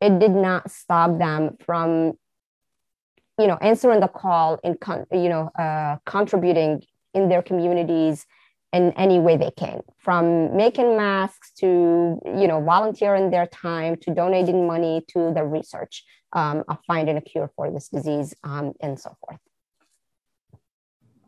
it 0.00 0.18
did 0.18 0.30
not 0.30 0.70
stop 0.70 1.18
them 1.18 1.56
from 1.66 2.12
you 3.38 3.46
know 3.46 3.58
answering 3.60 4.00
the 4.00 4.08
call 4.08 4.58
and 4.62 4.76
you 5.12 5.28
know 5.28 5.50
uh, 5.58 5.96
contributing 6.06 6.82
in 7.12 7.28
their 7.28 7.42
communities 7.42 8.24
in 8.72 8.92
any 8.92 9.18
way 9.18 9.36
they 9.36 9.50
can. 9.50 9.80
From 9.98 10.56
making 10.56 10.96
masks 10.96 11.50
to 11.58 12.20
you 12.24 12.46
know 12.46 12.62
volunteering 12.62 13.30
their 13.30 13.46
time 13.46 13.96
to 14.02 14.14
donating 14.14 14.66
money 14.66 15.04
to 15.08 15.32
the 15.34 15.44
research 15.44 16.04
um, 16.32 16.62
of 16.68 16.78
finding 16.86 17.16
a 17.16 17.20
cure 17.20 17.50
for 17.56 17.70
this 17.72 17.88
disease 17.88 18.32
um, 18.44 18.72
and 18.80 18.98
so 18.98 19.16
forth 19.20 19.40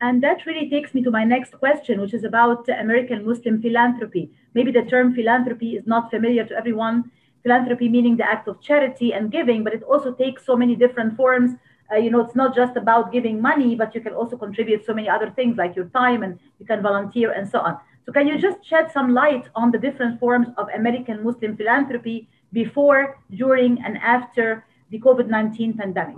and 0.03 0.21
that 0.21 0.45
really 0.47 0.69
takes 0.69 0.95
me 0.95 1.03
to 1.05 1.13
my 1.13 1.23
next 1.23 1.53
question, 1.53 2.01
which 2.01 2.13
is 2.13 2.25
about 2.25 2.69
American 2.69 3.25
Muslim 3.25 3.63
philanthropy. 3.63 4.33
Maybe 4.53 4.73
the 4.73 4.83
term 4.83 5.15
philanthropy 5.15 5.77
is 5.77 5.87
not 5.87 6.11
familiar 6.11 6.45
to 6.45 6.55
everyone. 6.57 7.13
Philanthropy 7.45 7.89
meaning 7.89 8.17
the 8.17 8.29
act 8.29 8.49
of 8.49 8.61
charity 8.61 9.13
and 9.15 9.31
giving, 9.31 9.63
but 9.63 9.73
it 9.73 9.85
also 9.85 10.13
takes 10.13 10.45
so 10.45 10.57
many 10.57 10.75
different 10.75 11.17
forms. 11.17 11.53
Uh, 11.93 11.99
you 11.99 12.11
know, 12.11 12.21
it's 12.21 12.35
not 12.35 12.53
just 12.53 12.77
about 12.77 13.13
giving 13.13 13.41
money, 13.41 13.77
but 13.77 13.95
you 13.95 14.01
can 14.01 14.13
also 14.13 14.37
contribute 14.37 14.85
so 14.85 14.93
many 14.93 15.09
other 15.09 15.31
things 15.31 15.57
like 15.57 15.77
your 15.77 15.89
time 16.01 16.25
and 16.25 16.37
you 16.59 16.67
can 16.67 16.83
volunteer 16.83 17.31
and 17.31 17.49
so 17.49 17.61
on. 17.61 17.79
So, 18.05 18.11
can 18.13 18.27
you 18.27 18.39
just 18.39 18.59
shed 18.65 18.91
some 18.91 19.15
light 19.15 19.49
on 19.55 19.71
the 19.71 19.79
different 19.79 20.19
forms 20.19 20.49
of 20.59 20.67
American 20.75 21.23
Muslim 21.23 21.57
philanthropy 21.57 22.29
before, 22.53 23.19
during, 23.33 23.81
and 23.85 23.99
after 23.99 24.65
the 24.91 24.99
COVID 24.99 25.29
19 25.29 25.75
pandemic? 25.75 26.17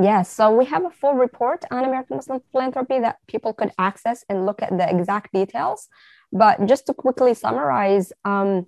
Yes, 0.00 0.32
so 0.32 0.54
we 0.54 0.64
have 0.66 0.84
a 0.84 0.90
full 0.90 1.14
report 1.14 1.64
on 1.72 1.84
American 1.84 2.16
Muslim 2.16 2.40
philanthropy 2.52 3.00
that 3.00 3.16
people 3.26 3.52
could 3.52 3.72
access 3.78 4.24
and 4.28 4.46
look 4.46 4.62
at 4.62 4.70
the 4.70 4.88
exact 4.88 5.32
details. 5.32 5.88
But 6.30 6.66
just 6.66 6.86
to 6.86 6.94
quickly 6.94 7.34
summarize, 7.34 8.12
um, 8.24 8.66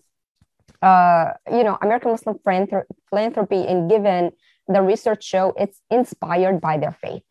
uh, 0.82 1.32
you 1.48 1.62
know, 1.62 1.78
American 1.82 2.10
Muslim 2.10 2.36
philanthropy, 3.10 3.64
and 3.64 3.88
given 3.88 4.32
the 4.66 4.82
research 4.82 5.22
show, 5.22 5.54
it's 5.56 5.80
inspired 5.88 6.60
by 6.60 6.78
their 6.78 6.96
faith. 7.00 7.22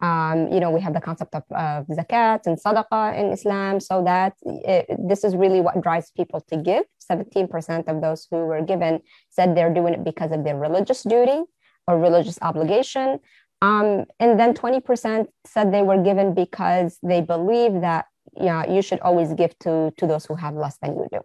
Um, 0.00 0.48
you 0.50 0.58
know, 0.58 0.70
we 0.70 0.80
have 0.80 0.94
the 0.94 1.00
concept 1.00 1.34
of 1.34 1.42
uh, 1.54 1.82
zakat 1.90 2.46
and 2.46 2.58
sadaqah 2.58 3.18
in 3.18 3.26
Islam, 3.26 3.78
so 3.78 4.02
that 4.04 4.34
it, 4.44 4.86
this 5.06 5.22
is 5.22 5.36
really 5.36 5.60
what 5.60 5.82
drives 5.82 6.10
people 6.16 6.40
to 6.48 6.56
give. 6.56 6.84
17% 7.10 7.88
of 7.88 8.00
those 8.00 8.26
who 8.30 8.38
were 8.38 8.62
given 8.62 9.00
said 9.28 9.54
they're 9.54 9.74
doing 9.74 9.92
it 9.92 10.02
because 10.02 10.32
of 10.32 10.44
their 10.44 10.56
religious 10.56 11.02
duty 11.02 11.42
or 11.86 11.98
religious 11.98 12.38
obligation. 12.42 13.20
Um, 13.62 14.04
and 14.20 14.38
then 14.38 14.54
20% 14.54 15.26
said 15.46 15.72
they 15.72 15.82
were 15.82 16.02
given 16.02 16.34
because 16.34 16.98
they 17.02 17.20
believe 17.20 17.80
that 17.80 18.06
yeah, 18.36 18.70
you 18.70 18.82
should 18.82 19.00
always 19.00 19.32
give 19.34 19.58
to, 19.60 19.92
to 19.96 20.06
those 20.06 20.26
who 20.26 20.34
have 20.34 20.54
less 20.54 20.76
than 20.82 20.96
you 20.96 21.06
do. 21.10 21.20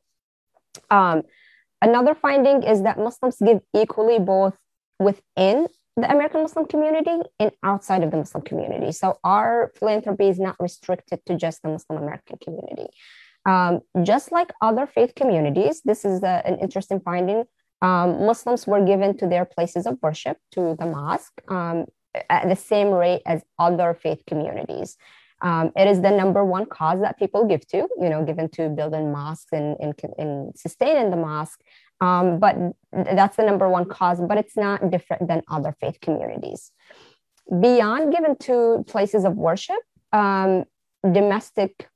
Um, 0.96 1.24
another 1.82 2.16
finding 2.16 2.64
is 2.64 2.84
that 2.84 2.98
Muslims 2.98 3.38
give 3.44 3.62
equally 3.76 4.20
both 4.20 4.58
within 5.00 5.68
the 5.98 6.10
American 6.12 6.42
Muslim 6.42 6.66
community 6.66 7.18
and 7.40 7.52
outside 7.64 8.04
of 8.04 8.12
the 8.12 8.18
Muslim 8.18 8.44
community. 8.44 8.92
So 8.92 9.20
our 9.24 9.72
philanthropy 9.76 10.30
is 10.30 10.40
not 10.40 10.56
restricted 10.60 11.20
to 11.26 11.36
just 11.36 11.62
the 11.62 11.70
Muslim 11.70 12.02
American 12.04 12.38
community. 12.44 12.88
Um, 13.46 13.82
just 14.04 14.32
like 14.32 14.52
other 14.62 14.86
faith 14.86 15.14
communities, 15.16 15.82
this 15.84 16.06
is 16.06 16.24
a, 16.24 16.46
an 16.46 16.60
interesting 16.60 17.00
finding. 17.00 17.46
Um, 17.82 18.26
Muslims 18.26 18.68
were 18.68 18.84
given 18.86 19.18
to 19.18 19.28
their 19.28 19.46
places 19.46 19.86
of 19.86 19.98
worship, 20.02 20.38
to 20.52 20.76
the 20.80 20.86
mosque, 20.86 21.42
um, 21.48 21.86
at 22.30 22.50
the 22.50 22.56
same 22.56 22.90
rate 22.90 23.22
as 23.26 23.44
other 23.58 23.94
faith 23.94 24.24
communities. 24.28 24.98
Um, 25.42 25.72
it 25.76 25.88
is 25.88 26.02
the 26.02 26.12
number 26.12 26.44
one 26.44 26.66
cause 26.66 27.00
that 27.00 27.18
people 27.18 27.46
give 27.46 27.66
to, 27.68 27.88
you 27.98 28.10
know, 28.10 28.26
given 28.26 28.50
to 28.50 28.70
building 28.70 29.12
mosques 29.12 29.54
and, 29.54 29.78
and, 29.80 29.94
and 30.18 30.54
sustaining 30.58 31.12
the 31.12 31.18
mosque. 31.18 31.62
Um, 32.02 32.40
but 32.40 32.56
that's 32.92 33.38
the 33.38 33.44
number 33.44 33.70
one 33.70 33.86
cause, 33.86 34.20
but 34.20 34.38
it's 34.38 34.58
not 34.58 34.90
different 34.90 35.28
than 35.28 35.42
other 35.50 35.76
faith 35.80 36.00
communities. 36.02 36.72
Beyond 37.50 38.14
given 38.14 38.36
to 38.38 38.84
places 38.88 39.24
of 39.24 39.36
worship, 39.36 39.80
um, 40.12 40.66
domestic, 41.10 41.88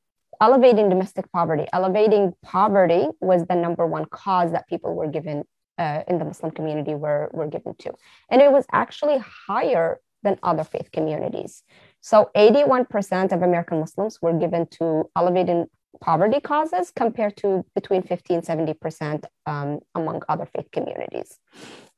elevating 0.42 0.90
domestic 0.90 1.32
poverty, 1.32 1.66
elevating 1.74 2.34
poverty 2.44 3.08
was 3.20 3.46
the 3.46 3.56
number 3.56 3.86
one 3.86 4.06
cause 4.06 4.52
that 4.52 4.68
people 4.68 4.96
were 4.96 5.08
given 5.08 5.44
uh, 5.78 6.04
in 6.08 6.20
the 6.20 6.26
Muslim 6.26 6.52
community 6.52 6.96
were, 6.96 7.30
were 7.34 7.48
given 7.48 7.76
to. 7.80 7.94
And 8.30 8.42
it 8.42 8.52
was 8.52 8.66
actually 8.72 9.18
higher 9.48 10.00
than 10.24 10.40
other 10.42 10.64
faith 10.64 10.92
communities. 10.92 11.64
So 12.02 12.30
81% 12.36 13.32
of 13.32 13.42
American 13.42 13.80
Muslims 13.80 14.22
were 14.22 14.34
given 14.34 14.68
to 14.78 15.10
elevating 15.16 15.68
poverty 16.02 16.40
causes 16.40 16.92
compared 16.92 17.38
to 17.38 17.66
between 17.76 18.02
50 18.02 18.34
and 18.36 18.44
70% 18.44 19.26
um, 19.46 19.80
among 19.96 20.22
other 20.28 20.46
faith 20.46 20.70
communities. 20.72 21.38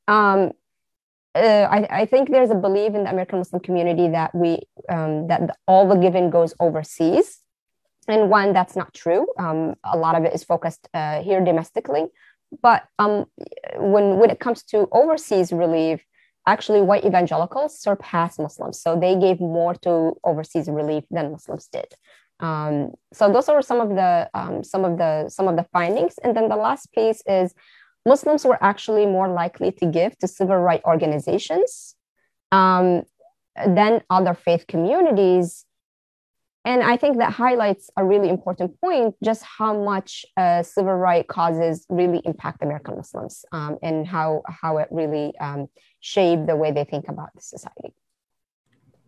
Um, 0.06 0.52
uh, 1.34 1.68
I, 1.70 1.86
I, 2.02 2.06
think 2.06 2.30
there's 2.30 2.50
a 2.50 2.54
belief 2.54 2.94
in 2.94 3.04
the 3.04 3.10
American 3.10 3.38
Muslim 3.38 3.60
community 3.60 4.08
that 4.08 4.34
we 4.34 4.60
um, 4.88 5.26
that 5.26 5.48
the, 5.48 5.54
all 5.66 5.86
the 5.86 5.96
giving 5.96 6.30
goes 6.30 6.54
overseas, 6.60 7.40
and 8.08 8.30
one 8.30 8.54
that's 8.54 8.74
not 8.74 8.94
true. 8.94 9.26
Um, 9.38 9.74
a 9.84 9.98
lot 9.98 10.14
of 10.14 10.24
it 10.24 10.32
is 10.32 10.44
focused 10.44 10.88
uh, 10.94 11.22
here 11.22 11.44
domestically, 11.44 12.06
but 12.62 12.84
um, 12.98 13.26
when 13.76 14.18
when 14.18 14.30
it 14.30 14.40
comes 14.40 14.62
to 14.64 14.88
overseas 14.92 15.52
relief, 15.52 16.04
actually 16.46 16.80
white 16.80 17.04
evangelicals 17.04 17.78
surpassed 17.78 18.38
Muslims, 18.38 18.80
so 18.80 18.98
they 18.98 19.16
gave 19.16 19.40
more 19.40 19.74
to 19.74 20.16
overseas 20.24 20.68
relief 20.68 21.04
than 21.10 21.32
Muslims 21.32 21.68
did. 21.68 21.86
Um, 22.40 22.92
so 23.12 23.32
those 23.32 23.48
are 23.48 23.62
some 23.62 23.80
of 23.80 23.90
the 23.90 24.28
um, 24.34 24.62
some 24.62 24.84
of 24.84 24.98
the 24.98 25.28
some 25.28 25.48
of 25.48 25.56
the 25.56 25.66
findings. 25.72 26.18
And 26.22 26.36
then 26.36 26.48
the 26.48 26.56
last 26.56 26.92
piece 26.92 27.22
is 27.26 27.54
Muslims 28.04 28.44
were 28.44 28.62
actually 28.62 29.06
more 29.06 29.28
likely 29.28 29.72
to 29.72 29.86
give 29.86 30.16
to 30.18 30.28
civil 30.28 30.56
rights 30.56 30.84
organizations 30.84 31.96
um, 32.52 33.02
than 33.66 34.02
other 34.10 34.34
faith 34.34 34.66
communities. 34.66 35.64
And 36.66 36.82
I 36.82 36.96
think 36.96 37.18
that 37.18 37.32
highlights 37.32 37.90
a 37.96 38.04
really 38.04 38.28
important 38.28 38.78
point 38.80 39.14
just 39.22 39.42
how 39.44 39.72
much 39.84 40.26
uh, 40.36 40.64
civil 40.64 40.94
rights 40.94 41.28
causes 41.28 41.86
really 41.88 42.20
impact 42.24 42.60
American 42.60 42.96
Muslims 42.96 43.44
um, 43.52 43.78
and 43.84 44.04
how, 44.04 44.42
how 44.48 44.78
it 44.78 44.88
really 44.90 45.32
um, 45.38 45.68
shape 46.00 46.40
the 46.46 46.56
way 46.56 46.72
they 46.72 46.82
think 46.82 47.04
about 47.08 47.28
the 47.36 47.40
society. 47.40 47.94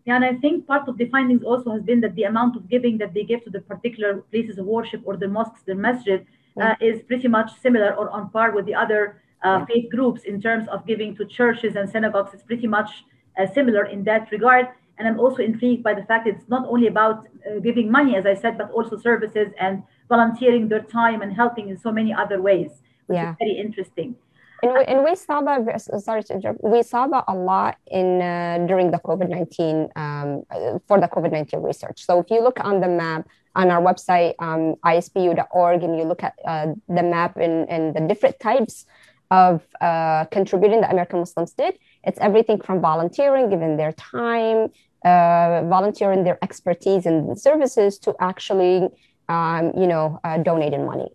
Yeah, 0.04 0.14
and 0.16 0.24
I 0.24 0.34
think 0.34 0.68
part 0.68 0.88
of 0.88 0.98
the 0.98 1.06
findings 1.06 1.42
also 1.42 1.72
has 1.72 1.82
been 1.82 2.00
that 2.02 2.14
the 2.14 2.22
amount 2.22 2.54
of 2.54 2.68
giving 2.68 2.96
that 2.98 3.12
they 3.12 3.24
give 3.24 3.42
to 3.42 3.50
the 3.50 3.60
particular 3.60 4.22
places 4.30 4.58
of 4.58 4.66
worship 4.66 5.02
or 5.04 5.16
the 5.16 5.26
mosques, 5.26 5.62
the 5.66 5.74
masjid, 5.74 6.24
uh, 6.62 6.76
is 6.80 7.02
pretty 7.02 7.26
much 7.26 7.50
similar 7.60 7.92
or 7.94 8.08
on 8.10 8.30
par 8.30 8.52
with 8.52 8.66
the 8.66 8.74
other 8.74 9.20
uh, 9.42 9.64
faith 9.66 9.90
groups 9.90 10.22
in 10.22 10.40
terms 10.40 10.68
of 10.68 10.86
giving 10.86 11.16
to 11.16 11.24
churches 11.24 11.74
and 11.74 11.90
synagogues. 11.90 12.32
It's 12.34 12.44
pretty 12.44 12.68
much 12.68 13.04
uh, 13.36 13.46
similar 13.52 13.84
in 13.84 14.04
that 14.04 14.30
regard. 14.30 14.68
And 14.98 15.06
I'm 15.06 15.20
also 15.20 15.42
intrigued 15.42 15.82
by 15.82 15.94
the 15.94 16.02
fact 16.02 16.26
it's 16.26 16.48
not 16.48 16.66
only 16.68 16.88
about 16.88 17.26
uh, 17.46 17.60
giving 17.60 17.90
money, 17.90 18.16
as 18.16 18.26
I 18.26 18.34
said, 18.34 18.58
but 18.58 18.70
also 18.70 18.96
services 18.96 19.48
and 19.58 19.82
volunteering 20.08 20.68
their 20.68 20.82
time 20.82 21.22
and 21.22 21.32
helping 21.32 21.68
in 21.68 21.78
so 21.78 21.92
many 21.92 22.12
other 22.12 22.42
ways, 22.42 22.70
which 23.06 23.16
yeah. 23.16 23.30
is 23.30 23.36
very 23.38 23.58
interesting. 23.58 24.16
And 24.62 24.72
we, 24.74 24.84
and 24.84 25.04
we 25.04 25.14
saw 25.14 25.40
that, 25.42 25.80
sorry 26.02 26.24
to 26.24 26.34
interrupt, 26.34 26.64
we 26.64 26.82
saw 26.82 27.06
that 27.06 27.24
a 27.28 27.34
lot 27.34 27.76
in 27.86 28.20
uh, 28.20 28.64
during 28.66 28.90
the 28.90 28.98
COVID 28.98 29.28
19, 29.28 29.88
um, 29.94 30.42
for 30.88 31.00
the 31.00 31.06
COVID 31.06 31.30
19 31.30 31.62
research. 31.62 32.04
So 32.04 32.18
if 32.18 32.30
you 32.30 32.42
look 32.42 32.58
on 32.64 32.80
the 32.80 32.88
map 32.88 33.28
on 33.54 33.70
our 33.70 33.80
website, 33.80 34.34
um, 34.40 34.74
ispU.org, 34.84 35.82
and 35.82 35.96
you 35.96 36.04
look 36.04 36.24
at 36.24 36.34
uh, 36.44 36.68
the 36.88 37.02
map 37.02 37.36
and, 37.36 37.68
and 37.68 37.94
the 37.94 38.00
different 38.00 38.40
types 38.40 38.84
of 39.30 39.62
uh, 39.80 40.24
contributing 40.26 40.80
that 40.80 40.90
American 40.90 41.20
Muslims 41.20 41.52
did, 41.52 41.78
it's 42.02 42.18
everything 42.18 42.60
from 42.60 42.80
volunteering, 42.80 43.50
giving 43.50 43.76
their 43.76 43.92
time, 43.92 44.70
uh, 45.04 45.62
volunteering 45.68 46.24
their 46.24 46.38
expertise 46.42 47.06
and 47.06 47.38
services 47.38 47.98
to 47.98 48.14
actually, 48.20 48.88
um, 49.28 49.72
you 49.76 49.86
know, 49.86 50.20
uh, 50.24 50.38
donating 50.38 50.84
money. 50.84 51.08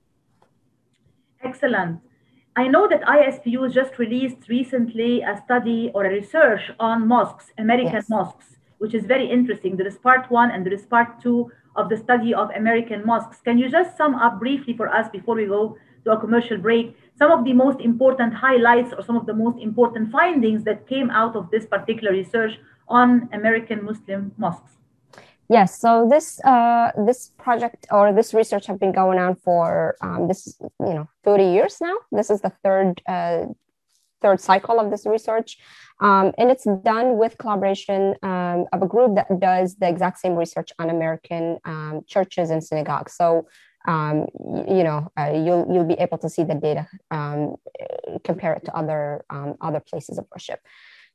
Excellent. 1.44 2.00
I 2.56 2.68
know 2.68 2.88
that 2.88 3.02
ISPU 3.02 3.74
just 3.74 3.98
released 3.98 4.48
recently 4.48 5.22
a 5.22 5.42
study 5.44 5.92
or 5.96 6.06
a 6.06 6.10
research 6.10 6.72
on 6.80 7.08
mosques, 7.08 7.52
American 7.58 7.94
yes. 7.94 8.10
mosques, 8.10 8.58
which 8.78 8.94
is 8.94 9.06
very 9.06 9.30
interesting. 9.30 9.76
There 9.76 9.88
is 9.88 9.98
part 9.98 10.30
one 10.30 10.52
and 10.52 10.66
there 10.66 10.74
is 10.74 10.86
part 10.86 11.20
two 11.20 11.52
of 11.76 11.90
the 11.90 11.98
study 11.98 12.34
of 12.34 12.52
American 12.52 13.04
mosques. 13.06 13.42
Can 13.42 13.58
you 13.58 13.70
just 13.70 13.98
sum 13.98 14.14
up 14.16 14.40
briefly 14.40 14.78
for 14.78 14.88
us 14.88 15.10
before 15.10 15.36
we 15.36 15.48
go 15.48 15.76
to 16.06 16.12
a 16.12 16.20
commercial 16.20 16.58
break 16.58 16.96
some 17.18 17.32
of 17.32 17.46
the 17.46 17.54
most 17.54 17.80
important 17.80 18.34
highlights 18.34 18.94
or 18.98 19.04
some 19.04 19.16
of 19.16 19.26
the 19.26 19.34
most 19.34 19.60
important 19.60 20.12
findings 20.12 20.64
that 20.64 20.88
came 20.88 21.10
out 21.12 21.36
of 21.36 21.50
this 21.52 21.66
particular 21.66 22.12
research 22.12 22.60
on 22.88 23.30
American 23.34 23.84
Muslim 23.84 24.32
mosques? 24.38 24.74
Yes, 25.50 25.80
so 25.80 26.08
this 26.10 26.40
uh, 26.44 26.92
this 27.06 27.32
project 27.38 27.86
or 27.92 28.14
this 28.14 28.34
research 28.34 28.66
have 28.68 28.80
been 28.80 28.94
going 28.94 29.20
on 29.20 29.36
for 29.36 29.96
um, 30.02 30.28
this 30.28 30.58
you 30.80 30.94
know 30.94 31.08
30 31.26 31.44
years 31.44 31.78
now. 31.82 31.96
This 32.12 32.30
is 32.30 32.42
the 32.42 32.52
third 32.64 33.02
uh, 33.08 33.46
third 34.22 34.40
cycle 34.40 34.80
of 34.80 34.90
this 34.90 35.06
research, 35.06 35.58
um, 36.00 36.32
and 36.38 36.50
it's 36.50 36.66
done 36.84 37.18
with 37.18 37.38
collaboration 37.38 38.16
um, 38.24 38.66
of 38.72 38.82
a 38.82 38.88
group 38.88 39.16
that 39.16 39.28
does 39.40 39.76
the 39.76 39.88
exact 39.88 40.20
same 40.20 40.36
research 40.36 40.72
on 40.80 40.90
American 40.90 41.60
um, 41.66 42.02
churches 42.08 42.50
and 42.50 42.64
synagogues. 42.64 43.14
So 43.14 43.46
um, 43.86 44.28
you 44.68 44.84
know 44.84 45.12
uh, 45.20 45.34
you'll 45.34 45.68
you'll 45.72 45.92
be 45.96 46.00
able 46.00 46.20
to 46.20 46.30
see 46.30 46.46
the 46.46 46.56
data 46.56 46.88
um, 47.12 47.58
compare 48.24 48.54
it 48.54 48.64
to 48.66 48.76
other 48.76 49.26
um, 49.30 49.56
other 49.60 49.82
places 49.82 50.18
of 50.18 50.26
worship. 50.32 50.62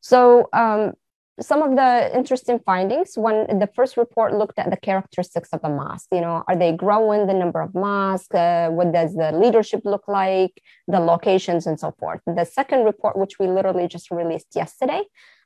So 0.01 0.49
um, 0.53 0.93
some 1.41 1.63
of 1.63 1.77
the 1.77 2.11
interesting 2.17 2.59
findings 2.65 3.13
when 3.17 3.59
the 3.59 3.69
first 3.75 3.97
report 3.97 4.35
looked 4.35 4.59
at 4.59 4.71
the 4.71 4.77
characteristics 4.77 5.51
of 5.53 5.63
the 5.63 5.69
mosque 5.69 6.09
you 6.13 6.21
know 6.21 6.43
are 6.49 6.57
they 6.57 6.73
growing 6.73 7.27
the 7.27 7.35
number 7.35 7.61
of 7.61 7.75
mosques 7.75 8.35
uh, 8.35 8.69
what 8.71 8.93
does 8.93 9.15
the 9.15 9.33
leadership 9.33 9.83
look 9.85 10.07
like 10.09 10.61
the 10.89 10.99
locations 10.99 11.67
and 11.67 11.79
so 11.79 11.95
forth. 11.99 12.21
The 12.27 12.45
second 12.45 12.85
report 12.85 13.17
which 13.17 13.39
we 13.39 13.47
literally 13.47 13.87
just 13.89 14.11
released 14.11 14.49
yesterday 14.55 15.03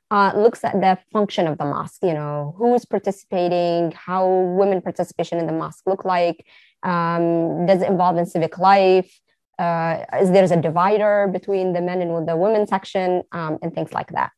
uh, 0.09 0.31
looks 0.35 0.63
at 0.63 0.73
the 0.73 0.97
function 1.11 1.47
of 1.47 1.57
the 1.57 1.65
mosque 1.65 2.03
you 2.03 2.13
know 2.13 2.55
who's 2.57 2.85
participating 2.85 3.91
how 3.91 4.27
women 4.27 4.81
participation 4.81 5.37
in 5.39 5.47
the 5.47 5.53
mosque 5.53 5.83
look 5.85 6.05
like 6.05 6.45
um, 6.83 7.65
does 7.65 7.81
it 7.81 7.89
involve 7.89 8.17
in 8.17 8.25
civic 8.25 8.57
life 8.57 9.19
uh, 9.59 10.03
is 10.19 10.31
there's 10.31 10.51
a 10.51 10.61
divider 10.61 11.29
between 11.31 11.73
the 11.73 11.81
men 11.81 12.01
and 12.01 12.27
the 12.27 12.35
women 12.35 12.65
section 12.65 13.21
um, 13.31 13.57
and 13.61 13.73
things 13.75 13.93
like 13.93 14.11
that 14.11 14.31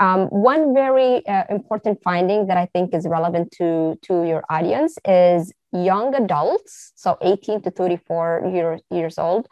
um, 0.00 0.28
one 0.28 0.74
very 0.74 1.24
uh, 1.26 1.44
important 1.50 2.02
finding 2.02 2.46
that 2.46 2.56
I 2.56 2.66
think 2.72 2.94
is 2.94 3.06
relevant 3.06 3.52
to, 3.58 3.98
to 4.02 4.24
your 4.24 4.42
audience 4.48 4.98
is 5.04 5.52
young 5.72 6.14
adults, 6.14 6.92
so 6.96 7.18
18 7.20 7.62
to 7.62 7.70
34 7.70 8.50
year, 8.52 8.78
years 8.90 9.18
old, 9.18 9.46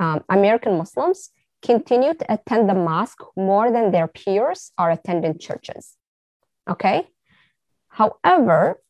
um, 0.00 0.24
American 0.28 0.76
Muslims 0.76 1.30
continue 1.62 2.14
to 2.14 2.32
attend 2.32 2.68
the 2.68 2.74
mosque 2.74 3.22
more 3.36 3.70
than 3.70 3.92
their 3.92 4.08
peers 4.08 4.72
are 4.76 4.90
attending 4.90 5.38
churches. 5.38 5.96
Okay. 6.68 7.06
However, 7.88 8.80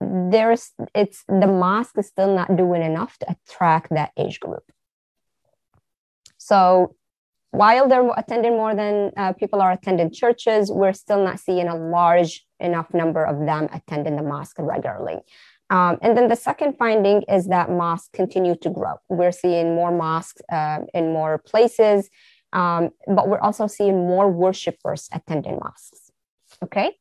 there's 0.00 0.72
it's 0.94 1.22
the 1.28 1.46
mosque 1.46 1.98
is 1.98 2.08
still 2.08 2.34
not 2.34 2.56
doing 2.56 2.82
enough 2.82 3.18
to 3.18 3.26
attract 3.32 3.90
that 3.90 4.10
age 4.16 4.40
group. 4.40 4.64
So 6.38 6.96
while 7.52 7.86
they're 7.86 8.10
attending 8.16 8.52
more 8.52 8.74
than 8.74 9.12
uh, 9.16 9.34
people 9.34 9.60
are 9.60 9.72
attending 9.72 10.10
churches, 10.10 10.70
we're 10.70 10.94
still 10.94 11.22
not 11.22 11.38
seeing 11.38 11.68
a 11.68 11.76
large 11.76 12.44
enough 12.60 12.92
number 12.94 13.24
of 13.24 13.46
them 13.46 13.68
attending 13.72 14.16
the 14.16 14.22
mosque 14.22 14.56
regularly. 14.58 15.18
Um, 15.68 15.98
and 16.02 16.16
then 16.16 16.28
the 16.28 16.36
second 16.36 16.76
finding 16.78 17.22
is 17.28 17.48
that 17.48 17.70
mosques 17.70 18.08
continue 18.12 18.56
to 18.56 18.70
grow. 18.70 18.94
We're 19.08 19.32
seeing 19.32 19.74
more 19.74 19.90
mosques 19.90 20.40
uh, 20.50 20.80
in 20.94 21.12
more 21.12 21.38
places, 21.38 22.08
um, 22.54 22.90
but 23.06 23.28
we're 23.28 23.40
also 23.40 23.66
seeing 23.66 23.96
more 23.96 24.30
worshipers 24.30 25.08
attending 25.12 25.58
mosques. 25.62 26.10
Okay. 26.62 26.96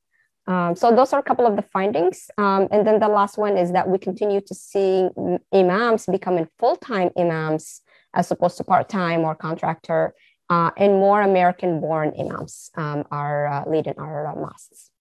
Um, 0.48 0.76
so 0.76 0.94
those 0.94 1.14
are 1.14 1.20
a 1.20 1.24
couple 1.24 1.46
of 1.46 1.56
the 1.56 1.62
findings. 1.62 2.30
Um, 2.38 2.68
and 2.72 2.86
then 2.86 3.00
the 3.00 3.08
last 3.08 3.38
one 3.38 3.58
is 3.58 3.72
that 3.72 3.88
we 3.88 3.98
continue 3.98 4.42
to 4.42 4.54
see 4.54 5.08
imams 5.54 6.08
becoming 6.08 6.48
full-time 6.60 7.12
imams 7.18 7.82
as 8.14 8.32
opposed 8.32 8.58
to 8.58 8.64
part-time 8.64 9.22
or 9.22 9.36
contractor, 9.36 10.14
uh, 10.52 10.70
and 10.76 10.92
more 11.06 11.22
American-born 11.22 12.12
imams 12.20 12.72
um, 12.76 13.06
are 13.10 13.48
uh, 13.48 13.64
leading 13.70 13.98
our 13.98 14.28
uh, 14.28 14.36
mosques. 14.36 14.92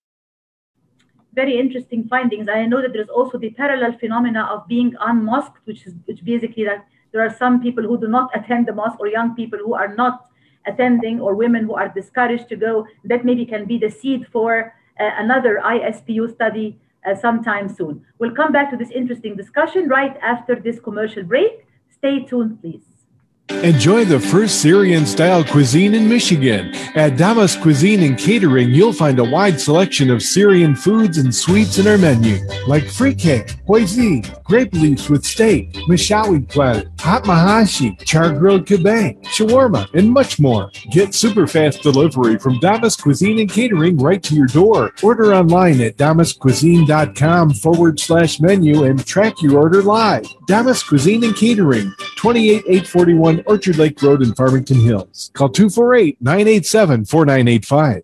Very 1.35 1.59
interesting 1.59 2.07
findings. 2.09 2.49
I 2.49 2.67
know 2.67 2.81
that 2.81 2.93
there's 2.93 3.09
also 3.09 3.37
the 3.37 3.51
parallel 3.51 3.99
phenomena 3.99 4.43
of 4.45 4.69
being 4.69 4.95
unmosqued, 5.01 5.59
which 5.65 5.87
is 5.87 5.95
which 6.07 6.25
basically 6.25 6.65
that 6.65 6.87
there 7.13 7.23
are 7.27 7.35
some 7.43 7.61
people 7.61 7.85
who 7.85 7.99
do 7.99 8.09
not 8.09 8.31
attend 8.35 8.67
the 8.67 8.73
mosque 8.73 9.01
or 9.01 9.09
young 9.09 9.35
people 9.35 9.59
who 9.59 9.75
are 9.75 9.95
not 9.95 10.27
attending 10.67 11.21
or 11.21 11.35
women 11.35 11.65
who 11.65 11.75
are 11.75 11.89
discouraged 11.89 12.49
to 12.51 12.57
go. 12.57 12.87
That 13.05 13.25
maybe 13.25 13.45
can 13.47 13.65
be 13.65 13.79
the 13.79 13.91
seed 13.91 14.27
for 14.33 14.75
uh, 15.01 15.11
another 15.25 15.61
ISPU 15.65 16.33
study 16.33 16.79
uh, 17.07 17.15
sometime 17.15 17.69
soon. 17.69 18.05
We'll 18.19 18.39
come 18.41 18.53
back 18.53 18.71
to 18.71 18.77
this 18.77 18.91
interesting 18.91 19.37
discussion 19.37 19.89
right 19.89 20.17
after 20.23 20.55
this 20.55 20.79
commercial 20.79 21.25
break. 21.25 21.67
Stay 21.99 22.25
tuned, 22.25 22.61
please. 22.61 22.90
Enjoy 23.63 24.07
the 24.07 24.19
first 24.19 24.63
Syrian 24.63 25.05
style 25.05 25.45
cuisine 25.45 25.95
in 25.95 26.09
Michigan. 26.09 26.75
At 26.95 27.19
Damas 27.19 27.57
Cuisine 27.57 28.03
and 28.05 28.17
Catering, 28.17 28.71
you'll 28.71 28.95
find 28.95 29.19
a 29.19 29.25
wide 29.25 29.61
selection 29.61 30.09
of 30.09 30.23
Syrian 30.23 30.75
foods 30.75 31.19
and 31.19 31.35
sweets 31.35 31.77
in 31.79 31.87
our 31.87 31.99
menu, 31.99 32.39
like 32.67 32.85
freekeh, 32.85 33.47
hoisin, 33.67 34.25
grape 34.45 34.73
leaves 34.73 35.11
with 35.11 35.27
steak, 35.27 35.75
mishawi 35.89 36.49
platter, 36.49 36.91
hot 36.99 37.25
mahashi, 37.25 38.03
char 38.05 38.33
grilled 38.33 38.65
kebab, 38.65 39.23
shawarma, 39.25 39.93
and 39.93 40.11
much 40.11 40.41
more. 40.41 40.71
Get 40.91 41.15
super 41.15 41.47
fast 41.47 41.83
delivery 41.83 42.39
from 42.39 42.61
Damas 42.61 42.97
Cuisine 42.97 43.41
and 43.41 43.51
Catering 43.51 43.99
right 43.99 44.23
to 44.23 44.35
your 44.35 44.47
door. 44.47 44.93
Order 45.03 45.35
online 45.35 45.83
at 45.83 45.97
damascuisine.com 45.99 47.55
forward 47.55 48.01
slash 48.01 48.41
menu 48.41 48.85
and 48.85 49.05
track 49.05 49.43
your 49.43 49.59
order 49.59 49.83
live. 49.83 50.25
Damas 50.47 50.83
Cuisine 50.83 51.25
and 51.25 51.37
Catering, 51.37 51.93
28841 52.17 53.40
Orchard 53.47 53.77
Lake 53.77 54.01
Road 54.03 54.23
in 54.23 54.35
Farmington 54.35 54.81
Hills. 54.81 55.31
Call 55.35 55.49
248 55.49 56.21
987 56.21 57.05
4985. 57.05 58.03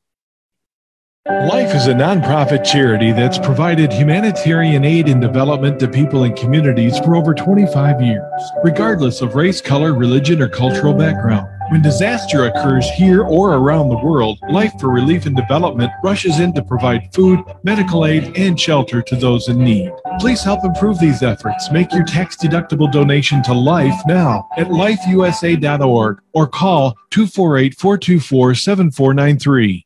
Life 1.26 1.74
is 1.74 1.88
a 1.88 1.92
nonprofit 1.92 2.64
charity 2.64 3.10
that's 3.10 3.36
provided 3.38 3.92
humanitarian 3.92 4.84
aid 4.84 5.08
and 5.08 5.20
development 5.20 5.80
to 5.80 5.88
people 5.88 6.22
and 6.22 6.36
communities 6.36 7.00
for 7.00 7.16
over 7.16 7.34
25 7.34 8.00
years, 8.00 8.22
regardless 8.62 9.20
of 9.22 9.34
race, 9.34 9.60
color, 9.60 9.92
religion, 9.92 10.40
or 10.40 10.48
cultural 10.48 10.94
background. 10.94 11.48
When 11.68 11.82
disaster 11.82 12.44
occurs 12.44 12.88
here 12.90 13.22
or 13.22 13.54
around 13.54 13.88
the 13.88 13.98
world, 13.98 14.38
Life 14.50 14.72
for 14.78 14.88
Relief 14.88 15.26
and 15.26 15.34
Development 15.34 15.90
rushes 16.04 16.38
in 16.38 16.52
to 16.54 16.62
provide 16.62 17.12
food, 17.12 17.40
medical 17.64 18.06
aid, 18.06 18.36
and 18.36 18.58
shelter 18.58 19.02
to 19.02 19.16
those 19.16 19.48
in 19.48 19.58
need. 19.58 19.92
Please 20.20 20.44
help 20.44 20.64
improve 20.64 21.00
these 21.00 21.22
efforts. 21.22 21.70
Make 21.72 21.92
your 21.92 22.04
tax 22.04 22.36
deductible 22.36 22.90
donation 22.92 23.42
to 23.44 23.52
Life 23.52 24.00
now 24.06 24.48
at 24.56 24.68
lifeusa.org 24.68 26.18
or 26.34 26.46
call 26.46 26.94
248 27.10 27.76
424 27.76 28.54
7493. 28.54 29.85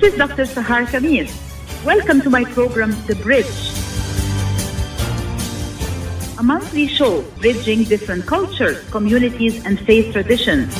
This 0.00 0.14
is 0.14 0.18
Dr. 0.18 0.44
Sahar 0.48 0.86
Khamis. 0.86 1.28
Welcome 1.84 2.22
to 2.22 2.30
my 2.30 2.42
program, 2.56 2.96
The 3.04 3.16
Bridge, 3.16 3.44
a 6.38 6.42
monthly 6.42 6.88
show 6.88 7.20
bridging 7.36 7.84
different 7.84 8.24
cultures, 8.24 8.80
communities, 8.88 9.62
and 9.66 9.78
faith 9.78 10.14
traditions. 10.14 10.72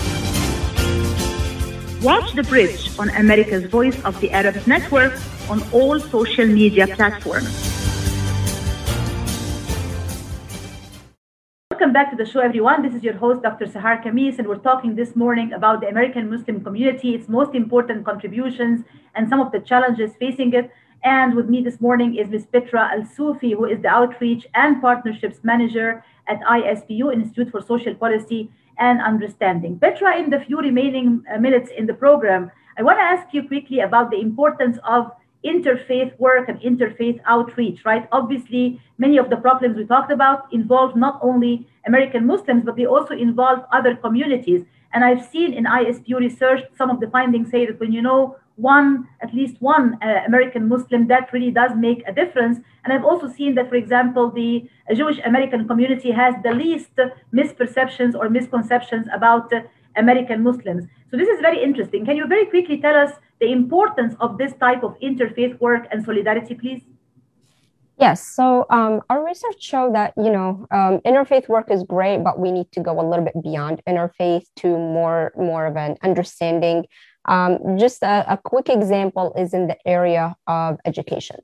Watch 2.02 2.32
The 2.32 2.44
Bridge 2.44 2.98
on 2.98 3.10
America's 3.10 3.66
Voice 3.66 4.02
of 4.06 4.18
the 4.22 4.30
Arabs 4.30 4.66
Network 4.66 5.12
on 5.50 5.60
all 5.70 6.00
social 6.00 6.46
media 6.46 6.86
platforms. 6.86 7.79
Welcome 11.80 11.94
back 11.94 12.10
to 12.10 12.16
the 12.22 12.30
show, 12.30 12.40
everyone. 12.40 12.82
This 12.82 12.94
is 12.94 13.02
your 13.02 13.16
host, 13.16 13.40
Dr. 13.40 13.64
Sahar 13.64 14.04
Khamis, 14.04 14.38
and 14.38 14.46
we're 14.46 14.58
talking 14.58 14.94
this 14.96 15.16
morning 15.16 15.54
about 15.54 15.80
the 15.80 15.88
American 15.88 16.28
Muslim 16.28 16.62
community, 16.62 17.14
its 17.14 17.26
most 17.26 17.54
important 17.54 18.04
contributions, 18.04 18.84
and 19.14 19.30
some 19.30 19.40
of 19.40 19.50
the 19.50 19.60
challenges 19.60 20.10
facing 20.20 20.52
it. 20.52 20.70
And 21.04 21.34
with 21.34 21.48
me 21.48 21.62
this 21.62 21.80
morning 21.80 22.16
is 22.16 22.28
Ms. 22.28 22.44
Petra 22.52 22.90
Alsoofy, 22.94 23.54
who 23.54 23.64
is 23.64 23.80
the 23.80 23.88
Outreach 23.88 24.46
and 24.54 24.82
Partnerships 24.82 25.38
Manager 25.42 26.04
at 26.28 26.42
ISPU, 26.42 27.14
Institute 27.14 27.50
for 27.50 27.62
Social 27.62 27.94
Policy 27.94 28.50
and 28.76 29.00
Understanding. 29.00 29.78
Petra, 29.78 30.18
in 30.18 30.28
the 30.28 30.40
few 30.40 30.58
remaining 30.58 31.24
uh, 31.34 31.38
minutes 31.38 31.70
in 31.74 31.86
the 31.86 31.94
program, 31.94 32.50
I 32.76 32.82
want 32.82 32.98
to 32.98 33.04
ask 33.04 33.32
you 33.32 33.48
quickly 33.48 33.80
about 33.80 34.10
the 34.10 34.20
importance 34.20 34.76
of 34.84 35.12
interfaith 35.44 36.18
work 36.18 36.48
and 36.48 36.60
interfaith 36.60 37.20
outreach, 37.26 37.84
right? 37.84 38.06
Obviously, 38.12 38.80
many 38.98 39.16
of 39.16 39.30
the 39.30 39.36
problems 39.36 39.76
we 39.76 39.86
talked 39.86 40.12
about 40.12 40.52
involve 40.52 40.96
not 40.96 41.18
only 41.22 41.66
American 41.86 42.26
Muslims, 42.26 42.64
but 42.64 42.76
they 42.76 42.86
also 42.86 43.14
involve 43.14 43.64
other 43.72 43.96
communities. 43.96 44.64
And 44.92 45.04
I've 45.04 45.24
seen 45.24 45.54
in 45.54 45.64
ISPU 45.64 46.18
research, 46.18 46.60
some 46.76 46.90
of 46.90 47.00
the 47.00 47.08
findings 47.08 47.50
say 47.50 47.64
that 47.66 47.80
when 47.80 47.92
you 47.92 48.02
know 48.02 48.36
one, 48.56 49.08
at 49.22 49.32
least 49.32 49.56
one 49.60 49.96
uh, 50.02 50.20
American 50.26 50.68
Muslim, 50.68 51.06
that 51.08 51.32
really 51.32 51.50
does 51.50 51.70
make 51.76 52.02
a 52.06 52.12
difference. 52.12 52.58
And 52.84 52.92
I've 52.92 53.04
also 53.04 53.28
seen 53.28 53.54
that, 53.54 53.68
for 53.70 53.76
example, 53.76 54.30
the 54.30 54.68
Jewish 54.94 55.18
American 55.24 55.66
community 55.66 56.10
has 56.10 56.34
the 56.42 56.52
least 56.52 56.90
misperceptions 57.32 58.14
or 58.14 58.28
misconceptions 58.28 59.06
about 59.14 59.52
uh, 59.52 59.62
American 59.96 60.42
Muslims. 60.42 60.84
So 61.10 61.16
this 61.16 61.28
is 61.28 61.40
very 61.40 61.62
interesting. 61.62 62.04
Can 62.04 62.16
you 62.16 62.26
very 62.26 62.46
quickly 62.46 62.80
tell 62.80 62.94
us 62.94 63.12
the 63.40 63.50
importance 63.50 64.14
of 64.20 64.38
this 64.38 64.52
type 64.60 64.84
of 64.84 64.96
interfaith 65.00 65.58
work 65.60 65.88
and 65.90 66.04
solidarity, 66.04 66.54
please? 66.54 66.82
Yes. 67.98 68.26
So 68.26 68.64
um, 68.70 69.02
our 69.10 69.24
research 69.24 69.60
showed 69.60 69.94
that 69.94 70.14
you 70.16 70.30
know 70.30 70.66
um, 70.70 71.00
interfaith 71.00 71.48
work 71.48 71.70
is 71.70 71.82
great, 71.82 72.24
but 72.24 72.38
we 72.38 72.50
need 72.50 72.70
to 72.72 72.80
go 72.80 72.98
a 72.98 73.06
little 73.06 73.24
bit 73.24 73.42
beyond 73.42 73.82
interfaith 73.86 74.44
to 74.56 74.68
more 74.68 75.32
more 75.36 75.66
of 75.66 75.76
an 75.76 75.96
understanding. 76.02 76.86
Um, 77.26 77.76
just 77.78 78.02
a, 78.02 78.24
a 78.32 78.38
quick 78.38 78.70
example 78.70 79.34
is 79.36 79.52
in 79.52 79.66
the 79.66 79.76
area 79.86 80.34
of 80.46 80.78
education. 80.86 81.40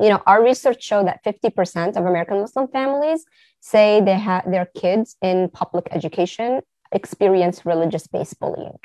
You 0.00 0.10
know, 0.10 0.22
our 0.26 0.42
research 0.42 0.82
showed 0.82 1.06
that 1.06 1.24
50% 1.24 1.96
of 1.96 2.04
American 2.04 2.40
Muslim 2.40 2.68
families 2.68 3.24
say 3.60 4.00
they 4.00 4.18
have 4.18 4.50
their 4.50 4.66
kids 4.76 5.16
in 5.22 5.48
public 5.50 5.88
education 5.92 6.60
experience 6.92 7.64
religious-based 7.64 8.38
bullying. 8.40 8.78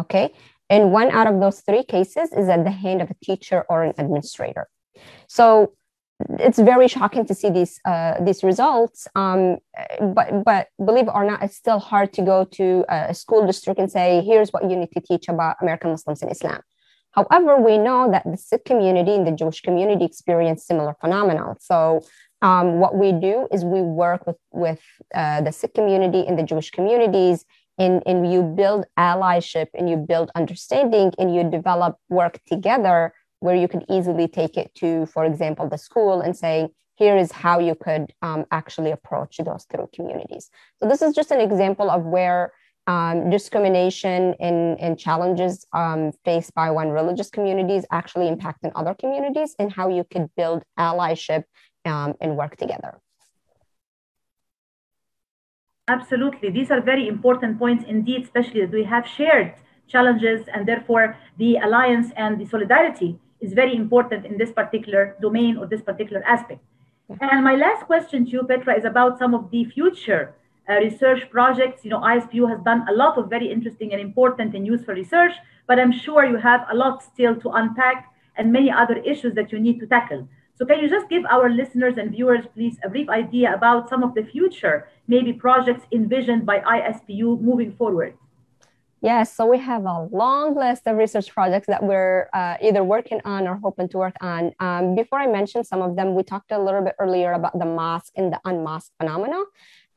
Okay, 0.00 0.32
and 0.68 0.92
one 0.92 1.10
out 1.10 1.26
of 1.26 1.40
those 1.40 1.60
three 1.60 1.82
cases 1.82 2.32
is 2.32 2.48
at 2.48 2.64
the 2.64 2.70
hand 2.70 3.02
of 3.02 3.10
a 3.10 3.16
teacher 3.22 3.64
or 3.68 3.82
an 3.84 3.94
administrator. 3.98 4.68
So 5.26 5.74
it's 6.38 6.58
very 6.58 6.88
shocking 6.88 7.24
to 7.26 7.34
see 7.34 7.50
these 7.50 7.80
uh, 7.84 8.22
these 8.22 8.42
results. 8.44 9.08
Um, 9.14 9.58
but 10.00 10.44
but 10.44 10.68
believe 10.84 11.08
it 11.08 11.14
or 11.14 11.24
not, 11.24 11.42
it's 11.42 11.56
still 11.56 11.78
hard 11.78 12.12
to 12.14 12.22
go 12.22 12.44
to 12.44 12.84
a 12.88 13.14
school 13.14 13.46
district 13.46 13.80
and 13.80 13.90
say, 13.90 14.22
"Here's 14.22 14.50
what 14.52 14.68
you 14.70 14.76
need 14.76 14.92
to 14.92 15.00
teach 15.00 15.28
about 15.28 15.56
American 15.60 15.90
Muslims 15.90 16.22
and 16.22 16.30
Islam." 16.30 16.60
However, 17.12 17.60
we 17.60 17.76
know 17.76 18.10
that 18.10 18.24
the 18.24 18.36
Sikh 18.36 18.64
community 18.64 19.14
and 19.14 19.26
the 19.26 19.32
Jewish 19.32 19.62
community 19.62 20.04
experience 20.04 20.64
similar 20.64 20.94
phenomena. 21.00 21.56
So 21.58 22.02
um, 22.42 22.78
what 22.78 22.96
we 22.96 23.12
do 23.12 23.46
is 23.52 23.64
we 23.64 23.82
work 23.82 24.26
with 24.26 24.36
with 24.50 24.80
uh, 25.14 25.40
the 25.42 25.52
Sikh 25.52 25.74
community 25.74 26.26
and 26.26 26.38
the 26.38 26.42
Jewish 26.42 26.70
communities, 26.70 27.44
and, 27.78 28.02
and 28.06 28.30
you 28.30 28.42
build 28.42 28.84
allyship 28.98 29.68
and 29.74 29.88
you 29.88 29.96
build 29.96 30.30
understanding 30.34 31.12
and 31.18 31.34
you 31.34 31.50
develop 31.50 31.96
work 32.08 32.38
together 32.46 33.12
where 33.40 33.56
you 33.56 33.68
can 33.68 33.90
easily 33.90 34.28
take 34.28 34.56
it 34.56 34.74
to, 34.74 35.06
for 35.06 35.24
example, 35.24 35.66
the 35.68 35.78
school 35.78 36.20
and 36.20 36.36
say, 36.36 36.68
here 36.96 37.16
is 37.16 37.32
how 37.32 37.58
you 37.58 37.74
could 37.74 38.12
um, 38.20 38.44
actually 38.50 38.90
approach 38.90 39.38
those 39.38 39.64
through 39.70 39.88
communities. 39.94 40.50
So 40.78 40.86
this 40.86 41.00
is 41.00 41.14
just 41.14 41.30
an 41.30 41.40
example 41.40 41.90
of 41.90 42.04
where 42.04 42.52
um, 42.86 43.30
discrimination 43.30 44.34
and, 44.40 44.78
and 44.78 44.98
challenges 44.98 45.66
um, 45.72 46.12
faced 46.26 46.54
by 46.54 46.70
one 46.70 46.90
religious 46.90 47.30
communities 47.30 47.86
actually 47.90 48.28
impact 48.28 48.64
in 48.64 48.72
other 48.74 48.94
communities 48.94 49.54
and 49.58 49.72
how 49.72 49.88
you 49.88 50.04
could 50.04 50.28
build 50.36 50.62
allyship 50.78 51.44
um, 51.84 52.14
and 52.20 52.36
work 52.36 52.56
together. 52.56 52.98
Absolutely. 55.88 56.50
These 56.50 56.70
are 56.70 56.80
very 56.80 57.08
important 57.08 57.58
points 57.58 57.84
indeed, 57.86 58.22
especially 58.22 58.60
that 58.60 58.70
we 58.70 58.84
have 58.84 59.06
shared 59.06 59.54
challenges 59.88 60.46
and 60.54 60.66
therefore 60.66 61.16
the 61.36 61.56
alliance 61.56 62.12
and 62.16 62.40
the 62.40 62.46
solidarity 62.46 63.18
is 63.40 63.52
very 63.54 63.74
important 63.74 64.24
in 64.24 64.38
this 64.38 64.52
particular 64.52 65.16
domain 65.20 65.56
or 65.56 65.66
this 65.66 65.82
particular 65.82 66.22
aspect. 66.24 66.60
And 67.20 67.42
my 67.42 67.56
last 67.56 67.86
question 67.86 68.24
to 68.26 68.30
you, 68.30 68.42
Petra, 68.44 68.78
is 68.78 68.84
about 68.84 69.18
some 69.18 69.34
of 69.34 69.50
the 69.50 69.64
future 69.64 70.34
uh, 70.68 70.74
research 70.74 71.28
projects. 71.28 71.84
You 71.84 71.90
know, 71.90 72.00
ISPU 72.00 72.48
has 72.48 72.60
done 72.62 72.86
a 72.88 72.92
lot 72.92 73.18
of 73.18 73.28
very 73.28 73.50
interesting 73.50 73.92
and 73.92 74.00
important 74.00 74.54
and 74.54 74.64
useful 74.64 74.94
research, 74.94 75.32
but 75.66 75.80
I'm 75.80 75.90
sure 75.90 76.24
you 76.24 76.36
have 76.36 76.64
a 76.70 76.76
lot 76.76 77.02
still 77.02 77.34
to 77.40 77.50
unpack 77.50 78.12
and 78.36 78.52
many 78.52 78.70
other 78.70 78.98
issues 78.98 79.34
that 79.34 79.50
you 79.50 79.58
need 79.58 79.80
to 79.80 79.86
tackle. 79.86 80.28
So 80.60 80.66
can 80.66 80.80
you 80.80 80.90
just 80.90 81.08
give 81.08 81.24
our 81.24 81.48
listeners 81.48 81.94
and 81.96 82.10
viewers, 82.10 82.44
please, 82.52 82.76
a 82.84 82.90
brief 82.90 83.08
idea 83.08 83.54
about 83.54 83.88
some 83.88 84.02
of 84.02 84.14
the 84.14 84.22
future, 84.22 84.90
maybe 85.08 85.32
projects 85.32 85.86
envisioned 85.90 86.44
by 86.44 86.60
ISPU 86.60 87.40
moving 87.40 87.72
forward? 87.72 88.12
Yes, 89.00 89.34
so 89.34 89.46
we 89.46 89.56
have 89.56 89.86
a 89.86 90.06
long 90.12 90.54
list 90.54 90.82
of 90.84 90.98
research 90.98 91.32
projects 91.32 91.66
that 91.68 91.82
we're 91.82 92.28
uh, 92.34 92.58
either 92.60 92.84
working 92.84 93.22
on 93.24 93.48
or 93.48 93.56
hoping 93.56 93.88
to 93.88 93.96
work 93.96 94.16
on. 94.20 94.52
Um, 94.60 94.94
before 94.94 95.18
I 95.18 95.26
mention 95.26 95.64
some 95.64 95.80
of 95.80 95.96
them, 95.96 96.14
we 96.14 96.22
talked 96.22 96.52
a 96.52 96.58
little 96.58 96.82
bit 96.82 96.94
earlier 96.98 97.32
about 97.32 97.58
the 97.58 97.64
mosque 97.64 98.12
and 98.14 98.30
the 98.30 98.38
unmosqued 98.44 98.92
phenomena. 99.00 99.42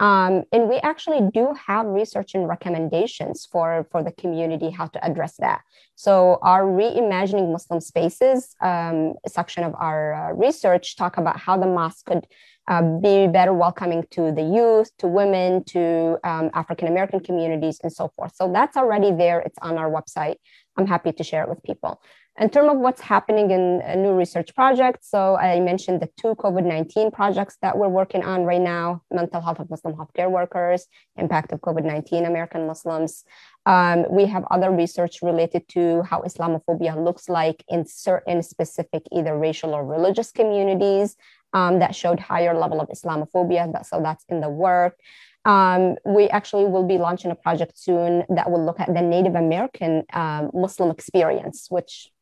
Um, 0.03 0.43
and 0.51 0.67
we 0.67 0.77
actually 0.91 1.21
do 1.33 1.55
have 1.65 1.85
research 1.85 2.35
and 2.35 2.45
recommendations 2.45 3.47
for, 3.49 3.87
for 3.89 4.03
the 4.03 4.11
community 4.11 4.69
how 4.69 4.87
to 4.87 4.99
address 5.09 5.37
that. 5.37 5.61
So 5.95 6.39
our 6.41 6.63
reimagining 6.63 7.53
Muslim 7.53 7.79
spaces 7.79 8.53
um, 8.59 9.13
section 9.25 9.63
of 9.63 9.73
our 9.75 10.01
uh, 10.13 10.33
research 10.33 10.97
talk 10.97 11.15
about 11.15 11.39
how 11.39 11.55
the 11.57 11.67
mosque 11.67 12.05
could 12.05 12.27
uh, 12.67 12.81
be 12.99 13.27
better 13.27 13.53
welcoming 13.53 14.03
to 14.11 14.33
the 14.33 14.43
youth, 14.43 14.89
to 14.97 15.07
women, 15.07 15.63
to 15.75 16.17
um, 16.25 16.49
African 16.53 16.89
American 16.89 17.21
communities, 17.21 17.79
and 17.81 17.91
so 17.91 18.11
forth. 18.17 18.35
So 18.35 18.51
that's 18.51 18.75
already 18.75 19.11
there. 19.11 19.39
It's 19.39 19.59
on 19.61 19.77
our 19.77 19.89
website. 19.89 20.35
I'm 20.75 20.87
happy 20.87 21.13
to 21.13 21.23
share 21.23 21.43
it 21.43 21.49
with 21.49 21.63
people. 21.63 22.01
In 22.39 22.49
terms 22.49 22.71
of 22.71 22.79
what's 22.79 22.99
happening 22.99 23.51
in 23.51 23.81
a 23.85 23.95
new 23.95 24.11
research 24.11 24.55
projects, 24.55 25.11
so 25.11 25.35
I 25.35 25.59
mentioned 25.59 26.01
the 26.01 26.09
two 26.19 26.33
COVID 26.33 26.65
19 26.65 27.11
projects 27.11 27.57
that 27.61 27.77
we're 27.77 27.87
working 27.87 28.23
on 28.23 28.43
right 28.43 28.59
now 28.59 29.03
mental 29.11 29.39
health 29.39 29.59
of 29.59 29.69
Muslim 29.69 29.93
healthcare 29.93 30.31
workers, 30.31 30.87
impact 31.15 31.51
of 31.51 31.61
COVID 31.61 31.83
19 31.85 32.25
American 32.25 32.65
Muslims. 32.65 33.23
Um, 33.67 34.07
we 34.09 34.25
have 34.25 34.45
other 34.49 34.71
research 34.71 35.21
related 35.21 35.67
to 35.69 36.01
how 36.01 36.21
Islamophobia 36.21 36.97
looks 36.97 37.29
like 37.29 37.63
in 37.67 37.85
certain 37.85 38.41
specific 38.41 39.03
either 39.11 39.37
racial 39.37 39.75
or 39.75 39.85
religious 39.85 40.31
communities 40.31 41.15
um, 41.53 41.77
that 41.79 41.95
showed 41.95 42.19
higher 42.19 42.57
level 42.57 42.81
of 42.81 42.89
Islamophobia. 42.89 43.85
So 43.85 44.01
that's 44.01 44.25
in 44.27 44.41
the 44.41 44.49
work. 44.49 44.99
Um, 45.45 45.97
we 46.05 46.29
actually 46.29 46.65
will 46.65 46.87
be 46.87 46.97
launching 46.97 47.29
a 47.29 47.35
project 47.35 47.77
soon 47.77 48.23
that 48.29 48.49
will 48.49 48.65
look 48.65 48.79
at 48.79 48.87
the 48.87 49.01
Native 49.01 49.35
American 49.35 50.03
um, 50.13 50.51
Muslim 50.53 50.89
experience, 50.89 51.67
which 51.69 52.07
uh, 52.07 52.12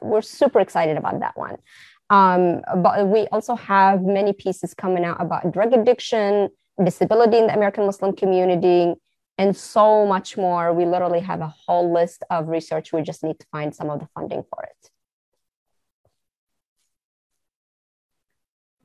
we're 0.00 0.22
super 0.22 0.60
excited 0.60 0.96
about 0.96 1.20
that 1.20 1.36
one. 1.36 1.56
Um, 2.10 2.62
but 2.82 3.06
we 3.06 3.26
also 3.28 3.54
have 3.54 4.02
many 4.02 4.32
pieces 4.32 4.74
coming 4.74 5.04
out 5.04 5.20
about 5.20 5.52
drug 5.52 5.72
addiction, 5.72 6.50
disability 6.84 7.38
in 7.38 7.46
the 7.46 7.54
American 7.54 7.86
Muslim 7.86 8.14
community, 8.14 8.94
and 9.38 9.56
so 9.56 10.06
much 10.06 10.36
more. 10.36 10.72
We 10.72 10.84
literally 10.84 11.20
have 11.20 11.40
a 11.40 11.52
whole 11.66 11.92
list 11.92 12.22
of 12.30 12.48
research. 12.48 12.92
We 12.92 13.02
just 13.02 13.22
need 13.24 13.38
to 13.40 13.46
find 13.50 13.74
some 13.74 13.88
of 13.88 14.00
the 14.00 14.08
funding 14.14 14.42
for 14.50 14.62
it. 14.64 14.90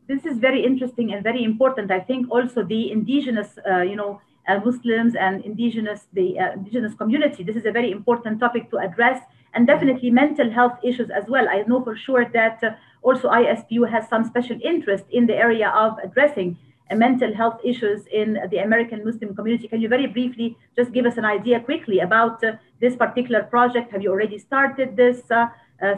This 0.07 0.26
is 0.26 0.38
very 0.38 0.63
interesting 0.63 1.11
and 1.11 1.22
very 1.22 1.43
important. 1.43 1.91
I 1.91 1.99
think 1.99 2.32
also 2.32 2.63
the 2.63 2.91
indigenous, 2.91 3.59
uh, 3.70 3.82
you 3.82 3.97
know, 3.97 4.22
uh, 4.47 4.59
Muslims 4.63 5.15
and 5.15 5.43
indigenous 5.43 6.07
the 6.13 6.39
uh, 6.39 6.53
indigenous 6.53 6.93
community. 6.93 7.43
This 7.43 7.57
is 7.57 7.65
a 7.65 7.72
very 7.72 7.91
important 7.91 8.39
topic 8.39 8.72
to 8.72 8.78
address, 8.78 9.20
and 9.58 9.66
definitely 9.66 10.12
mental 10.12 10.51
health 10.51 10.78
issues 10.84 11.10
as 11.10 11.24
well. 11.28 11.49
I 11.49 11.64
know 11.68 11.84
for 11.84 11.97
sure 11.97 12.26
that 12.32 12.64
uh, 12.64 12.70
also 13.01 13.28
ISPU 13.30 13.89
has 13.89 14.08
some 14.08 14.24
special 14.24 14.60
interest 14.64 15.05
in 15.10 15.26
the 15.26 15.36
area 15.36 15.70
of 15.70 15.97
addressing 16.03 16.55
uh, 16.91 16.95
mental 16.95 17.34
health 17.34 17.60
issues 17.64 18.05
in 18.14 18.38
the 18.51 18.60
American 18.60 19.03
Muslim 19.03 19.36
community. 19.36 19.68
Can 19.68 19.82
you 19.82 19.89
very 19.89 20.05
briefly 20.05 20.55
just 20.76 20.91
give 20.91 21.08
us 21.08 21.18
an 21.18 21.26
idea 21.26 21.60
quickly 21.60 22.01
about 22.01 22.43
uh, 22.43 22.51
this 22.80 22.95
particular 22.95 23.41
project? 23.41 23.91
Have 23.93 24.03
you 24.03 24.12
already 24.12 24.38
started 24.38 24.95
this? 24.95 25.20
Uh, 25.32 25.47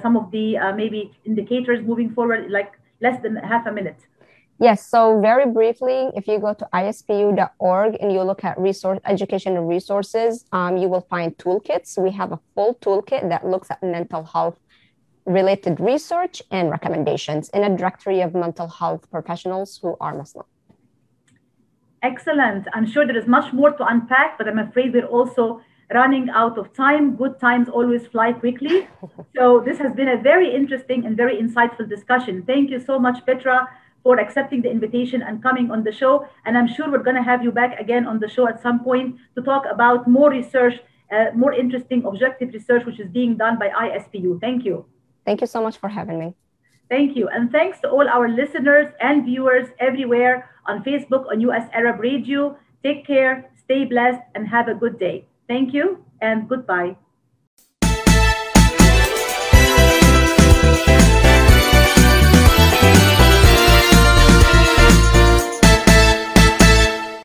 some 0.01 0.15
of 0.17 0.29
the 0.31 0.45
maybe 0.75 1.01
indicators 1.25 1.79
moving 1.81 2.09
forward, 2.13 2.51
like 2.51 2.73
less 3.01 3.21
than 3.21 3.37
half 3.37 3.65
a 3.65 3.71
minute. 3.71 3.99
Yes, 4.61 4.85
so 4.85 5.21
very 5.21 5.45
briefly, 5.49 6.09
if 6.15 6.27
you 6.27 6.37
go 6.37 6.53
to 6.53 6.67
ispu.org 6.73 7.97
and 8.01 8.11
you 8.11 8.21
look 8.23 8.43
at 8.43 8.59
resource 8.59 8.99
education 9.05 9.55
and 9.55 9.69
resources, 9.69 10.43
um, 10.51 10.75
you 10.75 10.89
will 10.89 11.07
find 11.09 11.37
toolkits. 11.37 11.97
We 11.97 12.11
have 12.11 12.33
a 12.33 12.39
full 12.55 12.75
toolkit 12.75 13.29
that 13.29 13.47
looks 13.47 13.71
at 13.71 13.81
mental 13.81 14.25
health 14.25 14.59
related 15.25 15.79
research 15.79 16.41
and 16.51 16.69
recommendations 16.69 17.47
in 17.49 17.63
a 17.63 17.77
directory 17.77 18.19
of 18.19 18.33
mental 18.33 18.67
health 18.67 19.09
professionals 19.09 19.79
who 19.81 19.95
are 20.01 20.13
Muslim. 20.13 20.45
Excellent. 22.03 22.67
I'm 22.73 22.85
sure 22.85 23.07
there 23.07 23.17
is 23.17 23.27
much 23.27 23.53
more 23.53 23.71
to 23.71 23.85
unpack, 23.85 24.37
but 24.37 24.49
I'm 24.49 24.59
afraid 24.59 24.93
we're 24.93 25.05
also 25.05 25.61
running 25.93 26.29
out 26.31 26.57
of 26.57 26.73
time. 26.73 27.15
Good 27.15 27.39
times 27.39 27.69
always 27.69 28.07
fly 28.07 28.33
quickly. 28.33 28.89
so 29.37 29.61
this 29.65 29.77
has 29.77 29.93
been 29.93 30.09
a 30.09 30.17
very 30.17 30.53
interesting 30.53 31.05
and 31.05 31.15
very 31.15 31.37
insightful 31.41 31.87
discussion. 31.87 32.43
Thank 32.43 32.71
you 32.71 32.79
so 32.81 32.99
much, 32.99 33.25
Petra 33.25 33.69
for 34.03 34.19
accepting 34.19 34.61
the 34.61 34.69
invitation 34.69 35.21
and 35.21 35.43
coming 35.43 35.71
on 35.71 35.83
the 35.83 35.91
show. 35.91 36.27
And 36.45 36.57
I'm 36.57 36.67
sure 36.67 36.89
we're 36.91 37.03
going 37.03 37.15
to 37.15 37.23
have 37.23 37.43
you 37.43 37.51
back 37.51 37.79
again 37.79 38.05
on 38.05 38.19
the 38.19 38.29
show 38.29 38.47
at 38.47 38.61
some 38.61 38.83
point 38.83 39.17
to 39.35 39.41
talk 39.41 39.65
about 39.69 40.07
more 40.07 40.29
research, 40.29 40.75
uh, 41.11 41.27
more 41.35 41.53
interesting 41.53 42.05
objective 42.05 42.53
research, 42.53 42.85
which 42.85 42.99
is 42.99 43.09
being 43.09 43.37
done 43.37 43.59
by 43.59 43.69
ISPU. 43.69 44.39
Thank 44.39 44.65
you. 44.65 44.85
Thank 45.25 45.41
you 45.41 45.47
so 45.47 45.61
much 45.61 45.77
for 45.77 45.89
having 45.89 46.19
me. 46.19 46.35
Thank 46.89 47.15
you. 47.15 47.27
And 47.29 47.51
thanks 47.51 47.79
to 47.81 47.89
all 47.89 48.07
our 48.09 48.27
listeners 48.27 48.87
and 48.99 49.23
viewers 49.25 49.67
everywhere 49.79 50.49
on 50.65 50.83
Facebook, 50.83 51.29
on 51.29 51.39
US 51.41 51.69
Arab 51.73 51.99
Radio. 51.99 52.57
Take 52.83 53.05
care, 53.05 53.51
stay 53.55 53.85
blessed, 53.85 54.21
and 54.33 54.47
have 54.47 54.67
a 54.67 54.73
good 54.73 54.97
day. 54.97 55.25
Thank 55.47 55.73
you 55.73 56.03
and 56.21 56.47
goodbye. 56.49 56.95